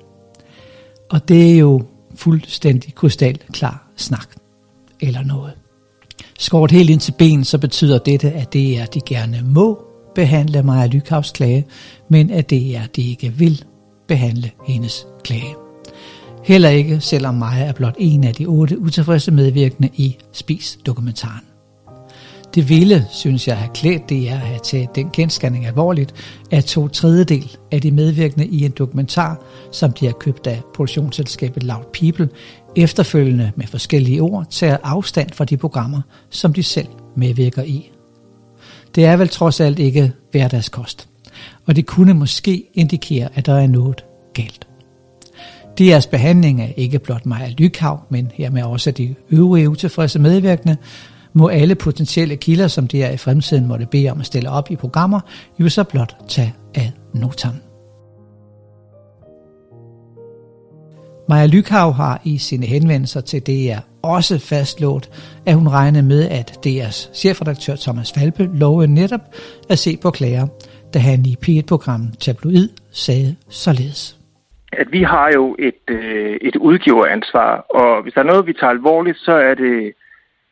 Og 1.11 1.27
det 1.27 1.53
er 1.53 1.57
jo 1.57 1.83
fuldstændig 2.15 2.95
krystal 2.95 3.37
klar 3.53 3.87
snak 3.95 4.29
eller 5.01 5.23
noget. 5.23 5.53
Skåret 6.39 6.71
helt 6.71 6.89
ind 6.89 6.99
til 6.99 7.13
ben, 7.17 7.43
så 7.43 7.57
betyder 7.57 7.97
dette, 7.97 8.31
at 8.31 8.53
det 8.53 8.79
er, 8.79 8.85
de 8.85 9.01
gerne 9.05 9.41
må 9.45 9.85
behandle 10.15 10.63
Maja 10.63 10.87
Lykhavs 10.87 11.31
klage, 11.31 11.65
men 12.09 12.29
at 12.29 12.49
det 12.49 12.75
er, 12.75 12.85
de 12.95 13.09
ikke 13.09 13.29
vil 13.29 13.63
behandle 14.07 14.51
hendes 14.65 15.07
klage. 15.23 15.55
Heller 16.43 16.69
ikke, 16.69 17.01
selvom 17.01 17.35
Maja 17.35 17.65
er 17.65 17.73
blot 17.73 17.95
en 17.99 18.23
af 18.23 18.33
de 18.33 18.45
otte 18.45 18.79
utilfredse 18.79 19.31
medvirkende 19.31 19.89
i 19.93 20.17
Spis-dokumentaren. 20.31 21.52
Det 22.55 22.69
ville, 22.69 23.05
synes 23.11 23.47
jeg, 23.47 23.57
have 23.57 23.73
klædt 23.73 24.09
det 24.09 24.29
er 24.29 24.33
at 24.33 24.71
have 24.71 24.87
den 24.95 25.09
kendskærning 25.09 25.65
alvorligt, 25.65 26.13
at 26.51 26.65
to 26.65 26.87
tredjedel 26.87 27.57
af 27.71 27.81
de 27.81 27.91
medvirkende 27.91 28.47
i 28.47 28.65
en 28.65 28.71
dokumentar, 28.71 29.43
som 29.71 29.91
de 29.91 30.05
har 30.05 30.13
købt 30.13 30.47
af 30.47 30.61
produktionsselskabet 30.75 31.63
Loud 31.63 31.83
People, 31.93 32.29
efterfølgende 32.75 33.51
med 33.55 33.67
forskellige 33.67 34.21
ord 34.21 34.45
tager 34.49 34.77
afstand 34.83 35.29
fra 35.33 35.45
de 35.45 35.57
programmer, 35.57 36.01
som 36.29 36.53
de 36.53 36.63
selv 36.63 36.87
medvirker 37.17 37.63
i. 37.63 37.91
Det 38.95 39.05
er 39.05 39.17
vel 39.17 39.27
trods 39.27 39.59
alt 39.59 39.79
ikke 39.79 40.11
hverdagskost. 40.31 41.09
og 41.65 41.75
det 41.75 41.85
kunne 41.85 42.13
måske 42.13 42.63
indikere, 42.73 43.29
at 43.33 43.45
der 43.45 43.53
er 43.53 43.67
noget 43.67 44.05
galt. 44.33 44.67
DR's 45.81 46.09
behandling 46.09 46.61
af 46.61 46.73
ikke 46.77 46.99
blot 46.99 47.25
Maja 47.25 47.49
Lykhav, 47.57 47.99
men 48.09 48.31
hermed 48.33 48.63
også 48.63 48.91
de 48.91 49.15
øvrige 49.31 49.69
utilfredse 49.69 50.19
medvirkende, 50.19 50.77
må 51.35 51.47
alle 51.47 51.75
potentielle 51.75 52.37
kilder, 52.37 52.67
som 52.67 52.87
det 52.87 53.03
er 53.03 53.09
i 53.09 53.17
fremtiden 53.17 53.67
måtte 53.67 53.85
bede 53.85 54.09
om 54.09 54.19
at 54.19 54.25
stille 54.25 54.49
op 54.49 54.71
i 54.71 54.75
programmer, 54.75 55.19
jo 55.59 55.69
så 55.69 55.83
blot 55.83 56.15
tage 56.27 56.53
ad 56.75 56.89
notam. 57.13 57.53
Maja 61.29 61.45
Lykhav 61.45 61.93
har 61.93 62.21
i 62.23 62.37
sine 62.37 62.65
henvendelser 62.65 63.21
til 63.21 63.41
DR 63.41 63.79
også 64.03 64.39
fastlået, 64.49 65.09
at 65.45 65.55
hun 65.55 65.67
regnede 65.67 66.03
med, 66.03 66.29
at 66.29 66.59
DR's 66.65 67.13
chefredaktør 67.13 67.75
Thomas 67.75 68.13
Falbe 68.13 68.57
lovede 68.57 68.93
netop 68.93 69.21
at 69.69 69.77
se 69.79 69.97
på 70.01 70.11
klager, 70.11 70.47
da 70.93 70.99
han 70.99 71.19
i 71.25 71.35
P1-programmet 71.43 72.19
Tabloid 72.19 72.69
sagde 72.91 73.35
således. 73.49 74.17
At 74.73 74.87
vi 74.91 75.03
har 75.03 75.31
jo 75.35 75.55
et, 75.59 75.83
øh, 75.95 76.37
et 76.41 76.55
udgiveransvar, 76.55 77.65
og 77.69 78.03
hvis 78.03 78.13
der 78.13 78.21
er 78.21 78.25
noget, 78.25 78.47
vi 78.47 78.53
tager 78.53 78.71
alvorligt, 78.71 79.17
så 79.17 79.31
er 79.31 79.53
det 79.53 79.93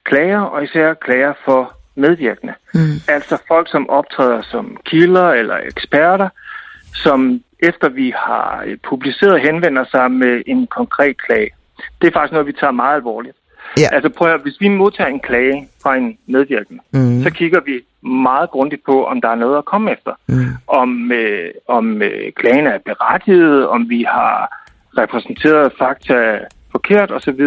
klager, 0.04 0.42
og 0.42 0.64
især 0.64 0.94
klager 0.94 1.34
for 1.46 1.74
medvirkende. 1.96 2.54
Mm. 2.74 2.80
Altså 3.08 3.38
folk, 3.48 3.72
som 3.72 3.90
optræder 3.90 4.42
som 4.42 4.78
kilder 4.86 5.30
eller 5.30 5.58
eksperter, 5.58 6.30
som 6.96 7.42
efter 7.60 7.90
vi 7.90 8.14
har 8.16 8.66
publiceret 8.90 9.42
henvender 9.42 9.86
sig 9.92 10.12
med 10.12 10.42
en 10.46 10.68
konkret 10.68 11.22
klage. 11.22 11.50
Det 12.02 12.08
er 12.08 12.12
faktisk 12.12 12.32
noget, 12.32 12.48
vi 12.48 12.54
tager 12.54 12.72
meget 12.72 12.96
alvorligt. 12.96 13.38
Ja. 13.78 13.88
Altså 13.92 14.10
prøv 14.10 14.34
at 14.34 14.42
hvis 14.42 14.62
vi 14.62 14.68
modtager 14.68 15.10
en 15.10 15.20
klage 15.20 15.68
fra 15.84 15.96
en 15.96 16.18
medvirkende, 16.28 16.82
mm. 16.94 17.24
så 17.24 17.30
kigger 17.30 17.60
vi 17.60 18.08
meget 18.08 18.50
grundigt 18.50 18.84
på, 18.86 19.06
om 19.06 19.22
der 19.22 19.30
er 19.30 19.36
noget 19.36 19.58
at 19.58 19.66
komme 19.66 19.92
efter. 19.92 20.12
Mm. 20.28 20.46
Om, 20.68 21.12
øh, 21.12 21.50
om 21.68 22.02
øh, 22.02 22.32
klagen 22.36 22.68
er 22.68 22.78
berettiget, 22.86 23.68
om 23.68 23.90
vi 23.90 24.04
har 24.04 24.58
repræsenteret 24.98 25.74
fakta 25.78 26.40
forkert 26.72 27.12
osv., 27.12 27.42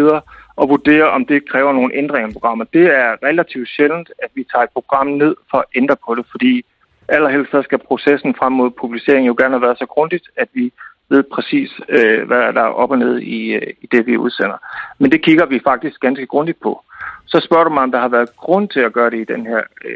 og 0.57 0.68
vurdere, 0.68 1.11
om 1.11 1.26
det 1.26 1.48
kræver 1.50 1.72
nogle 1.72 1.94
ændringer 1.94 2.28
i 2.28 2.32
programmet. 2.32 2.68
Det 2.72 2.86
er 2.86 3.11
relativt 3.28 3.68
sjældent, 3.68 4.11
at 4.22 4.30
vi 4.34 4.46
tager 4.52 4.62
et 4.62 4.70
program 4.70 5.07
ned 5.07 5.34
for 5.50 5.59
at 5.59 5.64
ændre 5.74 5.96
på 6.07 6.14
det, 6.14 6.24
fordi 6.30 6.64
allerhelst 7.09 7.50
så 7.50 7.62
skal 7.62 7.78
processen 7.78 8.34
frem 8.38 8.52
mod 8.52 8.70
publicering 8.70 9.26
jo 9.26 9.34
gerne 9.38 9.55
have 9.55 9.62
været 9.62 9.78
så 9.78 9.86
grundigt, 9.86 10.26
at 10.36 10.48
vi 10.55 10.72
ved 11.09 11.22
præcis, 11.34 11.70
øh, 11.88 12.26
hvad 12.26 12.52
der 12.57 12.64
er 12.68 12.74
op 12.82 12.90
og 12.90 12.98
ned 12.98 13.18
i, 13.18 13.40
øh, 13.52 13.72
i 13.82 13.86
det, 13.92 14.07
vi 14.07 14.16
udsender. 14.16 14.59
Men 14.98 15.12
det 15.12 15.22
kigger 15.22 15.46
vi 15.46 15.61
faktisk 15.64 16.00
ganske 16.00 16.26
grundigt 16.26 16.61
på. 16.62 16.84
Så 17.26 17.40
spørger 17.46 17.64
du 17.64 17.70
mig, 17.70 17.82
om 17.82 17.90
der 17.90 18.00
har 18.00 18.09
været 18.09 18.36
grund 18.36 18.68
til 18.68 18.80
at 18.80 18.92
gøre 18.92 19.11
det 19.11 19.20
i 19.20 19.32
den 19.32 19.46
her... 19.46 19.61
Øh, 19.84 19.92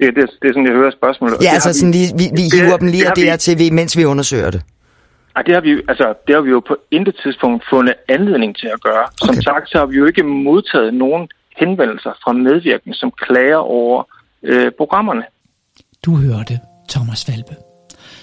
det, 0.00 0.16
det, 0.16 0.30
det 0.42 0.48
er 0.48 0.52
sådan, 0.52 0.66
jeg 0.66 0.72
hører 0.72 0.90
spørgsmålet. 0.90 1.36
Ja, 1.42 1.50
altså 1.52 1.68
vi, 1.68 1.74
sådan 1.74 1.92
lige, 1.92 2.08
vi, 2.20 2.24
vi 2.38 2.42
hiver 2.56 2.72
det, 2.72 2.80
dem 2.80 2.88
lige 2.88 3.06
af 3.06 3.12
DRTV, 3.12 3.72
mens 3.72 3.96
vi 3.98 4.04
undersøger 4.04 4.50
det. 4.50 4.62
Nej, 5.38 5.42
det 5.42 5.54
har, 5.54 5.60
vi, 5.60 5.82
altså, 5.88 6.14
det 6.26 6.34
har 6.34 6.42
vi 6.42 6.50
jo 6.50 6.60
på 6.68 6.76
intet 6.90 7.16
tidspunkt 7.22 7.64
fundet 7.70 7.94
anledning 8.08 8.56
til 8.56 8.66
at 8.66 8.80
gøre. 8.80 9.06
Som 9.18 9.28
okay. 9.30 9.40
sagt, 9.40 9.70
så 9.70 9.78
har 9.78 9.86
vi 9.86 9.96
jo 9.96 10.06
ikke 10.06 10.22
modtaget 10.22 10.94
nogen 10.94 11.28
henvendelser 11.56 12.12
fra 12.24 12.32
medvirkende, 12.32 12.96
som 12.98 13.10
klager 13.10 13.56
over 13.56 14.04
øh, 14.42 14.72
programmerne. 14.78 15.22
Du 16.04 16.16
hørte 16.16 16.60
Thomas 16.88 17.24
Falbe. 17.24 17.56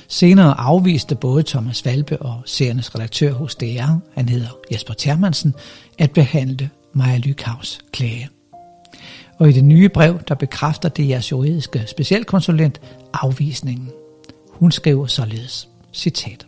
Senere 0.07 0.55
afviste 0.59 1.15
både 1.15 1.43
Thomas 1.43 1.83
Falbe 1.83 2.17
og 2.17 2.41
seriernes 2.45 2.95
redaktør 2.95 3.31
hos 3.31 3.55
DR, 3.55 3.91
han 4.15 4.29
hedder 4.29 4.51
Jesper 4.71 4.93
Termansen, 4.93 5.53
at 5.99 6.11
behandle 6.11 6.69
Maja 6.93 7.17
Lykhavs 7.17 7.79
klage. 7.93 8.29
Og 9.39 9.49
i 9.49 9.51
det 9.51 9.63
nye 9.63 9.89
brev, 9.89 10.19
der 10.27 10.35
bekræfter 10.35 10.89
DR's 10.99 11.31
juridiske 11.31 11.83
specialkonsulent 11.87 12.81
afvisningen. 13.13 13.89
Hun 14.49 14.71
skriver 14.71 15.05
således, 15.05 15.69
citat. 15.93 16.47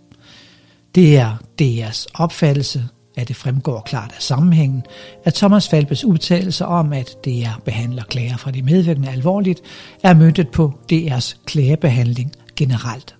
Det 0.98 1.18
er 1.18 1.38
DR's 1.62 2.06
opfattelse, 2.14 2.84
at 3.18 3.28
det 3.28 3.36
fremgår 3.36 3.82
klart 3.86 4.12
af 4.16 4.22
sammenhængen, 4.22 4.84
at 5.24 5.34
Thomas 5.34 5.68
Falbes 5.70 6.06
udtalelser 6.06 6.66
om, 6.66 6.94
at 6.94 7.16
DR 7.26 7.60
behandler 7.66 8.04
klager 8.04 8.38
fra 8.38 8.52
de 8.52 8.62
medvirkende 8.62 9.10
alvorligt, 9.10 9.62
er 10.04 10.14
møntet 10.14 10.48
på 10.50 10.74
DR's 10.94 11.38
klagebehandling 11.46 12.32
generelt, 12.56 13.16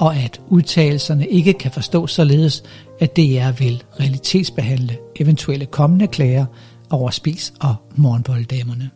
og 0.00 0.16
at 0.16 0.40
udtalelserne 0.48 1.28
ikke 1.28 1.52
kan 1.52 1.70
forstås 1.70 2.12
således, 2.12 2.62
at 2.98 3.16
DR 3.16 3.50
vil 3.58 3.82
realitetsbehandle 4.00 4.96
eventuelle 5.16 5.66
kommende 5.66 6.06
klager 6.06 6.46
over 6.90 7.10
spis- 7.10 7.52
og 7.60 7.74
morgenbolddamerne. 7.96 8.90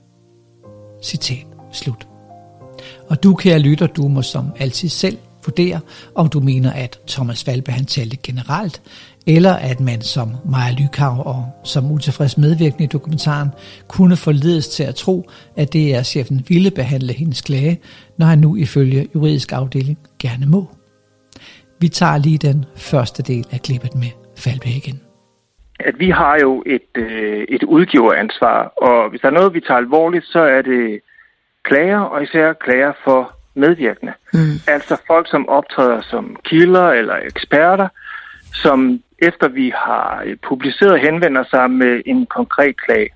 Citat 1.03 1.47
slut. 1.73 2.09
Og 3.09 3.23
du, 3.23 3.35
kære 3.35 3.59
lytter, 3.59 3.87
du 3.87 4.09
må 4.09 4.23
som 4.23 4.53
altid 4.59 4.89
selv 4.89 5.19
vurdere, 5.45 5.81
om 6.15 6.29
du 6.29 6.41
mener, 6.41 6.73
at 6.73 7.01
Thomas 7.09 7.47
Valbe 7.47 7.73
han 7.73 7.85
talte 7.85 8.17
generelt, 8.17 8.83
eller 9.27 9.55
at 9.55 9.81
man 9.81 10.01
som 10.01 10.29
Maja 10.51 10.73
Lykav 10.79 11.23
og 11.27 11.47
som 11.65 11.91
utilfreds 11.91 12.39
medvirkende 12.39 12.85
i 12.85 12.87
dokumentaren 12.87 13.49
kunne 13.89 14.17
forledes 14.17 14.69
til 14.69 14.85
at 14.85 14.95
tro, 14.95 15.31
at 15.57 15.73
det 15.73 15.95
er 15.95 16.03
chefen 16.03 16.45
ville 16.49 16.71
behandle 16.71 17.13
hendes 17.13 17.41
klage, 17.41 17.81
når 18.19 18.27
han 18.27 18.39
nu 18.39 18.57
ifølge 18.57 19.09
juridisk 19.15 19.53
afdeling 19.53 19.99
gerne 20.19 20.47
må. 20.47 20.67
Vi 21.81 21.89
tager 21.89 22.19
lige 22.19 22.39
den 22.39 22.65
første 22.77 23.23
del 23.23 23.47
af 23.53 23.61
klippet 23.61 23.95
med 23.95 24.13
Falbe 24.37 24.69
igen. 24.69 25.01
At 25.81 25.95
vi 25.99 26.11
har 26.11 26.39
jo 26.43 26.63
et, 26.67 26.91
øh, 26.95 27.45
et 27.49 27.63
udgiveransvar, 27.63 28.73
og 28.77 29.11
hvis 29.11 29.21
der 29.21 29.29
er 29.29 29.33
noget, 29.33 29.55
vi 29.55 29.61
tager 29.61 29.79
alvorligt, 29.79 30.25
så 30.25 30.39
er 30.41 30.63
det 30.63 31.01
klager, 31.65 32.01
og 32.01 32.23
især 32.23 32.53
klager 32.53 32.93
for 33.05 33.33
medvirkende. 33.55 34.13
Mm. 34.33 34.61
Altså 34.67 34.97
folk, 35.07 35.31
som 35.31 35.49
optræder 35.49 36.01
som 36.11 36.37
kilder 36.45 36.89
eller 36.91 37.15
eksperter, 37.27 37.89
som 38.55 39.01
efter 39.19 39.49
vi 39.49 39.73
har 39.77 40.23
øh, 40.27 40.37
publiceret 40.49 41.01
henvender 41.01 41.45
sig 41.51 41.71
med 41.71 42.03
en 42.07 42.27
konkret 42.27 42.75
klage. 42.87 43.09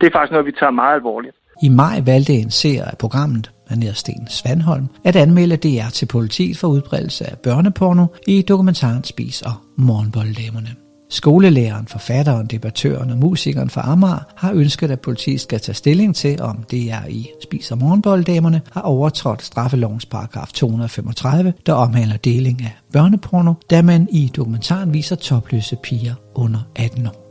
Det 0.00 0.06
er 0.06 0.10
faktisk 0.10 0.32
noget, 0.32 0.46
vi 0.46 0.52
tager 0.52 0.70
meget 0.70 0.94
alvorligt. 0.94 1.36
I 1.62 1.68
maj 1.68 2.00
valgte 2.06 2.32
en 2.32 2.50
seer 2.50 2.84
af 2.84 2.98
programmet, 2.98 3.50
Anja 3.70 3.92
Sten 3.92 4.28
Svandholm, 4.28 4.86
at 5.04 5.16
anmelde 5.16 5.56
DR 5.56 5.90
til 5.92 6.06
politiet 6.06 6.58
for 6.58 6.68
udbredelse 6.68 7.24
af 7.30 7.38
børneporno 7.38 8.06
i 8.26 8.42
dokumentaren 8.42 9.04
Spis 9.04 9.42
og 9.42 9.52
Morgenbolddamerne. 9.76 10.83
Skolelæreren, 11.10 11.86
forfatteren, 11.86 12.46
debattøren 12.46 13.10
og 13.10 13.18
musikeren 13.18 13.70
fra 13.70 13.92
Amager 13.92 14.18
har 14.36 14.52
ønsket, 14.52 14.90
at 14.90 15.00
politiet 15.00 15.40
skal 15.40 15.60
tage 15.60 15.74
stilling 15.74 16.16
til, 16.16 16.42
om 16.42 16.64
det 16.70 16.90
er 16.90 17.06
i 17.08 17.30
Spis- 17.44 17.70
og 17.70 17.78
Morgenbolddamerne 17.78 18.60
har 18.72 18.80
overtrådt 18.80 19.42
straffelovens 19.42 20.06
paragraf 20.06 20.52
235, 20.52 21.52
der 21.66 21.72
omhandler 21.72 22.16
deling 22.16 22.62
af 22.62 22.76
børneporno, 22.92 23.54
da 23.70 23.82
man 23.82 24.08
i 24.10 24.30
dokumentaren 24.36 24.92
viser 24.92 25.16
topløse 25.16 25.76
piger 25.82 26.14
under 26.34 26.60
18 26.76 27.06
år. 27.06 27.24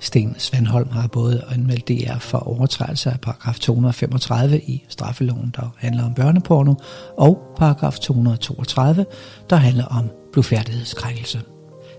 Sten 0.00 0.34
Svendholm 0.38 0.88
har 0.90 1.06
både 1.06 1.44
anmeldt 1.50 1.88
DR 1.88 2.18
for 2.18 2.38
overtrædelse 2.38 3.10
af 3.10 3.20
paragraf 3.20 3.58
235 3.58 4.60
i 4.60 4.84
straffeloven, 4.88 5.54
der 5.56 5.74
handler 5.78 6.04
om 6.04 6.14
børneporno, 6.14 6.74
og 7.18 7.38
paragraf 7.56 7.98
232, 7.98 9.06
der 9.50 9.56
handler 9.56 9.84
om 9.84 10.10
blufærdighedskrænkelse. 10.32 11.40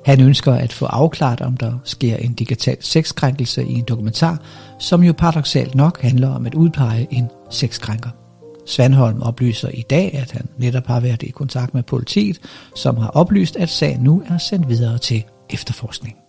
Han 0.05 0.21
ønsker 0.21 0.53
at 0.53 0.73
få 0.73 0.85
afklaret, 0.85 1.41
om 1.41 1.57
der 1.57 1.73
sker 1.83 2.15
en 2.15 2.33
digital 2.33 2.77
sexkrænkelse 2.79 3.65
i 3.65 3.73
en 3.73 3.83
dokumentar, 3.83 4.41
som 4.79 5.03
jo 5.03 5.13
paradoxalt 5.13 5.75
nok 5.75 6.01
handler 6.01 6.29
om 6.29 6.45
at 6.45 6.53
udpege 6.53 7.07
en 7.11 7.29
sexkrænker. 7.49 8.09
Svandholm 8.65 9.21
oplyser 9.21 9.69
i 9.69 9.81
dag, 9.81 10.13
at 10.13 10.31
han 10.31 10.47
netop 10.57 10.87
har 10.87 10.99
været 10.99 11.23
i 11.23 11.29
kontakt 11.29 11.73
med 11.73 11.83
politiet, 11.83 12.39
som 12.75 12.97
har 12.97 13.07
oplyst, 13.07 13.55
at 13.55 13.69
sagen 13.69 13.99
nu 13.99 14.23
er 14.27 14.37
sendt 14.37 14.69
videre 14.69 14.97
til 14.97 15.23
efterforskning. 15.49 16.22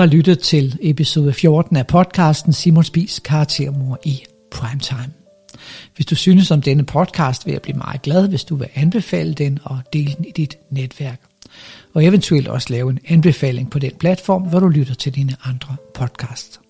Har 0.00 0.06
lyttet 0.06 0.38
til 0.38 0.78
episode 0.82 1.32
14 1.32 1.76
af 1.76 1.86
podcasten 1.86 2.52
Simon 2.52 2.84
Spis 2.84 3.20
karaktermor 3.24 3.98
i 4.04 4.22
Primetime. 4.50 5.12
Hvis 5.96 6.06
du 6.06 6.14
synes 6.14 6.50
om 6.50 6.62
denne 6.62 6.84
podcast, 6.84 7.46
vil 7.46 7.52
jeg 7.52 7.62
blive 7.62 7.76
meget 7.76 8.02
glad, 8.02 8.28
hvis 8.28 8.44
du 8.44 8.56
vil 8.56 8.68
anbefale 8.74 9.34
den 9.34 9.58
og 9.64 9.78
dele 9.92 10.14
den 10.16 10.24
i 10.24 10.30
dit 10.30 10.58
netværk. 10.70 11.20
Og 11.94 12.04
eventuelt 12.04 12.48
også 12.48 12.66
lave 12.70 12.90
en 12.90 12.98
anbefaling 13.08 13.70
på 13.70 13.78
den 13.78 13.90
platform, 13.98 14.42
hvor 14.42 14.60
du 14.60 14.68
lytter 14.68 14.94
til 14.94 15.14
dine 15.14 15.36
andre 15.44 15.76
podcasts. 15.94 16.60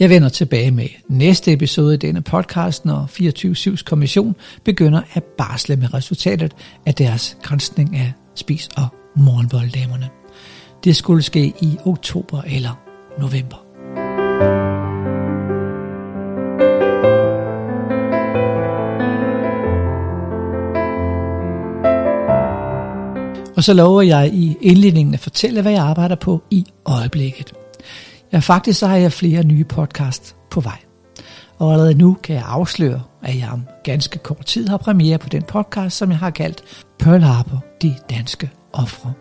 Jeg 0.00 0.10
vender 0.10 0.28
tilbage 0.28 0.70
med 0.70 0.88
næste 1.08 1.52
episode 1.52 1.94
i 1.94 1.98
denne 1.98 2.22
podcast, 2.22 2.84
når 2.84 3.10
24-7's 3.12 3.84
kommission 3.84 4.36
begynder 4.64 5.00
at 5.14 5.24
barsle 5.24 5.76
med 5.76 5.94
resultatet 5.94 6.52
af 6.86 6.94
deres 6.94 7.36
grænsning 7.42 7.96
af 7.96 8.12
spis- 8.34 8.70
og 8.76 8.86
morgenbolddamerne. 9.16 10.08
Det 10.84 10.96
skulle 10.96 11.22
ske 11.22 11.46
i 11.60 11.78
oktober 11.84 12.42
eller 12.42 12.78
november. 13.18 13.56
Og 23.56 23.64
så 23.64 23.74
lover 23.74 24.02
jeg 24.02 24.30
i 24.34 24.56
indledningen 24.60 25.14
at 25.14 25.20
fortælle, 25.20 25.62
hvad 25.62 25.72
jeg 25.72 25.82
arbejder 25.82 26.16
på 26.16 26.42
i 26.50 26.66
øjeblikket. 26.84 27.52
Ja, 28.32 28.38
faktisk 28.38 28.78
så 28.78 28.86
har 28.86 28.96
jeg 28.96 29.12
flere 29.12 29.44
nye 29.44 29.64
podcasts 29.64 30.36
på 30.50 30.60
vej. 30.60 30.78
Og 31.58 31.72
allerede 31.72 31.94
nu 31.94 32.16
kan 32.22 32.34
jeg 32.34 32.44
afsløre, 32.46 33.02
at 33.22 33.38
jeg 33.38 33.48
om 33.52 33.62
ganske 33.84 34.18
kort 34.18 34.46
tid 34.46 34.68
har 34.68 34.76
premiere 34.76 35.18
på 35.18 35.28
den 35.28 35.42
podcast, 35.42 35.96
som 35.96 36.10
jeg 36.10 36.18
har 36.18 36.30
kaldt 36.30 36.62
Pearl 36.98 37.20
Harbor, 37.20 37.64
de 37.82 37.94
danske 38.10 38.50
ofre 38.72 39.12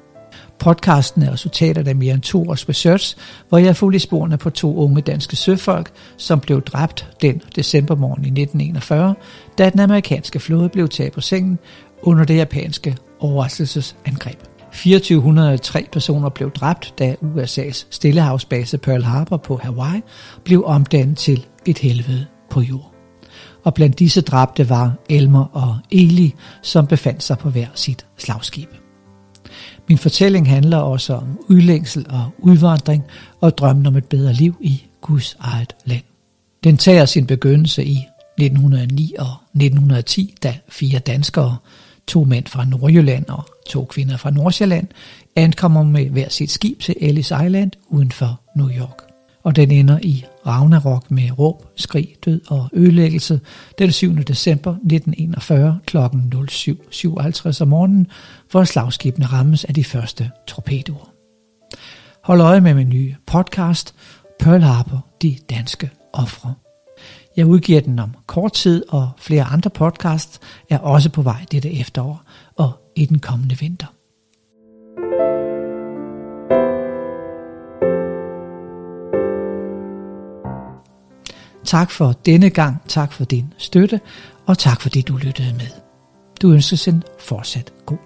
Podcasten 0.60 1.22
er 1.22 1.32
resultatet 1.32 1.88
af 1.88 1.96
mere 1.96 2.14
end 2.14 2.22
to 2.22 2.50
års 2.50 2.70
research, 2.70 3.18
hvor 3.50 3.58
jeg 3.58 3.76
fulgte 3.76 3.96
i 3.96 4.00
sporene 4.00 4.38
på 4.38 4.50
to 4.50 4.76
unge 4.76 5.02
danske 5.02 5.36
søfolk, 5.36 5.92
som 6.18 6.40
blev 6.40 6.62
dræbt 6.62 7.10
den 7.22 7.42
decembermorgen 7.56 8.26
i 8.26 8.42
1941, 8.42 9.16
da 9.58 9.70
den 9.70 9.80
amerikanske 9.80 10.40
flåde 10.40 10.70
blev 10.70 10.90
taget 10.90 11.14
på 11.14 11.22
sengen 11.22 11.60
under 12.02 12.24
det 12.24 12.36
japanske 12.36 12.98
overraskelsesangreb. 13.20 14.40
2403 14.72 15.88
personer 15.92 16.30
blev 16.30 16.52
dræbt, 16.52 16.94
da 17.00 17.16
USA's 17.22 17.88
stillehavsbase 17.90 18.78
Pearl 18.78 19.04
Harbor 19.04 19.38
på 19.38 19.60
Hawaii 19.64 20.02
blev 20.44 20.66
omdannet 20.66 21.18
til 21.18 21.46
et 21.66 21.78
helvede 21.78 22.26
på 22.50 22.62
jord. 22.62 22.92
Og 23.64 23.74
blandt 23.74 24.00
disse 24.00 24.22
dræbte 24.22 24.70
var 24.70 24.94
Elmer 25.10 25.46
og 25.54 25.78
Eli, 25.92 26.36
som 26.62 26.88
befandt 26.88 27.24
sig 27.24 27.38
på 27.38 27.50
hver 27.50 27.68
sit 27.76 28.06
slagskib. 28.18 28.85
Min 29.88 29.98
fortælling 29.98 30.50
handler 30.50 30.78
også 30.78 31.14
om 31.14 31.40
udlængsel 31.50 32.06
og 32.10 32.32
udvandring 32.38 33.04
og 33.42 33.58
drømmen 33.58 33.86
om 33.86 33.96
et 33.96 34.06
bedre 34.06 34.34
liv 34.34 34.56
i 34.62 34.84
Guds 35.02 35.38
eget 35.40 35.76
land. 35.86 36.04
Den 36.64 36.78
tager 36.78 37.06
sin 37.06 37.28
begyndelse 37.28 37.86
i 37.86 37.98
1909 38.38 39.16
og 39.20 39.28
1910, 39.54 40.36
da 40.44 40.58
fire 40.70 41.00
danskere, 41.00 41.58
to 42.08 42.24
mænd 42.24 42.46
fra 42.48 42.66
Nordjylland 42.66 43.26
og 43.28 43.46
to 43.70 43.86
kvinder 43.86 44.18
fra 44.18 44.32
Nordsjælland, 44.32 44.88
ankommer 45.36 45.84
med 45.84 46.10
hver 46.10 46.30
sit 46.30 46.52
skib 46.52 46.80
til 46.80 46.96
Ellis 47.02 47.34
Island 47.46 47.72
uden 47.90 48.12
for 48.12 48.40
New 48.56 48.70
York 48.70 49.06
og 49.46 49.56
den 49.56 49.72
ender 49.72 50.00
i 50.02 50.26
Ragnarok 50.48 51.12
med 51.12 51.40
råb, 51.40 51.66
skrig, 51.76 52.16
død 52.26 52.42
og 52.48 52.70
ødelæggelse 52.74 53.40
den 53.80 53.92
7. 53.92 54.16
december 54.16 54.72
1941 54.72 55.80
kl. 55.86 55.98
07.57 55.98 57.62
om 57.62 57.68
morgenen, 57.68 58.08
hvor 58.56 58.64
slagskibene 58.64 59.26
rammes 59.26 59.66
af 59.66 59.74
de 59.74 59.84
første 59.84 60.32
torpedoer. 60.48 61.14
Hold 62.24 62.42
øje 62.42 62.62
med 62.62 62.74
min 62.74 62.90
nye 62.90 63.16
podcast, 63.28 63.96
Pearl 64.40 64.62
Harbor, 64.62 65.06
de 65.22 65.38
danske 65.50 65.90
ofre. 66.14 66.54
Jeg 67.38 67.46
udgiver 67.46 67.82
den 67.82 68.00
om 68.00 68.16
kort 68.26 68.54
tid, 68.54 68.84
og 68.90 69.12
flere 69.18 69.44
andre 69.44 69.70
podcasts 69.70 70.40
er 70.70 70.78
også 70.78 71.10
på 71.10 71.22
vej 71.22 71.46
dette 71.52 71.80
efterår 71.80 72.24
og 72.56 72.72
i 72.96 73.06
den 73.06 73.20
kommende 73.20 73.58
vinter. 73.58 73.88
Tak 81.66 81.92
for 81.92 82.12
denne 82.12 82.50
gang, 82.50 82.82
tak 82.88 83.14
for 83.14 83.26
din 83.26 83.54
støtte, 83.58 84.00
og 84.46 84.58
tak 84.58 84.82
fordi 84.82 85.02
du 85.02 85.18
lyttede 85.18 85.54
med. 85.54 85.82
Du 86.42 86.52
ønskes 86.52 86.88
en 86.88 87.04
fortsat 87.20 87.74
god 87.86 88.05